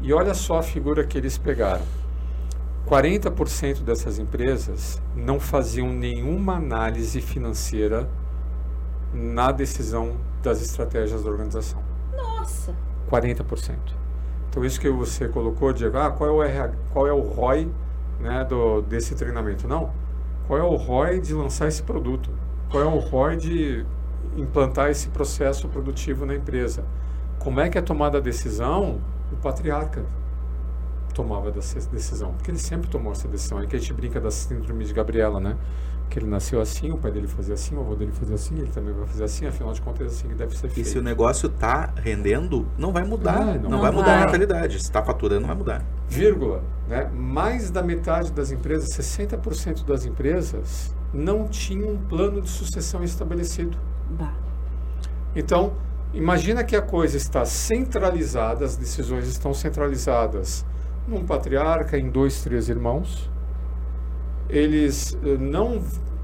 E 0.00 0.12
olha 0.12 0.32
só 0.32 0.58
a 0.58 0.62
figura 0.62 1.04
que 1.04 1.18
eles 1.18 1.36
pegaram 1.36 1.82
40% 2.88 3.82
dessas 3.82 4.18
empresas 4.18 5.00
não 5.14 5.38
faziam 5.40 5.88
nenhuma 5.88 6.56
análise 6.56 7.20
financeira 7.20 8.08
na 9.12 9.52
decisão 9.52 10.16
das 10.42 10.60
estratégias 10.60 11.22
da 11.22 11.30
organização. 11.30 11.82
Nossa! 12.14 12.74
40%. 13.10 13.76
Então 14.48 14.64
isso 14.64 14.80
que 14.80 14.90
você 14.90 15.28
colocou, 15.28 15.72
Diego, 15.72 15.98
ah, 15.98 16.10
qual 16.10 16.28
é 16.28 16.32
o, 16.32 16.42
RH, 16.42 16.74
qual 16.92 17.06
é 17.06 17.12
o 17.12 17.20
ROI 17.20 17.70
né, 18.20 18.44
do, 18.44 18.82
desse 18.82 19.14
treinamento? 19.14 19.66
Não. 19.66 19.92
Qual 20.46 20.58
é 20.58 20.62
o 20.62 20.76
ROI 20.76 21.20
de 21.20 21.32
lançar 21.32 21.68
esse 21.68 21.82
produto? 21.82 22.30
Qual 22.70 22.82
é 22.82 22.86
o 22.86 22.98
ROI 22.98 23.36
de 23.36 23.86
implantar 24.36 24.90
esse 24.90 25.08
processo 25.08 25.68
produtivo 25.68 26.24
na 26.24 26.34
empresa. 26.34 26.84
Como 27.38 27.60
é 27.60 27.68
que 27.68 27.78
é 27.78 27.82
tomada 27.82 28.18
a 28.18 28.20
decisão? 28.20 29.00
O 29.32 29.36
patriarca 29.36 30.04
tomava 31.12 31.52
essa 31.56 31.78
decisão, 31.90 32.32
porque 32.32 32.50
ele 32.50 32.58
sempre 32.58 32.88
tomou 32.88 33.12
essa 33.12 33.28
decisão. 33.28 33.60
É 33.60 33.66
que 33.66 33.76
a 33.76 33.78
gente 33.78 33.92
brinca 33.92 34.20
da 34.20 34.30
síndrome 34.30 34.84
de 34.84 34.92
Gabriela, 34.92 35.40
né? 35.40 35.56
Que 36.10 36.18
ele 36.18 36.26
nasceu 36.26 36.60
assim, 36.60 36.90
o 36.90 36.98
pai 36.98 37.10
dele 37.10 37.26
fazia 37.26 37.54
assim, 37.54 37.74
o 37.74 37.80
avô 37.80 37.94
dele 37.94 38.12
fazia 38.12 38.34
assim, 38.34 38.58
ele 38.58 38.70
também 38.70 38.92
vai 38.92 39.06
fazer 39.06 39.24
assim, 39.24 39.46
afinal 39.46 39.72
de 39.72 39.80
contas 39.80 40.00
é 40.02 40.06
assim 40.06 40.28
que 40.28 40.34
deve 40.34 40.52
ser 40.56 40.68
feito. 40.68 40.80
E 40.80 40.84
se 40.84 40.98
o 40.98 41.02
negócio 41.02 41.46
está 41.46 41.92
rendendo, 41.96 42.66
não 42.76 42.92
vai 42.92 43.04
mudar, 43.04 43.56
é, 43.56 43.58
não, 43.58 43.70
não, 43.70 43.80
vai, 43.80 43.90
vai 43.90 44.00
mudar 44.00 44.16
a 44.16 44.26
mentalidade. 44.26 44.78
Se 44.78 44.84
está 44.84 45.02
faturando, 45.02 45.40
não 45.40 45.48
vai 45.48 45.56
mudar. 45.56 45.84
Vírgula, 46.08 46.62
né? 46.88 47.10
Mais 47.14 47.70
da 47.70 47.82
metade 47.82 48.32
das 48.32 48.50
empresas, 48.50 48.90
60% 48.90 49.84
das 49.86 50.04
empresas, 50.04 50.94
não 51.14 51.48
tinham 51.48 51.90
um 51.90 51.98
plano 51.98 52.42
de 52.42 52.50
sucessão 52.50 53.02
estabelecido. 53.02 53.78
Bah. 54.10 54.34
Então, 55.34 55.72
imagina 56.12 56.62
que 56.62 56.76
a 56.76 56.82
coisa 56.82 57.16
está 57.16 57.44
centralizada, 57.46 58.64
as 58.64 58.76
decisões 58.76 59.26
estão 59.26 59.54
centralizadas 59.54 60.64
num 61.06 61.24
patriarca, 61.24 61.98
em 61.98 62.08
dois, 62.08 62.42
três 62.42 62.68
irmãos. 62.68 63.30
Eles 64.48 65.16
eh, 65.24 65.36
não 65.38 65.80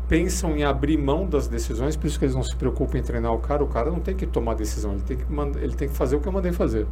pensam 0.09 0.57
em 0.57 0.65
abrir 0.65 0.97
mão 0.97 1.27
das 1.27 1.47
decisões, 1.47 1.95
por 1.97 2.07
isso 2.07 2.19
que 2.19 2.25
eles 2.25 2.35
não 2.35 2.43
se 2.43 2.57
preocupam 2.57 2.99
em 2.99 3.03
treinar 3.03 3.33
o 3.33 3.39
cara. 3.39 3.63
O 3.63 3.69
cara 3.69 3.91
não 3.91 4.01
tem 4.01 4.17
que 4.17 4.27
tomar 4.27 4.55
decisão, 4.55 4.93
ele 4.93 5.03
tem 5.03 5.17
que, 5.17 5.25
ele 5.59 5.75
tem 5.75 5.89
que 5.89 5.95
fazer 5.95 6.17
o 6.17 6.21
que 6.21 6.29
eu 6.29 6.33
mandei 6.33 6.53
fazer. 6.53 6.87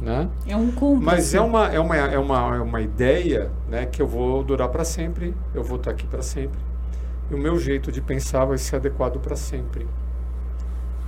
Né? 0.00 0.28
É 0.46 0.56
um 0.56 0.72
cúmplice. 0.72 1.04
Mas 1.04 1.34
é 1.34 1.40
uma, 1.40 1.68
é, 1.68 1.78
uma, 1.78 1.96
é, 1.96 2.18
uma, 2.18 2.56
é 2.56 2.60
uma 2.60 2.80
ideia 2.80 3.50
né, 3.68 3.86
que 3.86 4.02
eu 4.02 4.06
vou 4.06 4.42
durar 4.42 4.68
para 4.68 4.84
sempre, 4.84 5.34
eu 5.54 5.62
vou 5.62 5.76
estar 5.76 5.90
aqui 5.90 6.06
para 6.06 6.22
sempre. 6.22 6.58
E 7.30 7.34
o 7.34 7.38
meu 7.38 7.58
jeito 7.58 7.92
de 7.92 8.00
pensar 8.00 8.44
vai 8.44 8.58
ser 8.58 8.76
adequado 8.76 9.20
para 9.20 9.36
sempre. 9.36 9.86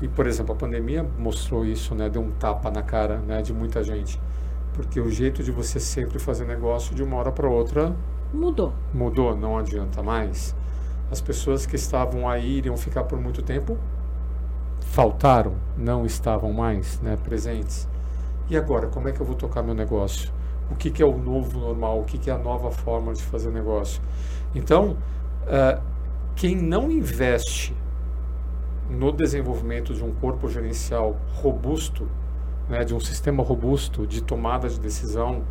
E, 0.01 0.09
por 0.09 0.27
exemplo, 0.27 0.55
a 0.55 0.57
pandemia 0.57 1.05
mostrou 1.19 1.65
isso, 1.65 1.95
né, 1.95 2.09
deu 2.09 2.23
um 2.23 2.31
tapa 2.31 2.71
na 2.71 2.83
cara 2.83 3.19
né, 3.19 3.43
de 3.43 3.53
muita 3.53 3.83
gente. 3.83 4.21
Porque 4.75 5.01
o 5.01 5.11
jeito 5.11 5.43
de 5.43 5.51
você 5.51 5.81
sempre 5.81 6.19
fazer 6.19 6.45
negócio 6.45 6.95
de 6.95 7.03
uma 7.03 7.17
hora 7.17 7.33
para 7.33 7.49
outra 7.49 7.95
mudou. 8.33 8.73
Mudou, 8.93 9.37
não 9.37 9.57
adianta 9.57 10.03
mais. 10.03 10.55
As 11.11 11.21
pessoas 11.21 11.65
que 11.65 11.77
estavam 11.77 12.29
aí 12.29 12.59
iriam 12.59 12.77
ficar 12.77 13.05
por 13.05 13.19
muito 13.19 13.43
tempo 13.43 13.79
faltaram, 14.81 15.55
não 15.77 16.05
estavam 16.05 16.53
mais 16.53 17.01
né, 17.01 17.17
presentes. 17.23 17.89
E 18.49 18.57
agora, 18.57 18.89
como 18.89 19.09
é 19.09 19.13
que 19.13 19.21
eu 19.21 19.27
vou 19.27 19.35
tocar 19.35 19.63
meu 19.63 19.75
negócio? 19.75 20.31
O 20.71 20.75
que, 20.75 20.91
que 20.91 21.03
é 21.03 21.07
o 21.07 21.17
novo 21.17 21.59
normal? 21.59 22.01
O 22.01 22.05
que, 22.05 22.19
que 22.19 22.31
é 22.31 22.33
a 22.33 22.39
nova 22.39 22.71
forma 22.71 23.13
de 23.15 23.23
fazer 23.23 23.51
negócio? 23.51 24.03
Então, 24.55 24.97
uh, 25.43 25.81
quem 26.37 26.57
não 26.57 26.91
investe 26.91 27.75
no 28.89 29.13
desenvolvimento 29.13 29.95
de 29.95 30.05
um 30.05 30.13
corpo 30.15 30.49
gerencial 30.49 31.17
robusto, 31.35 32.09
né, 32.69 32.85
de 32.85 32.95
um 32.95 33.01
sistema 33.01 33.43
robusto 33.43 34.07
de 34.07 34.23
tomada 34.23 34.69
de 34.69 34.79
decisão 34.79 35.43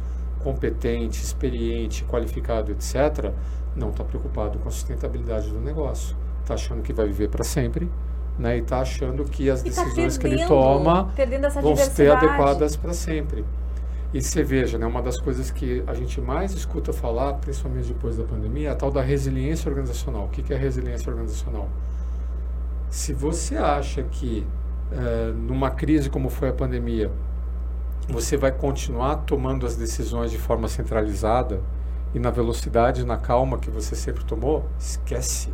competente, 0.44 1.22
experiente, 1.22 2.04
qualificado, 2.06 2.72
etc., 2.72 3.32
não 3.76 3.90
está 3.90 4.04
preocupado 4.04 4.60
com 4.60 4.68
a 4.68 4.72
sustentabilidade 4.72 5.50
do 5.50 5.60
negócio. 5.60 6.16
Está 6.42 6.54
achando 6.54 6.82
que 6.82 6.94
vai 6.94 7.08
viver 7.08 7.30
para 7.30 7.44
sempre 7.44 7.90
né, 8.38 8.58
e 8.58 8.62
está 8.62 8.82
achando 8.82 9.24
que 9.24 9.50
as 9.50 9.62
tá 9.62 9.70
decisões 9.70 10.18
que 10.18 10.28
ele 10.28 10.46
toma 10.46 11.12
vão 11.62 11.76
ser 11.76 12.12
adequadas 12.12 12.76
para 12.76 12.94
sempre. 12.94 13.46
E 14.14 14.22
você 14.22 14.44
veja, 14.44 14.78
né, 14.78 14.86
uma 14.86 15.02
das 15.02 15.20
coisas 15.20 15.50
que 15.50 15.84
a 15.88 15.94
gente 15.94 16.22
mais 16.22 16.54
escuta 16.54 16.94
falar, 16.94 17.34
principalmente 17.34 17.88
depois 17.88 18.16
da 18.16 18.24
pandemia, 18.24 18.70
é 18.70 18.72
a 18.72 18.76
tal 18.76 18.92
da 18.92 19.02
resiliência 19.02 19.70
organizacional. 19.70 20.26
O 20.26 20.30
que, 20.30 20.44
que 20.44 20.54
é 20.54 20.58
resiliência 20.58 21.10
organizacional? 21.10 21.68
Se 22.92 23.12
você 23.12 23.58
acha 23.58 24.04
que 24.04 24.46
é, 24.92 25.32
numa 25.32 25.72
crise 25.72 26.10
como 26.10 26.30
foi 26.30 26.50
a 26.50 26.54
pandemia, 26.54 27.12
você 28.08 28.36
vai 28.36 28.52
continuar 28.52 29.18
tomando 29.18 29.66
as 29.66 29.76
decisões 29.76 30.32
de 30.32 30.38
forma 30.38 30.68
centralizada 30.68 31.62
e 32.14 32.20
na 32.20 32.30
velocidade, 32.30 33.06
na 33.06 33.18
calma 33.18 33.58
que 33.58 33.70
você 33.70 33.96
sempre 33.96 34.24
tomou, 34.24 34.66
esquece. 34.78 35.50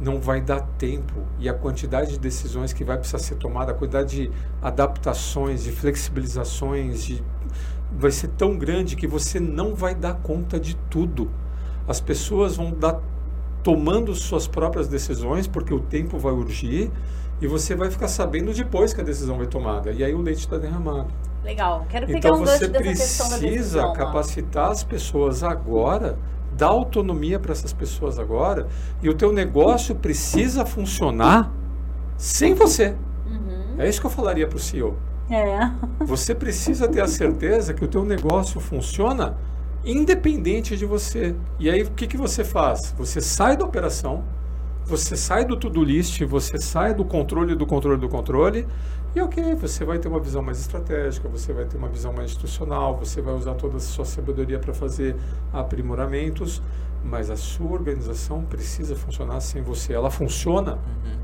Não 0.00 0.20
vai 0.20 0.40
dar 0.40 0.60
tempo. 0.78 1.14
E 1.38 1.48
a 1.48 1.54
quantidade 1.54 2.12
de 2.12 2.18
decisões 2.18 2.72
que 2.72 2.82
vai 2.82 2.96
precisar 2.96 3.18
ser 3.18 3.36
tomada, 3.36 3.70
a 3.70 3.74
quantidade 3.74 4.16
de 4.16 4.30
adaptações, 4.60 5.62
de 5.62 5.70
flexibilizações, 5.70 7.04
de... 7.04 7.22
vai 7.92 8.10
ser 8.10 8.28
tão 8.28 8.58
grande 8.58 8.96
que 8.96 9.06
você 9.06 9.38
não 9.38 9.74
vai 9.74 9.94
dar 9.94 10.14
conta 10.14 10.58
de 10.58 10.74
tudo. 10.90 11.30
As 11.86 12.00
pessoas 12.00 12.56
vão 12.56 12.72
dar 12.72 13.00
tomando 13.62 14.14
suas 14.14 14.48
próprias 14.48 14.88
decisões, 14.88 15.46
porque 15.46 15.72
o 15.72 15.80
tempo 15.80 16.18
vai 16.18 16.32
urgir 16.32 16.90
e 17.40 17.46
você 17.46 17.74
vai 17.74 17.90
ficar 17.90 18.08
sabendo 18.08 18.52
depois 18.52 18.92
que 18.94 19.00
a 19.00 19.04
decisão 19.04 19.36
vai 19.36 19.46
tomada. 19.46 19.90
E 19.92 20.02
aí 20.02 20.14
o 20.14 20.20
leite 20.20 20.40
está 20.40 20.56
derramado. 20.56 21.08
Legal. 21.44 21.86
Quero 21.88 22.06
pegar 22.06 22.18
então 22.18 22.36
um 22.36 22.38
você 22.40 22.68
precisa 22.68 23.92
capacitar 23.92 24.70
as 24.70 24.82
pessoas 24.82 25.42
agora, 25.42 26.18
dar 26.56 26.68
autonomia 26.68 27.38
para 27.38 27.52
essas 27.52 27.72
pessoas 27.72 28.18
agora, 28.18 28.66
e 29.02 29.08
o 29.08 29.14
teu 29.14 29.32
negócio 29.32 29.94
precisa 29.94 30.64
funcionar 30.64 31.52
sem 32.16 32.54
você. 32.54 32.96
Uhum. 33.26 33.74
É 33.78 33.88
isso 33.88 34.00
que 34.00 34.06
eu 34.06 34.10
falaria 34.10 34.46
para 34.46 34.56
o 34.56 34.60
CEO. 34.60 34.96
É. 35.30 35.70
Você 36.04 36.34
precisa 36.34 36.88
ter 36.88 37.00
a 37.00 37.06
certeza 37.06 37.74
que 37.74 37.84
o 37.84 37.88
teu 37.88 38.04
negócio 38.04 38.60
funciona 38.60 39.36
independente 39.84 40.76
de 40.76 40.86
você. 40.86 41.34
E 41.58 41.68
aí 41.68 41.82
o 41.82 41.90
que, 41.90 42.06
que 42.06 42.16
você 42.16 42.42
faz? 42.42 42.94
Você 42.96 43.20
sai 43.20 43.56
da 43.56 43.64
operação, 43.64 44.24
você 44.84 45.16
sai 45.16 45.44
do 45.44 45.56
to-do 45.56 45.82
list, 45.82 46.22
você 46.24 46.58
sai 46.58 46.94
do 46.94 47.04
controle 47.04 47.54
do 47.54 47.66
controle 47.66 48.00
do 48.00 48.08
controle, 48.08 48.66
e 49.14 49.20
ok, 49.20 49.54
você 49.54 49.84
vai 49.84 49.98
ter 49.98 50.08
uma 50.08 50.18
visão 50.18 50.42
mais 50.42 50.58
estratégica, 50.58 51.28
você 51.28 51.52
vai 51.52 51.64
ter 51.64 51.76
uma 51.76 51.88
visão 51.88 52.12
mais 52.12 52.30
institucional, 52.30 52.96
você 52.96 53.22
vai 53.22 53.32
usar 53.34 53.54
toda 53.54 53.76
a 53.76 53.80
sua 53.80 54.04
sabedoria 54.04 54.58
para 54.58 54.74
fazer 54.74 55.14
aprimoramentos, 55.52 56.60
mas 57.04 57.30
a 57.30 57.36
sua 57.36 57.70
organização 57.70 58.42
precisa 58.42 58.96
funcionar 58.96 59.40
sem 59.40 59.62
você. 59.62 59.92
Ela 59.92 60.10
funciona. 60.10 60.72
Uhum. 60.72 61.18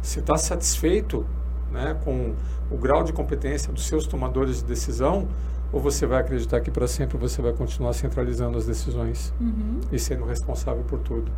Você 0.00 0.20
está 0.20 0.38
satisfeito 0.38 1.26
né, 1.70 1.98
com 2.02 2.34
o 2.70 2.78
grau 2.78 3.04
de 3.04 3.12
competência 3.12 3.72
dos 3.72 3.86
seus 3.86 4.06
tomadores 4.06 4.58
de 4.58 4.64
decisão? 4.64 5.28
ou 5.72 5.80
você 5.80 6.06
vai 6.06 6.20
acreditar 6.20 6.60
que 6.60 6.70
para 6.70 6.88
sempre 6.88 7.18
você 7.18 7.42
vai 7.42 7.52
continuar 7.52 7.92
centralizando 7.92 8.56
as 8.56 8.66
decisões 8.66 9.32
uhum. 9.40 9.80
e 9.92 9.98
sendo 9.98 10.24
responsável 10.24 10.82
por 10.84 10.98
tudo. 11.00 11.30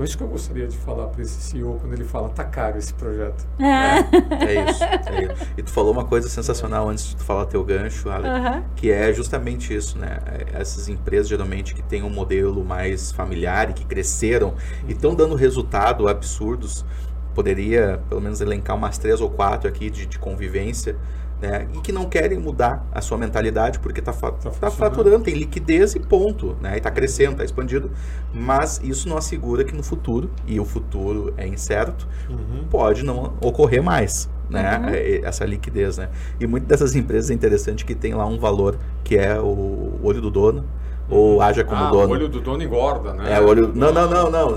Então, 0.00 0.06
isso 0.06 0.16
que 0.16 0.24
eu 0.24 0.28
gostaria 0.28 0.66
de 0.66 0.78
falar 0.78 1.08
para 1.08 1.20
esse 1.20 1.38
CEO 1.42 1.78
quando 1.78 1.92
ele 1.92 2.04
fala, 2.04 2.30
tá 2.30 2.42
caro 2.42 2.78
esse 2.78 2.94
projeto. 2.94 3.46
É, 3.58 4.46
é, 4.46 4.56
é, 4.56 4.70
isso, 4.70 4.82
é 4.82 5.24
isso. 5.24 5.50
E 5.58 5.62
tu 5.62 5.70
falou 5.70 5.92
uma 5.92 6.06
coisa 6.06 6.26
sensacional 6.26 6.88
antes 6.88 7.08
de 7.08 7.16
tu 7.16 7.22
falar 7.22 7.44
teu 7.44 7.62
gancho, 7.62 8.08
Ale, 8.08 8.26
uhum. 8.26 8.62
que 8.74 8.90
é 8.90 9.12
justamente 9.12 9.76
isso, 9.76 9.98
né? 9.98 10.18
É, 10.24 10.58
essas 10.58 10.88
empresas, 10.88 11.28
geralmente, 11.28 11.74
que 11.74 11.82
têm 11.82 12.02
um 12.02 12.08
modelo 12.08 12.64
mais 12.64 13.12
familiar 13.12 13.68
e 13.68 13.74
que 13.74 13.84
cresceram 13.84 14.54
e 14.88 14.92
estão 14.92 15.14
dando 15.14 15.34
resultado 15.34 16.08
absurdos, 16.08 16.82
poderia, 17.34 18.00
pelo 18.08 18.22
menos, 18.22 18.40
elencar 18.40 18.76
umas 18.76 18.96
três 18.96 19.20
ou 19.20 19.28
quatro 19.28 19.68
aqui 19.68 19.90
de, 19.90 20.06
de 20.06 20.18
convivência, 20.18 20.96
né? 21.40 21.66
e 21.74 21.80
que 21.80 21.92
não 21.92 22.04
querem 22.06 22.38
mudar 22.38 22.86
a 22.92 23.00
sua 23.00 23.16
mentalidade 23.16 23.78
porque 23.78 24.00
está 24.00 24.12
tá, 24.12 24.30
tá 24.32 24.70
faturando, 24.70 25.24
tem 25.24 25.34
liquidez 25.34 25.94
e 25.94 26.00
ponto, 26.00 26.56
né? 26.60 26.74
e 26.74 26.78
está 26.78 26.90
crescendo, 26.90 27.32
está 27.32 27.44
expandindo, 27.44 27.90
mas 28.32 28.80
isso 28.82 29.08
não 29.08 29.16
assegura 29.16 29.64
que 29.64 29.74
no 29.74 29.82
futuro, 29.82 30.30
e 30.46 30.60
o 30.60 30.64
futuro 30.64 31.32
é 31.36 31.46
incerto, 31.46 32.06
uhum. 32.28 32.64
pode 32.68 33.04
não 33.04 33.34
ocorrer 33.40 33.82
mais. 33.82 34.28
Né? 34.48 34.78
Uhum. 34.78 34.88
É, 34.88 35.20
essa 35.22 35.44
liquidez, 35.44 35.96
né? 35.96 36.08
E 36.40 36.44
muitas 36.44 36.68
dessas 36.68 36.96
empresas 36.96 37.30
é 37.30 37.34
interessante 37.34 37.84
que 37.84 37.94
tem 37.94 38.14
lá 38.14 38.26
um 38.26 38.36
valor 38.36 38.76
que 39.04 39.16
é 39.16 39.38
o 39.40 40.00
olho 40.02 40.20
do 40.20 40.28
dono, 40.28 40.64
ou 41.10 41.42
haja 41.42 41.64
como 41.64 41.82
ah, 41.82 41.90
dono. 41.90 42.08
O 42.08 42.10
olho 42.12 42.28
do 42.28 42.40
dono 42.40 42.62
engorda, 42.62 43.12
né? 43.12 43.34
É, 43.34 43.40
o 43.40 43.48
olho. 43.48 43.72
Não, 43.74 43.92
não, 43.92 44.08
não, 44.08 44.30
não. 44.30 44.54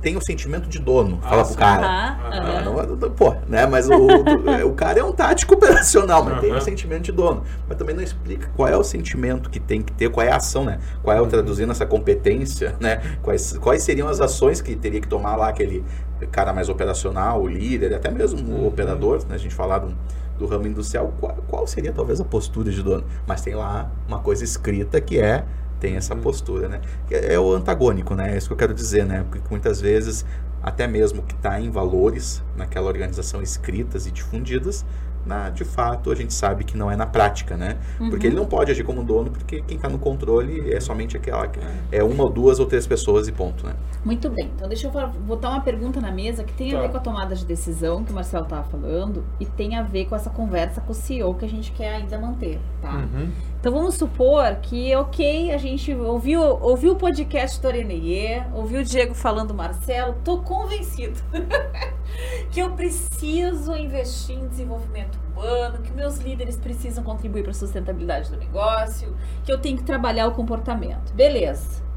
Tem 0.00 0.16
o 0.16 0.20
sentimento 0.20 0.68
de 0.68 0.78
dono. 0.78 1.18
Ah, 1.22 1.28
fala 1.28 1.44
pro 1.44 1.54
cara. 1.56 1.86
Ah, 1.86 2.62
não, 2.64 2.96
não, 2.96 3.10
pô, 3.10 3.34
né? 3.48 3.66
Mas 3.66 3.88
o, 3.90 3.96
o 4.66 4.72
cara 4.74 5.00
é 5.00 5.04
um 5.04 5.12
tático 5.12 5.54
operacional, 5.54 6.24
mas 6.24 6.40
tem 6.40 6.54
o 6.54 6.60
sentimento 6.60 7.02
de 7.02 7.12
dono. 7.12 7.42
Mas 7.68 7.76
também 7.76 7.94
não 7.94 8.02
explica 8.02 8.48
qual 8.56 8.68
é 8.68 8.76
o 8.76 8.84
sentimento 8.84 9.50
que 9.50 9.58
tem 9.58 9.82
que 9.82 9.92
ter, 9.92 10.08
qual 10.10 10.24
é 10.24 10.30
a 10.30 10.36
ação, 10.36 10.64
né? 10.64 10.78
Qual 11.02 11.16
é 11.16 11.20
o 11.20 11.26
traduzindo 11.26 11.72
essa 11.72 11.84
competência, 11.84 12.76
né? 12.78 13.02
Quais, 13.22 13.58
quais 13.58 13.82
seriam 13.82 14.08
as 14.08 14.20
ações 14.20 14.60
que 14.60 14.76
teria 14.76 15.00
que 15.00 15.08
tomar 15.08 15.34
lá 15.34 15.48
aquele 15.48 15.84
cara 16.30 16.52
mais 16.52 16.68
operacional, 16.68 17.42
o 17.42 17.48
líder, 17.48 17.94
até 17.94 18.10
mesmo 18.10 18.40
o 18.40 18.60
uhum. 18.60 18.66
operador, 18.66 19.20
né? 19.28 19.34
A 19.34 19.38
gente 19.38 19.54
falar 19.54 19.78
do, 19.78 19.94
do 20.38 20.46
ramo 20.46 20.66
industrial, 20.66 21.12
qual, 21.18 21.36
qual 21.48 21.66
seria 21.66 21.92
talvez 21.92 22.20
a 22.20 22.24
postura 22.24 22.70
de 22.70 22.82
dono? 22.82 23.04
Mas 23.26 23.40
tem 23.40 23.54
lá 23.54 23.90
uma 24.06 24.20
coisa 24.20 24.44
escrita 24.44 25.00
que 25.00 25.18
é 25.18 25.44
tem 25.80 25.96
essa 25.96 26.14
uhum. 26.14 26.20
postura, 26.20 26.68
né? 26.68 26.80
É, 27.10 27.34
é 27.34 27.40
o 27.40 27.52
antagônico, 27.52 28.14
né? 28.14 28.34
É 28.34 28.36
isso 28.36 28.46
que 28.46 28.52
eu 28.52 28.58
quero 28.58 28.74
dizer, 28.74 29.04
né? 29.06 29.24
Porque 29.28 29.42
muitas 29.50 29.80
vezes, 29.80 30.24
até 30.62 30.86
mesmo 30.86 31.22
que 31.22 31.34
está 31.34 31.58
em 31.60 31.70
valores 31.70 32.42
naquela 32.56 32.86
organização 32.86 33.42
escritas 33.42 34.06
e 34.06 34.10
difundidas, 34.10 34.84
na, 35.24 35.50
de 35.50 35.64
fato, 35.64 36.10
a 36.10 36.14
gente 36.14 36.32
sabe 36.32 36.64
que 36.64 36.76
não 36.76 36.90
é 36.90 36.96
na 36.96 37.06
prática, 37.06 37.56
né? 37.56 37.78
Uhum. 37.98 38.10
Porque 38.10 38.26
ele 38.26 38.36
não 38.36 38.46
pode 38.46 38.70
agir 38.70 38.84
como 38.84 39.02
dono, 39.02 39.30
porque 39.30 39.62
quem 39.62 39.76
está 39.76 39.88
no 39.88 39.98
controle 39.98 40.72
é 40.72 40.80
somente 40.80 41.16
aquela, 41.16 41.50
é 41.92 42.02
uma 42.02 42.24
ou 42.24 42.30
duas 42.30 42.58
ou 42.58 42.66
três 42.66 42.86
pessoas 42.86 43.28
e 43.28 43.32
ponto, 43.32 43.66
né? 43.66 43.74
Muito 44.04 44.30
bem. 44.30 44.50
Então, 44.56 44.66
deixa 44.66 44.86
eu 44.86 45.08
botar 45.20 45.50
uma 45.50 45.60
pergunta 45.60 46.00
na 46.00 46.10
mesa 46.10 46.42
que 46.42 46.52
tem 46.54 46.72
a 46.72 46.76
tá. 46.76 46.82
ver 46.82 46.90
com 46.90 46.96
a 46.96 47.00
tomada 47.00 47.34
de 47.34 47.44
decisão 47.44 48.02
que 48.02 48.12
o 48.12 48.14
Marcelo 48.14 48.44
estava 48.44 48.64
falando 48.64 49.24
e 49.38 49.44
tem 49.44 49.76
a 49.76 49.82
ver 49.82 50.06
com 50.06 50.16
essa 50.16 50.30
conversa 50.30 50.80
com 50.80 50.92
o 50.92 50.94
CEO 50.94 51.34
que 51.34 51.44
a 51.44 51.48
gente 51.48 51.70
quer 51.72 51.96
ainda 51.96 52.18
manter, 52.18 52.58
tá? 52.80 52.94
Uhum. 52.94 53.30
Então, 53.60 53.72
vamos 53.72 53.94
supor 53.96 54.56
que, 54.62 54.94
ok, 54.96 55.52
a 55.52 55.58
gente 55.58 55.94
ouviu, 55.94 56.40
ouviu 56.40 56.92
o 56.92 56.96
podcast 56.96 57.60
do 57.60 57.68
Areneier, 57.68 58.46
ouviu 58.54 58.80
o 58.80 58.84
Diego 58.84 59.14
falando 59.14 59.52
Marcelo, 59.52 60.14
tô 60.24 60.38
convencido 60.38 61.20
que 62.50 62.60
eu 62.60 62.70
preciso 62.72 63.74
investir 63.76 64.36
em 64.36 64.48
desenvolvimento 64.48 65.18
humano, 65.30 65.78
que 65.82 65.92
meus 65.92 66.18
líderes 66.18 66.56
precisam 66.56 67.02
contribuir 67.02 67.42
para 67.42 67.52
a 67.52 67.54
sustentabilidade 67.54 68.30
do 68.30 68.36
negócio, 68.36 69.16
que 69.44 69.52
eu 69.52 69.58
tenho 69.58 69.76
que 69.76 69.84
trabalhar 69.84 70.26
o 70.26 70.32
comportamento. 70.32 71.12
Beleza. 71.14 71.90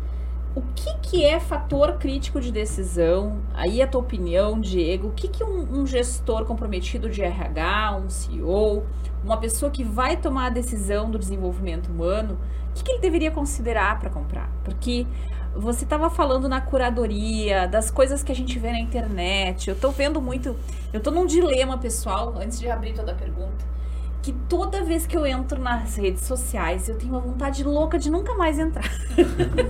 O 0.55 0.61
que, 0.61 0.97
que 1.01 1.25
é 1.25 1.39
fator 1.39 1.97
crítico 1.97 2.39
de 2.39 2.51
decisão? 2.51 3.41
Aí 3.55 3.81
a 3.81 3.87
tua 3.87 4.01
opinião, 4.01 4.59
Diego. 4.61 5.07
O 5.07 5.11
que, 5.11 5.27
que 5.27 5.43
um, 5.43 5.81
um 5.81 5.87
gestor 5.87 6.45
comprometido 6.45 7.09
de 7.09 7.23
RH, 7.23 7.97
um 7.97 8.07
CEO, 8.07 8.85
uma 9.23 9.37
pessoa 9.37 9.71
que 9.71 9.83
vai 9.83 10.15
tomar 10.15 10.47
a 10.47 10.49
decisão 10.49 11.09
do 11.09 11.17
desenvolvimento 11.17 11.87
humano, 11.87 12.37
o 12.69 12.73
que, 12.73 12.83
que 12.83 12.91
ele 12.91 12.99
deveria 12.99 13.31
considerar 13.31 13.99
para 13.99 14.11
comprar? 14.11 14.51
Porque 14.63 15.07
você 15.55 15.83
estava 15.83 16.09
falando 16.09 16.49
na 16.49 16.59
curadoria, 16.59 17.67
das 17.67 17.91
coisas 17.91 18.23
que 18.23 18.31
a 18.31 18.35
gente 18.35 18.57
vê 18.57 18.71
na 18.71 18.79
internet. 18.79 19.69
Eu 19.69 19.75
estou 19.75 19.91
vendo 19.91 20.21
muito. 20.21 20.55
Eu 20.91 20.97
estou 20.97 21.13
num 21.13 21.25
dilema 21.25 21.77
pessoal, 21.77 22.35
antes 22.37 22.59
de 22.59 22.69
abrir 22.69 22.93
toda 22.93 23.11
a 23.11 23.15
pergunta. 23.15 23.73
Que 24.21 24.31
toda 24.31 24.83
vez 24.83 25.05
que 25.05 25.17
eu 25.17 25.25
entro 25.25 25.61
nas 25.61 25.97
redes 25.97 26.23
sociais, 26.23 26.87
eu 26.87 26.97
tenho 26.97 27.11
uma 27.11 27.19
vontade 27.19 27.63
louca 27.63 27.99
de 27.99 28.09
nunca 28.09 28.33
mais 28.35 28.57
entrar. 28.57 28.89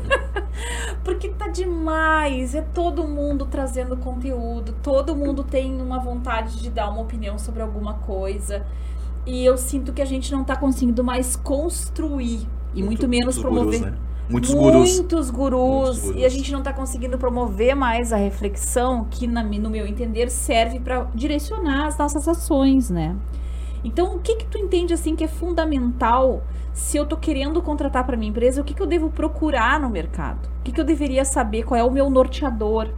Porque 1.03 1.29
tá 1.29 1.47
demais. 1.47 2.53
É 2.53 2.61
todo 2.61 3.07
mundo 3.07 3.45
trazendo 3.45 3.97
conteúdo. 3.97 4.73
Todo 4.83 5.15
mundo 5.15 5.43
tem 5.43 5.81
uma 5.81 5.99
vontade 5.99 6.61
de 6.61 6.69
dar 6.69 6.89
uma 6.89 7.01
opinião 7.01 7.37
sobre 7.37 7.61
alguma 7.61 7.95
coisa. 7.95 8.65
E 9.25 9.43
eu 9.43 9.57
sinto 9.57 9.91
que 9.91 10.01
a 10.01 10.05
gente 10.05 10.31
não 10.31 10.43
tá 10.43 10.55
conseguindo 10.55 11.03
mais 11.03 11.35
construir. 11.35 12.47
E 12.73 12.81
muito, 12.81 12.85
muito 12.85 13.07
menos 13.07 13.37
promover. 13.39 13.79
Gurus, 13.79 13.91
né? 13.91 14.12
Muitos 14.29 14.53
gurus. 14.53 14.97
Muitos 14.97 15.29
gurus. 15.29 16.03
E 16.15 16.25
a 16.25 16.29
gente 16.29 16.51
não 16.51 16.59
está 16.59 16.71
conseguindo 16.71 17.17
promover 17.17 17.75
mais 17.75 18.13
a 18.13 18.17
reflexão 18.17 19.05
que, 19.09 19.27
na, 19.27 19.43
no 19.43 19.69
meu 19.69 19.85
entender, 19.85 20.29
serve 20.29 20.79
para 20.79 21.07
direcionar 21.13 21.87
as 21.87 21.97
nossas 21.97 22.27
ações, 22.27 22.89
né? 22.89 23.15
Então, 23.83 24.15
o 24.15 24.19
que 24.19 24.35
que 24.35 24.45
tu 24.45 24.57
entende, 24.57 24.93
assim, 24.93 25.15
que 25.15 25.25
é 25.25 25.27
fundamental 25.27 26.41
se 26.73 26.97
eu 26.97 27.05
tô 27.05 27.17
querendo 27.17 27.61
contratar 27.61 28.05
para 28.05 28.15
minha 28.15 28.29
empresa? 28.29 28.61
O 28.61 28.63
que 28.63 28.73
que 28.73 28.81
eu 28.81 28.87
devo 28.87 29.09
procurar 29.09 29.79
no 29.79 29.89
mercado? 29.89 30.47
O 30.59 30.63
que 30.63 30.71
que 30.71 30.79
eu 30.79 30.85
deveria 30.85 31.25
saber? 31.25 31.63
Qual 31.63 31.77
é 31.77 31.83
o 31.83 31.91
meu 31.91 32.09
norteador? 32.09 32.89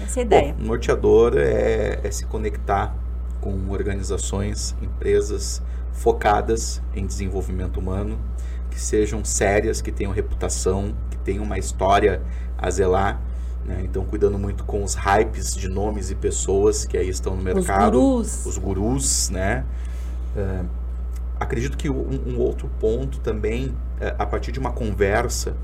Essa 0.00 0.20
é 0.20 0.22
a 0.22 0.24
ideia. 0.24 0.56
O 0.58 0.64
norteador 0.64 1.34
é, 1.36 2.00
é 2.02 2.10
se 2.10 2.24
conectar 2.26 2.94
com 3.40 3.70
organizações, 3.70 4.76
empresas 4.80 5.60
focadas 5.92 6.80
em 6.94 7.04
desenvolvimento 7.04 7.78
humano, 7.80 8.18
que 8.70 8.80
sejam 8.80 9.24
sérias, 9.24 9.82
que 9.82 9.92
tenham 9.92 10.12
reputação, 10.12 10.94
que 11.10 11.18
tenham 11.18 11.44
uma 11.44 11.58
história 11.58 12.22
a 12.56 12.70
zelar. 12.70 13.20
Né? 13.64 13.82
Então, 13.84 14.04
cuidando 14.04 14.38
muito 14.38 14.64
com 14.64 14.82
os 14.82 14.94
hypes 14.94 15.54
de 15.54 15.68
nomes 15.68 16.10
e 16.10 16.14
pessoas 16.14 16.84
que 16.84 16.96
aí 16.96 17.08
estão 17.08 17.36
no 17.36 17.42
mercado. 17.42 17.98
Os 17.98 18.00
gurus. 18.00 18.46
Os 18.46 18.58
gurus, 18.58 19.30
né? 19.30 19.64
Uh, 20.36 20.66
acredito 21.38 21.76
que 21.76 21.90
um, 21.90 22.20
um, 22.26 22.38
outro 22.38 22.70
ponto 22.80 23.20
também, 23.20 23.68
uh, 23.68 24.14
a 24.18 24.26
partir 24.26 24.52
de 24.52 24.58
uma 24.58 24.72
conversa, 24.72 25.56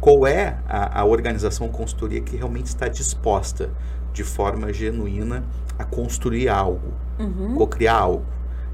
qual 0.00 0.26
é 0.26 0.58
a, 0.68 1.00
a 1.00 1.04
organização 1.04 1.68
consultoria 1.68 2.20
que 2.20 2.36
realmente 2.36 2.66
está 2.66 2.88
disposta 2.88 3.70
de 4.12 4.22
forma 4.22 4.72
genuína 4.72 5.44
a 5.78 5.84
construir 5.84 6.48
algo, 6.48 6.92
uhum. 7.18 7.54
co-criar 7.56 7.96
algo, 7.96 8.24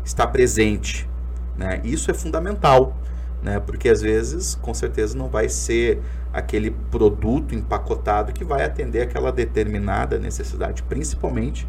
está 0.04 0.26
presente. 0.26 1.08
Né? 1.56 1.80
Isso 1.84 2.10
é 2.10 2.14
fundamental 2.14 2.96
né? 3.42 3.60
Porque 3.60 3.88
às 3.88 4.00
vezes, 4.00 4.54
com 4.56 4.74
certeza, 4.74 5.16
não 5.16 5.28
vai 5.28 5.48
ser 5.48 6.00
aquele 6.32 6.70
produto 6.70 7.54
empacotado 7.54 8.32
que 8.32 8.44
vai 8.44 8.64
atender 8.64 9.02
aquela 9.02 9.32
determinada 9.32 10.18
necessidade, 10.18 10.82
principalmente 10.84 11.66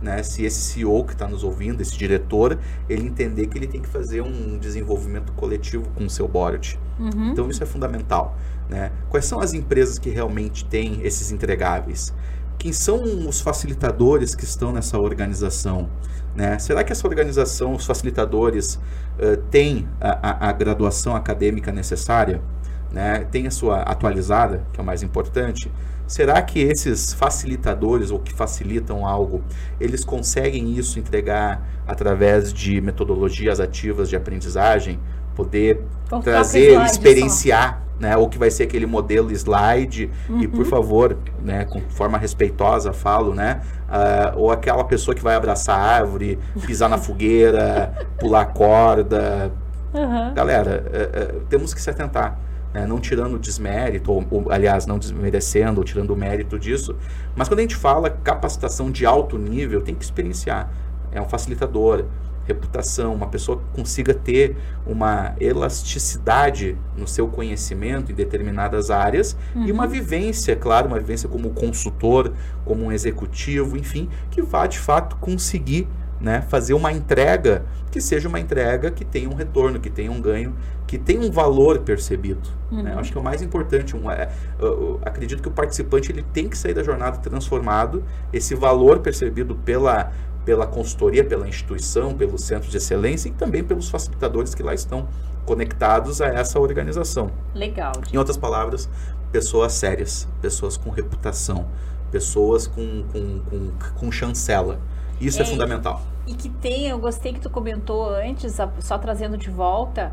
né, 0.00 0.22
se 0.22 0.44
esse 0.44 0.60
CEO 0.60 1.02
que 1.04 1.14
está 1.14 1.26
nos 1.26 1.42
ouvindo, 1.42 1.80
esse 1.80 1.96
diretor, 1.96 2.58
ele 2.88 3.06
entender 3.06 3.46
que 3.46 3.56
ele 3.56 3.66
tem 3.66 3.80
que 3.80 3.88
fazer 3.88 4.20
um 4.20 4.58
desenvolvimento 4.58 5.32
coletivo 5.32 5.88
com 5.94 6.04
o 6.04 6.10
seu 6.10 6.28
board. 6.28 6.78
Uhum. 6.98 7.30
Então 7.30 7.48
isso 7.48 7.62
é 7.62 7.66
fundamental. 7.66 8.36
Né? 8.68 8.92
Quais 9.08 9.24
são 9.24 9.40
as 9.40 9.54
empresas 9.54 9.98
que 9.98 10.10
realmente 10.10 10.64
têm 10.66 11.00
esses 11.02 11.32
entregáveis? 11.32 12.12
Quem 12.58 12.72
são 12.72 13.02
os 13.26 13.40
facilitadores 13.40 14.34
que 14.34 14.44
estão 14.44 14.72
nessa 14.72 14.98
organização? 14.98 15.88
Né? 16.34 16.58
Será 16.58 16.82
que 16.82 16.92
essa 16.92 17.06
organização, 17.06 17.74
os 17.74 17.86
facilitadores, 17.86 18.74
uh, 19.18 19.36
têm 19.50 19.88
a, 20.00 20.46
a, 20.46 20.48
a, 20.50 20.52
graduação 20.52 21.14
acadêmica 21.14 21.70
necessária? 21.70 22.42
Né? 22.90 23.26
Tem 23.30 23.46
a 23.46 23.50
sua 23.50 23.82
atualizada, 23.82 24.66
que 24.72 24.80
é 24.80 24.82
o 24.82 24.86
mais 24.86 25.02
importante? 25.02 25.70
Será 26.06 26.42
que 26.42 26.60
esses 26.60 27.14
facilitadores 27.14 28.10
ou 28.10 28.18
que 28.18 28.32
facilitam 28.32 29.06
algo, 29.06 29.42
eles 29.80 30.04
conseguem 30.04 30.76
isso 30.76 30.98
entregar 30.98 31.66
através 31.86 32.52
de 32.52 32.80
metodologias 32.80 33.58
ativas 33.58 34.10
de 34.10 34.16
aprendizagem? 34.16 35.00
Poder 35.34 35.82
trazer, 36.22 36.80
experienciar 36.84 37.84
né? 37.98 38.16
Ou 38.16 38.28
que 38.28 38.38
vai 38.38 38.50
ser 38.50 38.64
aquele 38.64 38.86
modelo 38.86 39.30
slide 39.30 40.10
uhum. 40.28 40.40
e 40.40 40.48
por 40.48 40.64
favor, 40.66 41.16
né, 41.42 41.64
com 41.64 41.80
forma 41.80 42.18
respeitosa 42.18 42.92
falo, 42.92 43.34
né? 43.34 43.60
Uh, 43.88 44.40
ou 44.40 44.50
aquela 44.50 44.84
pessoa 44.84 45.14
que 45.14 45.22
vai 45.22 45.34
abraçar 45.34 45.78
a 45.78 45.82
árvore, 45.82 46.38
pisar 46.66 46.88
na 46.88 46.98
fogueira, 46.98 47.94
pular 48.18 48.46
corda. 48.46 49.52
Uhum. 49.92 50.34
Galera, 50.34 50.84
uh, 50.84 51.36
uh, 51.36 51.40
temos 51.46 51.72
que 51.72 51.80
se 51.80 51.88
atentar. 51.88 52.38
Né? 52.72 52.84
Não 52.86 52.98
tirando 52.98 53.38
desmérito, 53.38 54.10
ou, 54.10 54.26
ou, 54.28 54.50
aliás, 54.50 54.84
não 54.84 54.98
desmerecendo 54.98 55.80
ou 55.80 55.84
tirando 55.84 56.10
o 56.10 56.16
mérito 56.16 56.58
disso. 56.58 56.96
Mas 57.36 57.48
quando 57.48 57.60
a 57.60 57.62
gente 57.62 57.76
fala 57.76 58.10
capacitação 58.10 58.90
de 58.90 59.06
alto 59.06 59.38
nível, 59.38 59.80
tem 59.80 59.94
que 59.94 60.02
experienciar. 60.02 60.68
É 61.12 61.20
um 61.20 61.28
facilitador, 61.28 62.06
reputação, 62.46 63.14
uma 63.14 63.26
pessoa 63.26 63.58
que 63.58 63.64
consiga 63.76 64.14
ter 64.14 64.56
uma 64.86 65.34
elasticidade 65.40 66.76
no 66.96 67.06
seu 67.06 67.28
conhecimento 67.28 68.12
em 68.12 68.14
determinadas 68.14 68.90
áreas 68.90 69.36
uhum. 69.54 69.66
e 69.66 69.72
uma 69.72 69.84
uhum. 69.84 69.90
vivência, 69.90 70.54
claro, 70.54 70.88
uma 70.88 70.98
vivência 70.98 71.28
como 71.28 71.50
consultor, 71.50 72.32
como 72.64 72.84
um 72.84 72.92
executivo, 72.92 73.76
enfim, 73.76 74.08
que 74.30 74.42
vá 74.42 74.66
de 74.66 74.78
fato 74.78 75.16
conseguir 75.16 75.88
né, 76.20 76.42
fazer 76.42 76.74
uma 76.74 76.92
entrega 76.92 77.64
que 77.90 78.00
seja 78.00 78.28
uma 78.28 78.40
entrega 78.40 78.90
que 78.90 79.04
tenha 79.04 79.28
um 79.28 79.34
retorno, 79.34 79.78
que 79.78 79.90
tenha 79.90 80.10
um 80.10 80.20
ganho, 80.20 80.54
que 80.86 80.98
tenha 80.98 81.20
um 81.20 81.30
valor 81.30 81.80
percebido. 81.80 82.48
Né? 82.70 82.78
Uhum. 82.78 82.82
Né? 82.82 82.94
Acho 82.96 83.12
que 83.12 83.18
é 83.18 83.20
o 83.20 83.24
mais 83.24 83.40
importante. 83.40 83.96
Um, 83.96 84.10
é, 84.10 84.28
eu, 84.58 84.66
eu 84.66 85.00
acredito 85.02 85.42
que 85.42 85.48
o 85.48 85.52
participante 85.52 86.10
ele 86.10 86.24
tem 86.32 86.48
que 86.48 86.58
sair 86.58 86.74
da 86.74 86.82
jornada 86.82 87.18
transformado, 87.18 88.02
esse 88.32 88.54
valor 88.54 88.98
percebido 88.98 89.54
pela 89.54 90.10
pela 90.44 90.66
consultoria, 90.66 91.24
pela 91.24 91.48
instituição, 91.48 92.14
pelo 92.14 92.38
centro 92.38 92.70
de 92.70 92.76
excelência 92.76 93.28
e 93.28 93.32
também 93.32 93.64
pelos 93.64 93.88
facilitadores 93.88 94.54
que 94.54 94.62
lá 94.62 94.74
estão 94.74 95.08
conectados 95.44 96.20
a 96.20 96.26
essa 96.26 96.58
organização. 96.58 97.30
Legal. 97.54 97.92
Em 98.12 98.16
outras 98.16 98.36
palavras, 98.36 98.88
pessoas 99.32 99.72
sérias, 99.72 100.28
pessoas 100.40 100.76
com 100.76 100.90
reputação, 100.90 101.66
pessoas 102.10 102.66
com, 102.66 103.04
com, 103.12 103.40
com, 103.40 103.72
com 103.98 104.12
chancela. 104.12 104.78
Isso 105.20 105.40
é, 105.40 105.42
é 105.42 105.44
fundamental. 105.44 106.02
E 106.26 106.34
que 106.34 106.48
tem, 106.48 106.88
eu 106.88 106.98
gostei 106.98 107.32
que 107.32 107.40
tu 107.40 107.50
comentou 107.50 108.08
antes, 108.08 108.56
só 108.80 108.98
trazendo 108.98 109.36
de 109.36 109.50
volta, 109.50 110.12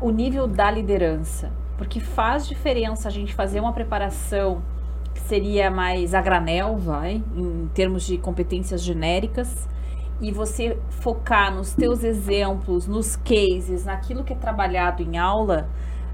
o 0.00 0.10
nível 0.10 0.46
da 0.46 0.70
liderança. 0.70 1.50
Porque 1.76 2.00
faz 2.00 2.46
diferença 2.46 3.08
a 3.08 3.10
gente 3.10 3.34
fazer 3.34 3.60
uma 3.60 3.72
preparação 3.72 4.62
seria 5.20 5.70
mais 5.70 6.14
a 6.14 6.20
granel, 6.20 6.76
vai, 6.76 7.22
em 7.34 7.68
termos 7.74 8.04
de 8.04 8.18
competências 8.18 8.82
genéricas, 8.82 9.68
e 10.20 10.30
você 10.30 10.78
focar 10.88 11.54
nos 11.54 11.74
teus 11.74 12.04
exemplos, 12.04 12.86
nos 12.86 13.16
cases, 13.16 13.84
naquilo 13.84 14.22
que 14.22 14.32
é 14.32 14.36
trabalhado 14.36 15.02
em 15.02 15.18
aula, 15.18 15.68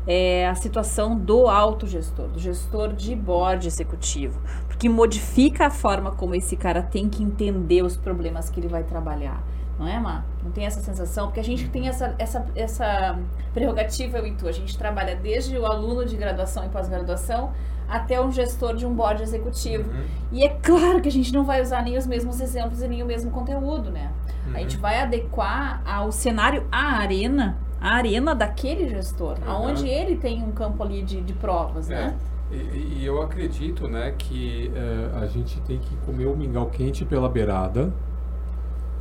é 0.06 0.48
a 0.48 0.54
situação 0.54 1.14
do 1.18 1.46
autogestor, 1.48 2.28
do 2.28 2.38
gestor 2.38 2.94
de 2.94 3.14
board 3.14 3.66
executivo, 3.66 4.40
porque 4.66 4.88
modifica 4.88 5.66
a 5.66 5.70
forma 5.70 6.12
como 6.12 6.34
esse 6.34 6.56
cara 6.56 6.82
tem 6.82 7.10
que 7.10 7.22
entender 7.22 7.82
os 7.82 7.96
problemas 7.96 8.48
que 8.48 8.58
ele 8.58 8.68
vai 8.68 8.82
trabalhar. 8.82 9.42
Não 9.78 9.86
é, 9.86 10.00
Má? 10.00 10.24
Não 10.42 10.50
tem 10.50 10.64
essa 10.64 10.80
sensação? 10.80 11.26
Porque 11.26 11.38
a 11.38 11.44
gente 11.44 11.68
tem 11.68 11.86
essa, 11.86 12.14
essa, 12.18 12.46
essa 12.56 13.18
prerrogativa, 13.52 14.18
eu 14.18 14.26
e 14.26 14.32
tu. 14.32 14.48
A 14.48 14.52
gente 14.52 14.76
trabalha 14.76 15.14
desde 15.14 15.56
o 15.56 15.66
aluno 15.66 16.04
de 16.04 16.16
graduação 16.16 16.64
e 16.64 16.68
pós-graduação 16.68 17.52
até 17.88 18.20
um 18.20 18.30
gestor 18.30 18.74
de 18.76 18.84
um 18.86 18.92
board 18.94 19.22
executivo. 19.22 19.90
Uhum. 19.90 20.04
E 20.32 20.44
é 20.44 20.48
claro 20.48 21.00
que 21.00 21.08
a 21.08 21.12
gente 21.12 21.32
não 21.32 21.44
vai 21.44 21.62
usar 21.62 21.82
nem 21.82 21.96
os 21.96 22.06
mesmos 22.06 22.40
exemplos 22.40 22.82
e 22.82 22.88
nem 22.88 23.02
o 23.02 23.06
mesmo 23.06 23.30
conteúdo, 23.30 23.90
né? 23.90 24.10
Uhum. 24.46 24.54
A 24.56 24.58
gente 24.58 24.76
vai 24.76 25.00
adequar 25.00 25.80
ao 25.86 26.12
cenário, 26.12 26.66
à 26.70 26.98
arena, 26.98 27.56
a 27.80 27.94
arena 27.94 28.34
daquele 28.34 28.88
gestor, 28.88 29.36
Uhum. 29.38 29.50
aonde 29.50 29.88
ele 29.88 30.16
tem 30.16 30.42
um 30.42 30.52
campo 30.52 30.82
ali 30.82 31.02
de, 31.02 31.20
de 31.22 31.32
provas, 31.32 31.88
né? 31.88 32.14
É. 32.52 32.54
E, 32.54 32.98
e 33.00 33.04
eu 33.06 33.20
acredito, 33.22 33.86
né, 33.88 34.14
que 34.16 34.72
eh, 34.74 35.10
a 35.20 35.26
gente 35.26 35.60
tem 35.60 35.78
que 35.78 35.94
comer 36.06 36.24
o 36.26 36.34
mingau 36.34 36.66
quente 36.66 37.04
pela 37.04 37.28
beirada, 37.28 37.92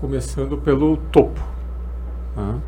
começando 0.01 0.57
pelo 0.57 0.97
topo. 0.97 1.39
né? 2.35 2.59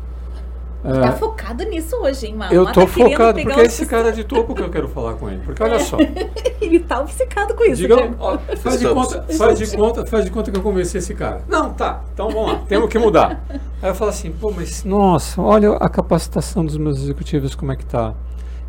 Tá 0.82 1.08
Eh, 1.08 1.12
focado 1.12 1.62
nisso 1.64 1.94
hoje, 1.96 2.26
hein, 2.26 2.34
Mal? 2.36 2.50
eu 2.50 2.64
tô 2.66 2.80
tá 2.80 2.86
focado, 2.86 3.34
pegar 3.34 3.50
porque 3.54 3.60
é 3.60 3.64
esse 3.66 3.84
cara 3.84 4.10
de 4.10 4.24
topo 4.24 4.54
que 4.54 4.62
eu 4.62 4.70
quero 4.70 4.88
falar 4.88 5.14
com 5.14 5.28
ele. 5.28 5.40
Porque 5.44 5.62
olha 5.62 5.78
só, 5.78 5.98
Ele 6.60 6.80
tá 6.80 7.00
obcecado 7.00 7.54
com 7.54 7.64
isso, 7.64 7.82
diga, 7.82 7.96
ó, 8.18 8.38
faz, 8.56 8.80
de 8.80 8.88
conta, 8.88 9.22
faz, 9.36 9.58
de 9.58 9.76
conta, 9.76 10.06
faz 10.06 10.24
de 10.24 10.30
conta 10.30 10.50
que 10.50 10.56
eu 10.56 10.62
convenci 10.62 10.96
esse 10.98 11.14
cara. 11.14 11.42
Não, 11.48 11.74
tá, 11.74 12.02
então 12.14 12.30
vamos 12.30 12.52
lá, 12.52 12.62
temos 12.66 12.88
que 12.88 12.98
mudar. 12.98 13.44
Aí 13.82 13.90
eu 13.90 13.94
falo 13.94 14.10
assim, 14.10 14.32
pô, 14.32 14.50
mas 14.50 14.82
nossa, 14.84 15.40
olha 15.42 15.72
a 15.72 15.88
capacitação 15.88 16.64
dos 16.64 16.76
meus 16.78 16.98
executivos 16.98 17.54
como 17.54 17.72
é 17.72 17.76
que 17.76 17.84
tá. 17.84 18.14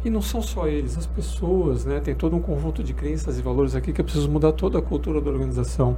E 0.04 0.10
não 0.10 0.22
são 0.22 0.42
só 0.42 0.68
eles, 0.68 0.98
as 0.98 1.06
pessoas, 1.06 1.86
né? 1.86 2.00
Tem 2.04 2.16
todo 2.16 2.36
um 2.36 2.42
conjunto 2.42 2.84
de 2.84 2.92
crenças 2.92 3.38
e 3.38 3.42
valores 3.42 3.76
aqui 3.76 3.94
que 3.94 4.02
eu 4.02 4.06
preciso 4.06 4.28
mudar 4.30 4.52
toda 4.52 4.80
a 4.80 4.82
cultura 4.82 5.22
da 5.22 5.30
organização. 5.30 5.96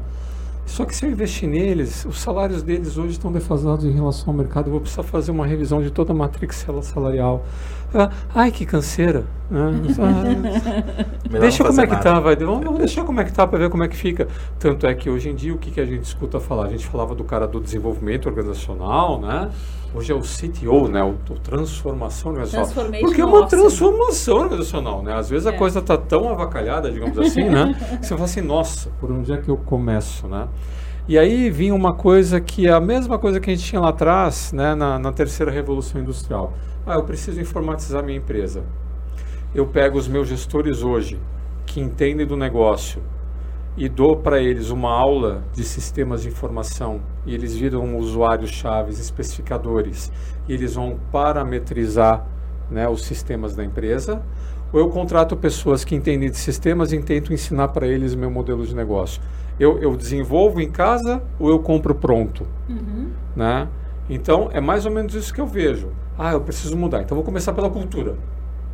Só 0.66 0.86
que 0.86 0.96
se 0.96 1.06
eu 1.06 1.12
investir 1.12 1.48
neles, 1.48 2.06
os 2.06 2.20
salários 2.20 2.64
deles 2.64 2.98
hoje 2.98 3.12
estão 3.12 3.32
defasados 3.32 3.86
em 3.86 3.92
relação 3.92 4.30
ao 4.30 4.34
mercado. 4.34 4.68
Eu 4.68 4.72
vou 4.72 4.82
precisar 4.82 5.04
fazer 5.04 5.30
uma 5.32 5.46
revisão 5.46 5.82
de 5.82 5.92
toda 5.92 6.14
a 6.14 6.16
matrix 6.16 6.66
salarial. 6.82 7.46
Ah, 7.94 8.10
Ai, 8.34 8.50
que 8.52 8.66
canseira. 8.66 9.24
né? 9.52 9.72
Ah, 11.36 11.40
Deixa 11.40 11.64
como 11.64 11.80
é 11.80 11.86
que 11.86 11.92
nada. 11.94 12.04
tá, 12.04 12.20
vai. 12.20 12.36
Vamos, 12.36 12.64
vamos 12.64 12.80
deixar 12.80 13.04
como 13.04 13.20
é 13.20 13.24
que 13.24 13.32
tá 13.34 13.46
para 13.46 13.60
ver 13.60 13.70
como 13.70 13.84
é 13.84 13.88
que 13.88 13.96
fica. 13.96 14.28
Tanto 14.60 14.88
é 14.88 14.94
que 14.96 15.10
hoje 15.10 15.30
em 15.30 15.36
dia 15.36 15.54
o 15.54 15.58
que, 15.58 15.70
que 15.72 15.80
a 15.80 15.86
gente 15.86 16.04
escuta 16.06 16.40
falar? 16.40 16.66
A 16.66 16.70
gente 16.70 16.86
falava 16.88 17.14
do 17.14 17.24
cara 17.24 17.48
do 17.48 17.60
desenvolvimento 17.60 18.28
organizacional, 18.28 19.20
né? 19.20 19.50
Hoje 19.96 20.12
é 20.12 20.16
o 20.16 20.22
CTO, 20.22 20.88
né? 20.88 21.04
O, 21.04 21.10
o 21.12 21.40
transformação 21.40 22.32
organizacional. 22.32 22.92
Porque 23.02 23.22
é 23.22 23.26
uma 23.26 23.48
transformação 23.48 24.38
organizacional, 24.38 25.04
né? 25.04 25.14
Às 25.14 25.30
vezes 25.30 25.46
a 25.46 25.52
É. 25.52 25.58
coisa 25.58 25.82
tá 25.82 25.98
tão 25.98 26.30
avacalhada, 26.30 26.92
digamos 26.92 27.18
assim, 27.20 27.44
né? 27.50 27.76
Que 28.00 28.06
você 28.06 28.14
fala 28.14 28.26
assim, 28.26 28.42
nossa, 28.42 28.90
por 29.00 29.12
onde 29.12 29.32
é 29.32 29.38
que 29.38 29.50
eu 29.50 29.58
começo, 29.58 30.28
né? 30.28 30.48
E 31.08 31.18
aí 31.18 31.50
vinha 31.50 31.76
uma 31.76 31.94
coisa 31.94 32.40
que 32.40 32.66
é 32.68 32.72
a 32.72 32.80
mesma 32.80 33.20
coisa 33.20 33.40
que 33.40 33.50
a 33.52 33.56
gente 33.56 33.66
tinha 33.66 33.82
lá 33.82 33.90
atrás, 33.90 34.52
né? 34.52 34.74
Na, 34.74 34.98
na 34.98 35.12
terceira 35.12 35.52
revolução 35.52 36.02
industrial. 36.02 36.54
Ah, 36.86 36.96
eu 36.96 37.04
preciso 37.04 37.40
informatizar 37.40 38.04
minha 38.04 38.18
empresa 38.18 38.64
eu 39.54 39.68
pego 39.68 39.98
os 39.98 40.08
meus 40.08 40.28
gestores 40.28 40.82
hoje, 40.82 41.20
que 41.66 41.80
entendem 41.80 42.26
do 42.26 42.36
negócio, 42.36 43.02
e 43.76 43.90
dou 43.90 44.18
para 44.18 44.42
eles 44.42 44.70
uma 44.70 44.92
aula 44.92 45.44
de 45.54 45.64
sistemas 45.64 46.22
de 46.22 46.30
informação, 46.30 47.02
e 47.26 47.34
eles 47.34 47.56
viram 47.56 47.98
usuários 47.98 48.52
chaves, 48.52 49.00
especificadores, 49.00 50.12
e 50.48 50.54
eles 50.54 50.76
vão 50.76 51.00
parametrizar 51.12 52.26
né, 52.70 52.88
os 52.88 53.04
sistemas 53.04 53.56
da 53.56 53.64
empresa, 53.64 54.22
ou 54.72 54.80
eu 54.80 54.90
contrato 54.90 55.38
pessoas 55.38 55.84
que 55.84 55.96
entendem 55.96 56.30
de 56.30 56.38
sistemas 56.38 56.92
e 56.92 57.00
tento 57.00 57.32
ensinar 57.32 57.68
para 57.70 57.88
eles 57.88 58.14
o 58.14 58.18
meu 58.18 58.32
modelo 58.32 58.66
de 58.66 58.76
negócio. 58.76 59.22
Eu, 59.60 59.78
eu 59.78 59.96
desenvolvo 59.96 60.60
em 60.60 60.70
casa 60.70 61.22
ou 61.40 61.50
eu 61.50 61.60
compro 61.60 61.94
pronto? 61.94 62.48
Uhum. 62.68 63.12
né? 63.36 63.70
Então 64.10 64.50
é 64.52 64.60
mais 64.60 64.86
ou 64.86 64.92
menos 64.92 65.14
isso 65.14 65.34
que 65.34 65.40
eu 65.40 65.46
vejo. 65.46 65.90
Ah, 66.18 66.34
eu 66.34 66.42
preciso 66.42 66.76
mudar. 66.76 67.02
Então 67.02 67.16
vou 67.16 67.24
começar 67.24 67.54
pela 67.54 67.70
cultura, 67.70 68.16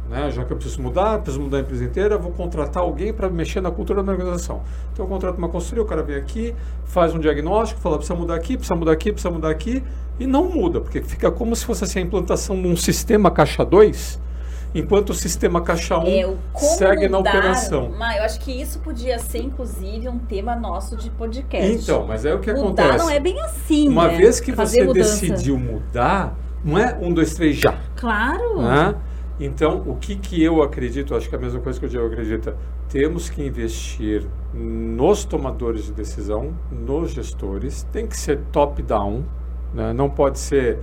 né? 0.09 0.31
Já 0.31 0.43
que 0.43 0.51
eu 0.51 0.57
preciso 0.57 0.81
mudar, 0.81 1.19
preciso 1.19 1.41
mudar 1.43 1.57
a 1.57 1.59
empresa 1.61 1.83
inteira, 1.83 2.17
vou 2.17 2.31
contratar 2.31 2.81
alguém 2.83 3.13
para 3.13 3.29
mexer 3.29 3.61
na 3.61 3.69
cultura 3.71 3.97
da 3.97 4.03
minha 4.03 4.15
organização. 4.15 4.61
Então 4.91 5.05
eu 5.05 5.09
contrato 5.09 5.37
uma 5.37 5.49
consultoria, 5.49 5.83
o 5.83 5.85
cara 5.85 6.01
vem 6.03 6.15
aqui, 6.15 6.55
faz 6.85 7.13
um 7.13 7.19
diagnóstico, 7.19 7.79
fala 7.79 7.97
precisa 7.97 8.17
mudar 8.17 8.35
aqui, 8.35 8.57
precisa 8.57 8.75
mudar 8.75 8.91
aqui, 8.91 9.11
precisa 9.11 9.31
mudar 9.33 9.49
aqui 9.49 9.83
e 10.19 10.25
não 10.27 10.45
muda, 10.49 10.81
porque 10.81 11.01
fica 11.01 11.31
como 11.31 11.55
se 11.55 11.63
fosse 11.63 11.83
assim, 11.83 11.99
a 11.99 12.01
implantação 12.01 12.59
de 12.61 12.67
um 12.67 12.75
sistema 12.75 13.29
caixa 13.31 13.63
2, 13.63 14.19
enquanto 14.75 15.11
o 15.11 15.13
sistema 15.13 15.61
caixa 15.61 15.97
1 15.97 16.05
É, 16.07 16.25
o 16.27 16.37
como 16.51 16.71
segue 16.75 17.07
na 17.07 17.17
mudar, 17.19 17.29
operação. 17.37 17.91
Mas 17.97 18.17
eu 18.17 18.23
acho 18.23 18.39
que 18.41 18.51
isso 18.51 18.79
podia 18.79 19.17
ser, 19.19 19.39
inclusive, 19.43 20.09
um 20.09 20.19
tema 20.19 20.55
nosso 20.55 20.97
de 20.97 21.09
podcast. 21.11 21.71
Então, 21.83 22.05
mas 22.05 22.25
é 22.25 22.33
o 22.33 22.39
que 22.39 22.51
mudar 22.51 22.83
acontece. 22.83 22.97
não 23.05 23.09
é 23.09 23.19
bem 23.19 23.39
assim, 23.41 23.87
Uma 23.87 24.07
né? 24.07 24.17
vez 24.17 24.39
que 24.39 24.51
Fazer 24.53 24.79
você 24.81 24.85
mudança. 24.87 25.21
decidiu 25.27 25.57
mudar, 25.57 26.35
não 26.65 26.77
é 26.77 26.97
um, 27.01 27.13
dois, 27.13 27.33
três, 27.35 27.55
já. 27.57 27.75
Claro. 27.95 28.61
né? 28.61 28.95
Então, 29.39 29.83
o 29.87 29.95
que, 29.95 30.15
que 30.17 30.43
eu 30.43 30.61
acredito, 30.61 31.15
acho 31.15 31.29
que 31.29 31.35
é 31.35 31.37
a 31.37 31.41
mesma 31.41 31.61
coisa 31.61 31.79
que 31.79 31.85
o 31.85 31.89
Diego 31.89 32.07
acredita, 32.07 32.57
temos 32.89 33.29
que 33.29 33.41
investir 33.41 34.27
nos 34.53 35.23
tomadores 35.23 35.85
de 35.85 35.93
decisão, 35.93 36.53
nos 36.71 37.11
gestores, 37.11 37.83
tem 37.83 38.05
que 38.05 38.17
ser 38.17 38.39
top-down, 38.51 39.23
né? 39.73 39.93
não 39.93 40.09
pode 40.09 40.39
ser, 40.39 40.79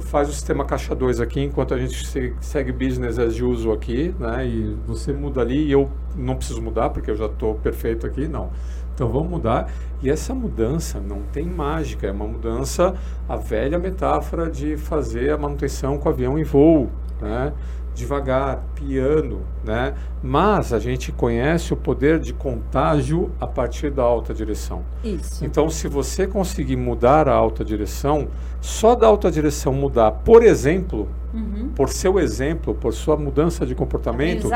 faz 0.00 0.28
o 0.28 0.32
sistema 0.32 0.66
caixa 0.66 0.94
2 0.94 1.18
aqui, 1.20 1.40
enquanto 1.40 1.72
a 1.72 1.78
gente 1.78 2.06
se- 2.06 2.34
segue 2.40 2.72
business 2.72 3.18
as 3.18 3.40
usual 3.40 3.74
aqui, 3.74 4.14
né? 4.18 4.46
e 4.46 4.76
você 4.86 5.12
muda 5.12 5.40
ali 5.40 5.66
e 5.66 5.72
eu 5.72 5.88
não 6.14 6.36
preciso 6.36 6.60
mudar, 6.60 6.90
porque 6.90 7.10
eu 7.10 7.16
já 7.16 7.26
estou 7.26 7.54
perfeito 7.54 8.06
aqui, 8.06 8.28
não. 8.28 8.50
Então 8.94 9.08
vamos 9.08 9.30
mudar. 9.30 9.70
E 10.02 10.10
essa 10.10 10.34
mudança 10.34 11.00
não 11.00 11.22
tem 11.32 11.46
mágica, 11.46 12.06
é 12.06 12.10
uma 12.12 12.26
mudança, 12.26 12.94
a 13.28 13.36
velha 13.36 13.78
metáfora 13.78 14.50
de 14.50 14.76
fazer 14.76 15.30
a 15.32 15.38
manutenção 15.38 15.98
com 15.98 16.08
o 16.08 16.12
avião 16.12 16.36
em 16.38 16.42
voo, 16.42 16.90
né? 17.20 17.52
Devagar, 17.98 18.62
piano, 18.74 19.40
né? 19.64 19.94
Mas 20.22 20.72
a 20.72 20.78
gente 20.78 21.10
conhece 21.10 21.72
o 21.72 21.76
poder 21.76 22.20
de 22.20 22.32
contágio 22.32 23.30
a 23.40 23.46
partir 23.46 23.90
da 23.90 24.02
alta 24.02 24.32
direção. 24.32 24.84
Isso. 25.02 25.44
Então, 25.44 25.68
se 25.68 25.88
você 25.88 26.26
conseguir 26.26 26.76
mudar 26.76 27.28
a 27.28 27.34
alta 27.34 27.64
direção, 27.64 28.28
só 28.60 28.94
da 28.94 29.06
alta 29.06 29.30
direção 29.30 29.72
mudar, 29.72 30.12
por 30.12 30.42
exemplo, 30.42 31.08
Uhum. 31.30 31.68
por 31.76 31.90
seu 31.90 32.18
exemplo, 32.18 32.74
por 32.74 32.94
sua 32.94 33.14
mudança 33.14 33.66
de 33.66 33.74
comportamento, 33.74 34.48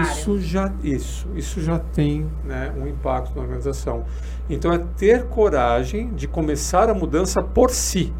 isso 0.00 0.40
já, 0.40 0.72
isso, 0.82 1.28
isso 1.36 1.60
já 1.60 1.78
tem 1.78 2.26
né, 2.42 2.72
um 2.78 2.86
impacto 2.86 3.36
na 3.36 3.42
organização. 3.42 4.04
Então 4.48 4.72
é 4.72 4.78
ter 4.96 5.24
coragem 5.26 6.14
de 6.14 6.26
começar 6.26 6.88
a 6.88 6.94
mudança 6.94 7.42
por 7.42 7.70
si, 7.70 8.10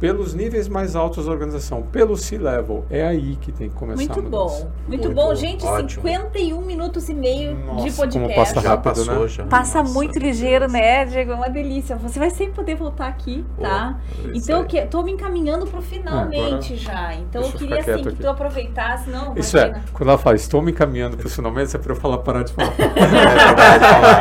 pelos 0.00 0.34
níveis 0.34 0.68
mais 0.68 0.94
altos 0.94 1.26
da 1.26 1.32
organização, 1.32 1.82
pelo 1.82 2.16
C-level. 2.16 2.84
É 2.90 3.06
aí 3.06 3.36
que 3.36 3.50
tem 3.52 3.68
que 3.68 3.74
começar 3.74 4.14
Muito 4.14 4.22
bom. 4.22 4.48
Muito, 4.86 5.04
Muito 5.04 5.10
bom, 5.12 5.34
gente. 5.34 5.64
ótimo. 5.64 6.02
51 6.02 6.60
minutos 6.62 7.08
e 7.08 7.14
meio 7.14 7.56
de 7.56 7.62
Nossa, 7.64 7.96
podcast. 7.96 8.18
como 8.18 8.34
passa 8.34 8.60
Já 8.60 8.68
rápido, 8.68 8.94
passou, 8.94 9.20
né? 9.22 9.28
já. 9.28 9.44
Passa 9.44 9.78
Nossa, 9.82 9.92
muito 9.94 10.18
ligeiro, 10.18 10.60
Deus. 10.66 10.72
né, 10.72 11.04
Diego? 11.04 11.32
É 11.32 11.34
uma 11.34 11.48
delícia. 11.50 11.96
Você 11.96 12.18
vai 12.18 12.30
sempre 12.30 12.54
poder 12.54 12.76
voltar 12.76 13.08
aqui, 13.08 13.44
tá? 13.60 13.98
Então, 14.34 14.60
eu 14.60 14.66
que, 14.66 14.80
tô 14.86 15.02
me 15.02 15.12
encaminhando 15.12 15.66
pro 15.66 15.82
finalmente 15.82 16.74
agora 16.74 16.76
já. 16.76 17.14
Então, 17.14 17.42
deixa 17.42 17.56
eu 17.56 17.58
queria, 17.58 17.74
assim, 17.76 17.84
quieto 17.84 18.02
que 18.02 18.08
aqui. 18.08 18.22
tu 18.22 18.28
aproveitasse. 18.28 19.10
Não, 19.10 19.34
Isso 19.36 19.56
é, 19.58 19.80
quando 19.92 20.08
ela 20.10 20.18
fala, 20.18 20.36
estou 20.36 20.62
me 20.62 20.70
encaminhando 20.72 21.16
para 21.16 21.26
o 21.26 21.30
finalmente, 21.30 21.74
é 21.74 21.78
para 21.78 21.92
eu 21.92 21.96
falar, 21.96 22.18
parar 22.18 22.42
de 22.44 22.52
falar. 22.52 22.72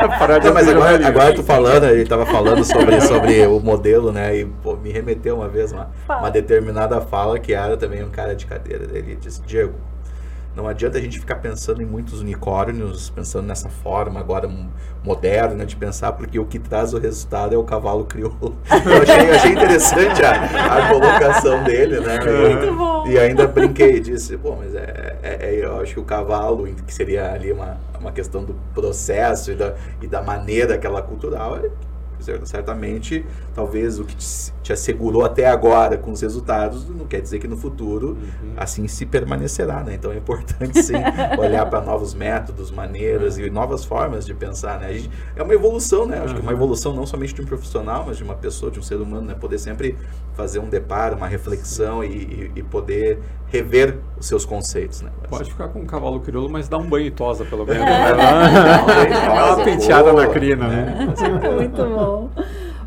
É 0.03 0.07
parar 0.19 0.39
de 0.39 0.47
Não, 0.47 0.53
mas 0.53 0.67
agora, 0.67 0.91
jornalismo. 0.91 1.07
agora 1.07 1.33
tu 1.35 1.43
falando, 1.43 1.83
ele 1.85 2.05
tava 2.05 2.25
falando 2.25 2.63
sobre, 2.63 2.99
sobre 3.01 3.45
o 3.47 3.59
modelo, 3.59 4.11
né? 4.11 4.37
E 4.37 4.45
pô, 4.45 4.75
me 4.75 4.91
remeteu 4.91 5.35
uma 5.35 5.47
vez 5.47 5.66
uma, 5.71 5.89
Fala. 6.05 6.19
uma 6.21 6.31
determinada 6.31 6.99
fala 7.01 7.39
que 7.39 7.53
era 7.53 7.75
também 7.77 8.03
um 8.03 8.09
cara 8.09 8.35
de 8.35 8.45
cadeira. 8.45 8.85
Ele 8.97 9.15
disse, 9.15 9.41
Diego, 9.43 9.73
não 10.55 10.67
adianta 10.67 10.97
a 10.97 11.01
gente 11.01 11.19
ficar 11.19 11.35
pensando 11.35 11.83
em 11.83 11.85
muitos 11.85 12.19
unicórnios, 12.19 13.11
pensando 13.11 13.45
nessa 13.45 13.69
forma 13.69 14.19
agora 14.19 14.49
moderna 15.03 15.65
de 15.67 15.75
pensar, 15.75 16.13
porque 16.13 16.39
o 16.39 16.45
que 16.45 16.57
traz 16.57 16.93
o 16.95 16.97
resultado 16.97 17.53
é 17.53 17.57
o 17.57 17.63
cavalo 17.63 18.05
crioulo. 18.05 18.57
Eu 18.85 19.03
achei, 19.03 19.29
achei 19.31 19.51
interessante 19.51 20.23
a, 20.23 20.31
a 20.77 20.89
colocação 20.89 21.63
dele, 21.63 21.99
né? 21.99 22.17
Muito 22.19 22.73
bom. 22.75 23.07
E 23.07 23.19
ainda 23.19 23.47
brinquei 23.47 23.97
e 23.97 23.99
disse, 23.99 24.35
bom, 24.35 24.57
mas 24.59 24.73
é, 24.73 25.17
é- 25.21 25.37
é- 25.41 25.63
eu 25.63 25.79
acho 25.79 25.93
que 25.93 25.99
o 25.99 26.03
cavalo, 26.03 26.65
que 26.87 26.93
seria 26.93 27.31
ali 27.31 27.51
uma, 27.51 27.77
uma 27.99 28.11
questão 28.11 28.43
do 28.43 28.55
processo 28.73 29.51
e 29.51 29.55
da, 29.55 29.75
e 30.01 30.07
da 30.07 30.21
maneira 30.23 30.73
aquela 30.73 31.01
cultural, 31.03 31.57
é, 31.57 31.69
certamente, 32.45 33.23
talvez 33.53 33.99
o 33.99 34.03
que 34.05 34.15
te, 34.15 34.51
te 34.67 34.73
assegurou 34.73 35.23
até 35.23 35.47
agora 35.47 35.97
com 35.97 36.11
os 36.11 36.19
resultados, 36.21 36.89
não 36.89 37.05
quer 37.05 37.21
dizer 37.21 37.39
que 37.39 37.47
no 37.47 37.55
futuro 37.55 38.17
assim 38.57 38.85
se 38.85 39.05
permanecerá, 39.05 39.81
né? 39.81 39.93
Então 39.93 40.11
é 40.11 40.17
importante 40.17 40.83
sim 40.83 40.93
olhar 41.39 41.65
para 41.67 41.79
novos 41.79 42.13
métodos, 42.13 42.69
maneiras 42.69 43.37
e 43.37 43.49
novas 43.49 43.85
formas 43.85 44.25
de 44.25 44.33
pensar, 44.33 44.77
né? 44.81 44.87
A 44.87 44.93
gente- 44.93 45.09
é 45.37 45.41
uma 45.41 45.53
evolução, 45.53 46.05
né? 46.05 46.19
Acho 46.19 46.35
que 46.35 46.41
uma 46.41 46.51
Uhum. 46.51 46.57
evolução 46.57 46.93
não 46.93 47.05
somente 47.05 47.33
de 47.33 47.41
um 47.41 47.45
profissional, 47.45 48.03
mas 48.05 48.17
de 48.17 48.23
uma 48.23 48.35
pessoa, 48.35 48.69
de 48.69 48.77
um 48.77 48.81
ser 48.83 48.95
humano, 48.97 49.21
né? 49.27 49.35
Poder 49.39 49.57
sempre 49.57 49.95
fazer 50.33 50.59
um 50.59 50.67
deparo, 50.67 51.15
uma 51.15 51.27
reflexão 51.27 52.03
e, 52.03 52.07
e- 52.07 52.51
e 52.57 52.61
poder 52.63 53.19
rever 53.47 53.97
os 54.19 54.25
seus 54.27 54.43
conceitos, 54.43 55.01
né? 55.01 55.09
Pode 55.29 55.49
ficar 55.49 55.69
com 55.69 55.79
um 55.79 55.85
cavalo 55.85 56.19
crioulo, 56.19 56.49
mas 56.49 56.67
dá 56.67 56.77
um 56.77 56.83
banho 56.89 57.05
e 57.07 57.11
tosa, 57.11 57.45
pelo 57.45 57.65
menos. 57.65 57.83
É. 57.87 58.15
né? 58.15 59.09
Dá 59.33 59.55
uma 59.55 59.63
penteada 59.63 60.11
boa, 60.11 60.25
na 60.27 60.33
crina, 60.33 60.67
né? 60.67 61.05
né? 61.07 61.13
Certeza. 61.15 61.55
Muito 61.55 61.85
bom. 61.85 62.29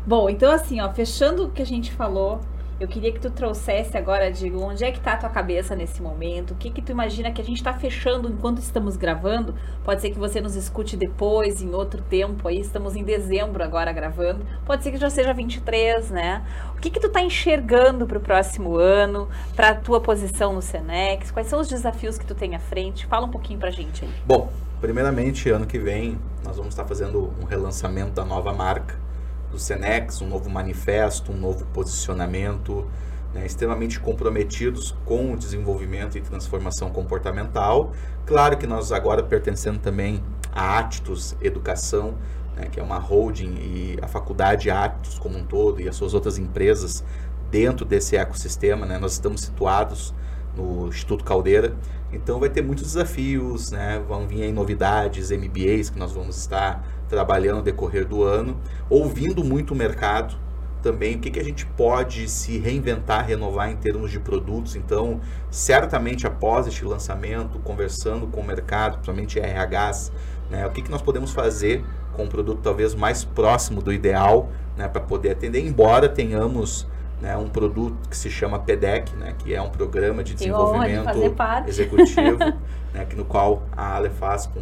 Bom, 0.05 0.29
então 0.29 0.51
assim, 0.51 0.81
ó, 0.81 0.89
fechando 0.91 1.45
o 1.45 1.51
que 1.51 1.61
a 1.61 1.65
gente 1.65 1.91
falou, 1.91 2.41
Eu 2.81 2.87
queria 2.87 3.11
que 3.11 3.19
tu 3.19 3.29
trouxesse 3.29 3.95
agora, 3.95 4.31
digo, 4.31 4.59
onde 4.59 4.83
é 4.83 4.91
que 4.91 4.97
está 4.97 5.13
a 5.13 5.17
tua 5.17 5.29
cabeça 5.29 5.75
nesse 5.75 6.01
momento? 6.01 6.55
O 6.55 6.55
que 6.55 6.71
que 6.71 6.81
tu 6.81 6.91
imagina 6.91 7.31
que 7.31 7.39
a 7.39 7.43
gente 7.43 7.57
está 7.57 7.71
fechando 7.71 8.27
enquanto 8.27 8.57
estamos 8.57 8.97
gravando? 8.97 9.53
Pode 9.85 10.01
ser 10.01 10.09
que 10.09 10.17
você 10.17 10.41
nos 10.41 10.55
escute 10.55 10.97
depois, 10.97 11.61
em 11.61 11.75
outro 11.75 12.01
tempo, 12.01 12.47
aí 12.47 12.59
estamos 12.59 12.95
em 12.95 13.03
dezembro 13.03 13.63
agora 13.63 13.91
gravando. 13.93 14.43
Pode 14.65 14.81
ser 14.81 14.89
que 14.89 14.97
já 14.97 15.11
seja 15.11 15.31
23, 15.31 16.09
né? 16.09 16.43
O 16.75 16.81
que 16.81 16.89
que 16.89 16.99
tu 16.99 17.05
está 17.05 17.21
enxergando 17.21 18.07
para 18.07 18.17
o 18.17 18.21
próximo 18.21 18.75
ano, 18.75 19.29
para 19.55 19.69
a 19.69 19.75
tua 19.75 20.01
posição 20.01 20.51
no 20.51 20.61
Senex? 20.63 21.29
Quais 21.29 21.45
são 21.45 21.59
os 21.59 21.67
desafios 21.67 22.17
que 22.17 22.25
tu 22.25 22.33
tem 22.33 22.55
à 22.55 22.59
frente? 22.59 23.05
Fala 23.05 23.27
um 23.27 23.31
pouquinho 23.31 23.59
pra 23.59 23.69
gente 23.69 24.05
aí. 24.05 24.11
Bom, 24.25 24.51
primeiramente, 24.79 25.51
ano 25.51 25.67
que 25.67 25.77
vem, 25.77 26.17
nós 26.43 26.57
vamos 26.57 26.73
estar 26.73 26.85
fazendo 26.85 27.31
um 27.39 27.45
relançamento 27.45 28.13
da 28.13 28.25
nova 28.25 28.51
marca 28.51 29.10
do 29.51 29.59
Senex, 29.59 30.21
um 30.21 30.27
novo 30.27 30.49
manifesto, 30.49 31.31
um 31.31 31.37
novo 31.37 31.65
posicionamento, 31.65 32.87
né, 33.33 33.45
extremamente 33.45 33.99
comprometidos 33.99 34.95
com 35.05 35.33
o 35.33 35.37
desenvolvimento 35.37 36.17
e 36.17 36.21
transformação 36.21 36.89
comportamental. 36.89 37.91
Claro 38.25 38.57
que 38.57 38.65
nós 38.65 38.91
agora 38.91 39.23
pertencendo 39.23 39.79
também 39.79 40.23
a 40.51 40.79
Actus 40.79 41.35
Educação, 41.41 42.15
né, 42.55 42.67
que 42.71 42.79
é 42.79 42.83
uma 42.83 42.97
holding 42.97 43.55
e 43.55 43.99
a 44.01 44.07
faculdade 44.07 44.69
Actus 44.69 45.17
como 45.17 45.37
um 45.37 45.45
todo 45.45 45.81
e 45.81 45.87
as 45.87 45.95
suas 45.95 46.13
outras 46.13 46.37
empresas 46.37 47.03
dentro 47.49 47.85
desse 47.85 48.15
ecossistema, 48.15 48.85
né, 48.85 48.97
nós 48.97 49.13
estamos 49.13 49.41
situados 49.41 50.13
no 50.55 50.87
Instituto 50.87 51.23
Caldeira, 51.23 51.75
então 52.11 52.39
vai 52.39 52.49
ter 52.49 52.61
muitos 52.61 52.85
desafios, 52.85 53.71
né, 53.71 54.01
vão 54.05 54.27
vir 54.27 54.43
aí 54.43 54.51
novidades, 54.51 55.31
MBAs 55.31 55.89
que 55.89 55.97
nós 55.97 56.11
vamos 56.11 56.37
estar 56.37 56.85
trabalhando 57.11 57.57
no 57.57 57.61
decorrer 57.61 58.07
do 58.07 58.23
ano, 58.23 58.57
ouvindo 58.89 59.43
muito 59.43 59.73
o 59.73 59.75
mercado 59.75 60.35
também, 60.81 61.17
o 61.17 61.19
que, 61.19 61.29
que 61.29 61.39
a 61.39 61.43
gente 61.43 61.65
pode 61.65 62.27
se 62.29 62.57
reinventar, 62.57 63.27
renovar 63.27 63.69
em 63.69 63.75
termos 63.75 64.09
de 64.09 64.19
produtos. 64.19 64.77
Então, 64.77 65.19
certamente 65.51 66.25
após 66.25 66.65
este 66.65 66.85
lançamento, 66.85 67.59
conversando 67.59 68.25
com 68.27 68.39
o 68.39 68.47
mercado, 68.47 68.93
principalmente 68.93 69.39
RHs, 69.39 70.11
né, 70.49 70.65
o 70.65 70.71
que, 70.71 70.81
que 70.81 70.89
nós 70.89 71.01
podemos 71.01 71.31
fazer 71.31 71.83
com 72.13 72.23
um 72.23 72.27
produto 72.27 72.61
talvez 72.63 72.95
mais 72.95 73.25
próximo 73.25 73.81
do 73.81 73.91
ideal 73.91 74.49
né, 74.77 74.87
para 74.87 75.01
poder 75.01 75.31
atender, 75.31 75.65
embora 75.65 76.07
tenhamos 76.07 76.87
né, 77.21 77.35
um 77.35 77.49
produto 77.49 78.09
que 78.09 78.15
se 78.15 78.31
chama 78.31 78.57
PEDEC, 78.57 79.15
né, 79.17 79.35
que 79.37 79.53
é 79.53 79.61
um 79.61 79.69
programa 79.69 80.23
de 80.23 80.33
desenvolvimento 80.33 81.11
de 81.11 81.69
executivo, 81.69 82.39
né, 82.93 83.05
que 83.07 83.17
no 83.17 83.25
qual 83.25 83.63
a 83.75 83.95
Ale 83.97 84.09
faz 84.09 84.47
com 84.47 84.61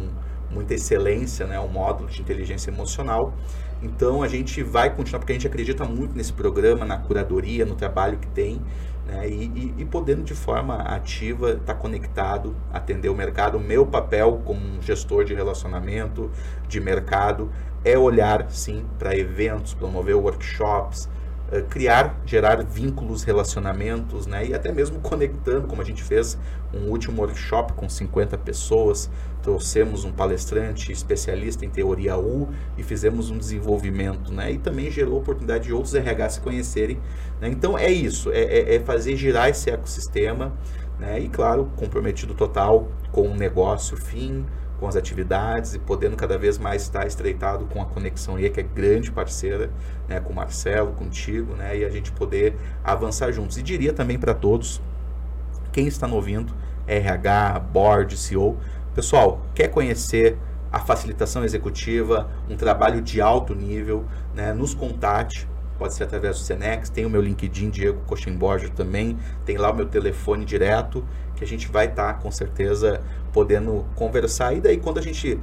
muita 0.50 0.74
excelência, 0.74 1.46
né, 1.46 1.58
um 1.60 1.68
módulo 1.68 2.08
de 2.08 2.20
inteligência 2.20 2.70
emocional. 2.70 3.34
Então 3.82 4.22
a 4.22 4.28
gente 4.28 4.62
vai 4.62 4.94
continuar, 4.94 5.20
porque 5.20 5.32
a 5.32 5.34
gente 5.34 5.46
acredita 5.46 5.84
muito 5.84 6.14
nesse 6.14 6.32
programa, 6.32 6.84
na 6.84 6.98
curadoria, 6.98 7.64
no 7.64 7.74
trabalho 7.74 8.18
que 8.18 8.28
tem, 8.28 8.60
né, 9.06 9.28
e, 9.28 9.44
e, 9.44 9.74
e, 9.78 9.84
podendo 9.84 10.22
de 10.22 10.34
forma 10.34 10.76
ativa 10.82 11.52
estar 11.52 11.74
tá 11.74 11.74
conectado, 11.74 12.54
atender 12.72 13.08
o 13.08 13.14
mercado. 13.14 13.56
O 13.56 13.60
meu 13.60 13.86
papel 13.86 14.42
como 14.44 14.82
gestor 14.82 15.24
de 15.24 15.34
relacionamento, 15.34 16.30
de 16.68 16.80
mercado, 16.80 17.50
é 17.84 17.98
olhar 17.98 18.50
sim 18.50 18.84
para 18.98 19.16
eventos, 19.16 19.72
promover 19.72 20.14
workshops, 20.14 21.08
eh, 21.52 21.62
criar, 21.62 22.20
gerar 22.24 22.62
vínculos, 22.64 23.24
relacionamentos, 23.24 24.26
né? 24.26 24.46
E 24.46 24.54
até 24.54 24.70
mesmo 24.70 25.00
conectando, 25.00 25.66
como 25.66 25.82
a 25.82 25.84
gente 25.84 26.02
fez 26.02 26.38
um 26.72 26.90
último 26.90 27.20
workshop 27.22 27.72
com 27.72 27.88
50 27.88 28.38
pessoas, 28.38 29.10
trouxemos 29.42 30.04
um 30.04 30.12
palestrante 30.12 30.92
especialista 30.92 31.64
em 31.64 31.70
teoria 31.70 32.16
U 32.16 32.48
e 32.78 32.82
fizemos 32.82 33.30
um 33.30 33.38
desenvolvimento, 33.38 34.32
né? 34.32 34.52
E 34.52 34.58
também 34.58 34.90
gerou 34.90 35.18
oportunidade 35.18 35.64
de 35.64 35.72
outros 35.72 35.94
RH 35.94 36.28
se 36.30 36.40
conhecerem. 36.40 37.00
Né? 37.40 37.48
Então 37.48 37.76
é 37.76 37.90
isso, 37.90 38.30
é, 38.30 38.42
é, 38.42 38.74
é 38.76 38.80
fazer 38.80 39.16
girar 39.16 39.48
esse 39.48 39.70
ecossistema, 39.70 40.52
né? 41.00 41.18
E 41.18 41.28
claro, 41.28 41.70
comprometido 41.76 42.32
total 42.34 42.88
com 43.10 43.22
o 43.22 43.34
negócio 43.34 43.96
fim, 43.96 44.46
com 44.80 44.88
as 44.88 44.96
atividades 44.96 45.74
e 45.74 45.78
podendo 45.78 46.16
cada 46.16 46.38
vez 46.38 46.56
mais 46.56 46.82
estar 46.82 47.06
estreitado 47.06 47.66
com 47.66 47.82
a 47.82 47.84
Conexão 47.84 48.40
IE, 48.40 48.48
que 48.48 48.60
é 48.60 48.62
grande 48.62 49.12
parceira, 49.12 49.70
né, 50.08 50.18
com 50.18 50.32
o 50.32 50.34
Marcelo, 50.34 50.92
contigo, 50.92 51.54
né, 51.54 51.76
e 51.76 51.84
a 51.84 51.90
gente 51.90 52.10
poder 52.10 52.56
avançar 52.82 53.30
juntos. 53.30 53.58
E 53.58 53.62
diria 53.62 53.92
também 53.92 54.18
para 54.18 54.32
todos, 54.32 54.80
quem 55.70 55.86
está 55.86 56.06
nos 56.06 56.16
ouvindo, 56.16 56.54
RH, 56.86 57.60
Board, 57.70 58.16
CEO, 58.16 58.56
pessoal, 58.94 59.42
quer 59.54 59.68
conhecer 59.68 60.38
a 60.72 60.80
facilitação 60.80 61.44
executiva, 61.44 62.30
um 62.48 62.56
trabalho 62.56 63.02
de 63.02 63.20
alto 63.20 63.54
nível, 63.54 64.06
né, 64.34 64.54
nos 64.54 64.72
contate, 64.72 65.46
pode 65.78 65.94
ser 65.94 66.04
através 66.04 66.38
do 66.38 66.42
Senex, 66.42 66.88
tem 66.88 67.04
o 67.04 67.10
meu 67.10 67.20
LinkedIn, 67.20 67.68
Diego 67.68 68.00
Cochimborger 68.06 68.70
também, 68.70 69.18
tem 69.44 69.58
lá 69.58 69.70
o 69.70 69.74
meu 69.74 69.86
telefone 69.86 70.44
direto, 70.44 71.04
que 71.34 71.44
a 71.44 71.46
gente 71.46 71.68
vai 71.68 71.86
estar 71.86 72.12
tá, 72.12 72.20
com 72.20 72.30
certeza 72.30 73.00
podendo 73.32 73.84
conversar. 73.94 74.54
E 74.54 74.60
daí 74.60 74.76
quando 74.76 74.98
a 74.98 75.02
gente 75.02 75.38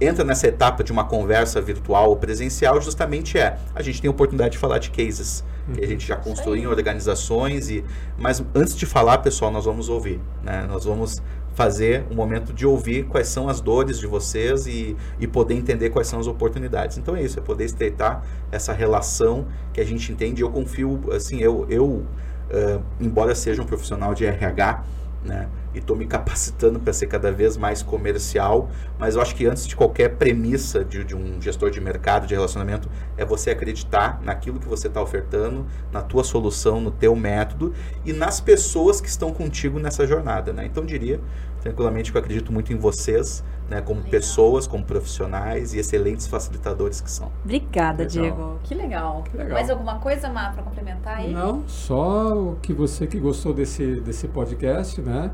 entra 0.00 0.24
nessa 0.24 0.46
etapa 0.46 0.84
de 0.84 0.92
uma 0.92 1.04
conversa 1.04 1.60
virtual 1.60 2.10
ou 2.10 2.16
presencial, 2.16 2.80
justamente 2.80 3.36
é 3.38 3.58
a 3.74 3.82
gente 3.82 4.00
tem 4.00 4.08
a 4.08 4.12
oportunidade 4.12 4.52
de 4.52 4.58
falar 4.58 4.78
de 4.78 4.90
cases 4.90 5.44
que 5.72 5.84
a 5.84 5.86
gente 5.86 6.06
já 6.06 6.16
construiu 6.16 6.62
em 6.62 6.66
organizações 6.66 7.68
e 7.68 7.84
mas 8.16 8.42
antes 8.54 8.76
de 8.76 8.86
falar, 8.86 9.18
pessoal, 9.18 9.50
nós 9.50 9.64
vamos 9.64 9.88
ouvir, 9.88 10.20
né? 10.42 10.66
Nós 10.68 10.84
vamos 10.84 11.20
fazer 11.54 12.06
um 12.08 12.14
momento 12.14 12.52
de 12.52 12.64
ouvir 12.64 13.06
quais 13.06 13.26
são 13.26 13.48
as 13.48 13.60
dores 13.60 13.98
de 13.98 14.06
vocês 14.06 14.68
e, 14.68 14.96
e 15.18 15.26
poder 15.26 15.54
entender 15.54 15.90
quais 15.90 16.06
são 16.06 16.20
as 16.20 16.28
oportunidades. 16.28 16.96
Então 16.98 17.16
é 17.16 17.22
isso, 17.22 17.36
é 17.36 17.42
poder 17.42 17.64
estreitar 17.64 18.22
essa 18.52 18.72
relação 18.72 19.44
que 19.72 19.80
a 19.80 19.84
gente 19.84 20.12
entende. 20.12 20.40
Eu 20.40 20.50
confio, 20.50 21.00
assim, 21.12 21.40
eu, 21.40 21.66
eu 21.68 21.84
uh, 21.84 22.82
embora 23.00 23.34
seja 23.34 23.60
um 23.60 23.66
profissional 23.66 24.14
de 24.14 24.24
RH, 24.24 24.84
né? 25.24 25.48
E 25.74 25.78
estou 25.78 25.96
me 25.96 26.06
capacitando 26.06 26.80
para 26.80 26.92
ser 26.92 27.06
cada 27.06 27.30
vez 27.30 27.56
mais 27.56 27.82
comercial, 27.82 28.70
mas 28.98 29.14
eu 29.14 29.22
acho 29.22 29.34
que 29.34 29.46
antes 29.46 29.66
de 29.66 29.76
qualquer 29.76 30.16
premissa 30.16 30.84
de, 30.84 31.04
de, 31.04 31.14
um 31.14 31.40
gestor 31.40 31.70
de 31.70 31.80
mercado, 31.80 32.26
de 32.26 32.34
relacionamento, 32.34 32.88
é 33.16 33.24
você 33.24 33.50
acreditar 33.50 34.20
naquilo 34.22 34.58
que 34.58 34.68
você 34.68 34.88
está 34.88 35.02
ofertando, 35.02 35.66
na 35.92 36.02
tua 36.02 36.24
solução, 36.24 36.80
no 36.80 36.90
teu 36.90 37.14
método 37.14 37.74
e 38.04 38.12
nas 38.12 38.40
pessoas 38.40 39.00
que 39.00 39.08
estão 39.08 39.32
contigo 39.32 39.78
nessa 39.78 40.06
jornada, 40.06 40.52
né? 40.52 40.64
Então 40.64 40.84
diria 40.84 41.20
tranquilamente 41.60 42.10
que 42.10 42.16
eu 42.16 42.20
acredito 42.20 42.52
muito 42.52 42.72
em 42.72 42.76
vocês, 42.76 43.44
né, 43.68 43.80
como 43.80 44.00
legal. 44.00 44.10
pessoas, 44.10 44.66
como 44.66 44.84
profissionais 44.84 45.74
e 45.74 45.78
excelentes 45.78 46.26
facilitadores 46.26 47.00
que 47.00 47.10
são. 47.10 47.30
Obrigada, 47.44 48.04
legal. 48.04 48.08
Diego. 48.08 48.58
Que 48.62 48.74
legal. 48.74 49.24
que 49.24 49.36
legal. 49.36 49.54
Mais 49.54 49.70
alguma 49.70 49.98
coisa, 49.98 50.28
Má, 50.28 50.50
para 50.50 50.62
complementar 50.62 51.18
aí? 51.18 51.32
Não, 51.32 51.66
só 51.68 52.32
o 52.32 52.56
que 52.62 52.72
você 52.72 53.06
que 53.06 53.18
gostou 53.18 53.52
desse, 53.52 54.00
desse 54.00 54.28
podcast, 54.28 55.00
né? 55.00 55.30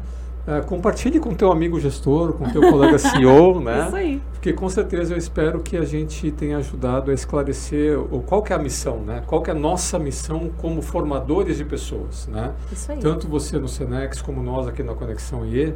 É, 0.46 0.60
compartilhe 0.60 1.18
com 1.18 1.34
teu 1.34 1.50
amigo 1.50 1.80
gestor, 1.80 2.34
com 2.34 2.48
teu 2.50 2.60
colega 2.70 2.98
CEO, 3.00 3.60
né? 3.60 3.86
Isso 3.86 3.96
aí. 3.96 4.22
Porque 4.32 4.52
com 4.52 4.68
certeza 4.68 5.14
eu 5.14 5.18
espero 5.18 5.60
que 5.60 5.74
a 5.74 5.84
gente 5.84 6.30
tenha 6.30 6.58
ajudado 6.58 7.10
a 7.10 7.14
esclarecer 7.14 7.98
o, 7.98 8.20
qual 8.20 8.42
que 8.42 8.52
é 8.52 8.56
a 8.56 8.58
missão, 8.58 8.98
né? 8.98 9.22
Qual 9.26 9.42
que 9.42 9.48
é 9.50 9.54
a 9.54 9.56
nossa 9.56 9.98
missão 9.98 10.50
como 10.58 10.82
formadores 10.82 11.56
de 11.56 11.64
pessoas, 11.64 12.28
né? 12.28 12.52
Isso 12.70 12.92
aí. 12.92 12.98
Tanto 12.98 13.26
você 13.26 13.58
no 13.58 13.68
Senex 13.68 14.20
como 14.20 14.42
nós 14.42 14.68
aqui 14.68 14.82
na 14.82 14.94
Conexão 14.94 15.46
IE, 15.46 15.74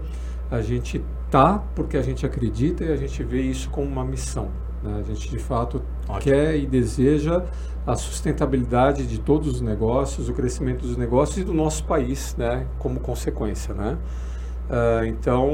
a 0.50 0.60
gente 0.60 1.02
tá 1.30 1.62
porque 1.74 1.96
a 1.96 2.02
gente 2.02 2.26
acredita 2.26 2.84
e 2.84 2.92
a 2.92 2.96
gente 2.96 3.22
vê 3.22 3.40
isso 3.40 3.70
como 3.70 3.86
uma 3.86 4.04
missão. 4.04 4.50
Né? 4.82 4.98
A 5.00 5.02
gente 5.02 5.30
de 5.30 5.38
fato 5.38 5.82
Ótimo. 6.06 6.20
quer 6.20 6.56
e 6.56 6.66
deseja 6.66 7.42
a 7.86 7.96
sustentabilidade 7.96 9.06
de 9.06 9.18
todos 9.18 9.48
os 9.48 9.60
negócios, 9.62 10.28
o 10.28 10.34
crescimento 10.34 10.82
dos 10.82 10.96
negócios 10.98 11.38
e 11.38 11.44
do 11.44 11.54
nosso 11.54 11.84
país, 11.84 12.36
né? 12.36 12.66
Como 12.78 13.00
consequência, 13.00 13.72
né? 13.72 13.96
Uh, 14.68 15.06
então, 15.06 15.50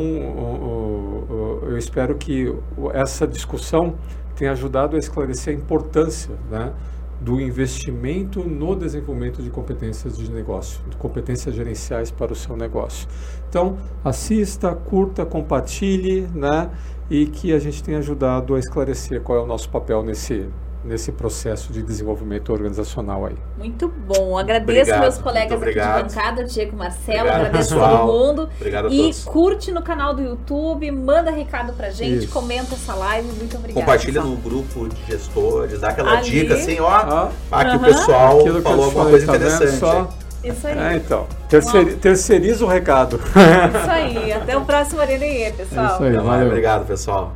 eu 1.63 1.79
espero 1.79 2.17
que 2.17 2.53
essa 2.93 3.27
discussão 3.27 3.95
tenha 4.35 4.53
ajudado 4.53 4.97
a 4.97 4.99
esclarecer 4.99 5.55
a 5.55 5.57
importância 5.57 6.35
né, 6.51 6.73
do 7.21 7.41
investimento 7.41 8.41
no 8.41 8.75
desenvolvimento 8.75 9.41
de 9.41 9.51
competências 9.51 10.19
de 10.19 10.31
negócio, 10.31 10.81
de 10.91 10.97
competências 10.97 11.55
gerenciais 11.55 12.11
para 12.11 12.33
o 12.33 12.37
seu 12.37 12.57
negócio. 12.57 13.09
Então, 13.49 13.79
assista, 14.05 14.75
curta, 14.75 15.25
compartilhe, 15.25 16.27
né, 16.35 16.71
e 17.09 17.27
que 17.27 17.53
a 17.53 17.59
gente 17.59 17.83
tenha 17.83 17.99
ajudado 17.99 18.55
a 18.55 18.59
esclarecer 18.59 19.21
qual 19.21 19.39
é 19.39 19.43
o 19.43 19.47
nosso 19.47 19.69
papel 19.69 20.03
nesse 20.03 20.49
nesse 20.85 21.11
processo 21.11 21.73
de 21.73 21.83
desenvolvimento 21.83 22.53
organizacional 22.53 23.27
aí. 23.27 23.37
Muito 23.57 23.89
bom. 23.89 24.37
Agradeço 24.37 24.81
obrigado, 24.81 25.01
meus 25.01 25.19
colegas 25.19 25.63
aqui 25.63 25.73
de 25.73 25.81
bancada, 25.81 26.45
Diego 26.45 26.77
Marcelo, 26.77 27.21
obrigado, 27.21 27.41
agradeço 27.47 27.75
pessoal. 27.75 28.07
todo 28.07 28.13
mundo. 28.13 28.51
Obrigado 28.57 28.87
a 28.87 28.91
e 28.91 28.99
todos. 28.99 29.25
curte 29.25 29.73
no 29.73 29.83
canal 29.83 30.15
do 30.15 30.23
YouTube, 30.23 30.91
manda 30.91 31.31
recado 31.31 31.73
pra 31.73 31.91
gente, 31.91 32.25
Isso. 32.25 32.33
comenta 32.33 32.75
essa 32.75 32.95
live. 32.95 33.29
Muito 33.29 33.57
obrigada. 33.57 33.81
Compartilha 33.81 34.23
pessoal. 34.23 34.35
no 34.35 34.37
grupo 34.37 34.89
de 34.89 35.05
gestores, 35.07 35.81
dá 35.81 35.89
aquela 35.89 36.19
Ali. 36.19 36.31
dica 36.31 36.55
assim, 36.55 36.79
ó. 36.81 36.89
Ah. 36.89 37.33
Aqui 37.51 37.77
o 37.77 37.81
pessoal 37.81 38.41
Aquilo 38.41 38.63
falou 38.63 38.85
alguma 38.85 39.07
coisa 39.07 39.27
tá 39.27 39.37
interessante. 39.37 39.79
Só... 39.79 40.09
Isso 40.45 40.67
aí. 40.67 40.79
É, 40.79 40.97
então. 40.97 41.27
Terceir, 41.49 41.97
terceiriza 41.97 42.65
o 42.65 42.69
recado. 42.69 43.17
Isso 43.17 43.91
aí. 43.91 44.33
Até 44.33 44.57
o 44.57 44.65
próximo 44.65 45.01
Arena 45.01 45.25
pessoal. 45.57 45.87
É 45.87 45.95
isso 45.95 46.03
aí. 46.05 46.13
Valeu. 46.27 46.49
Obrigado, 46.49 46.87
pessoal. 46.87 47.33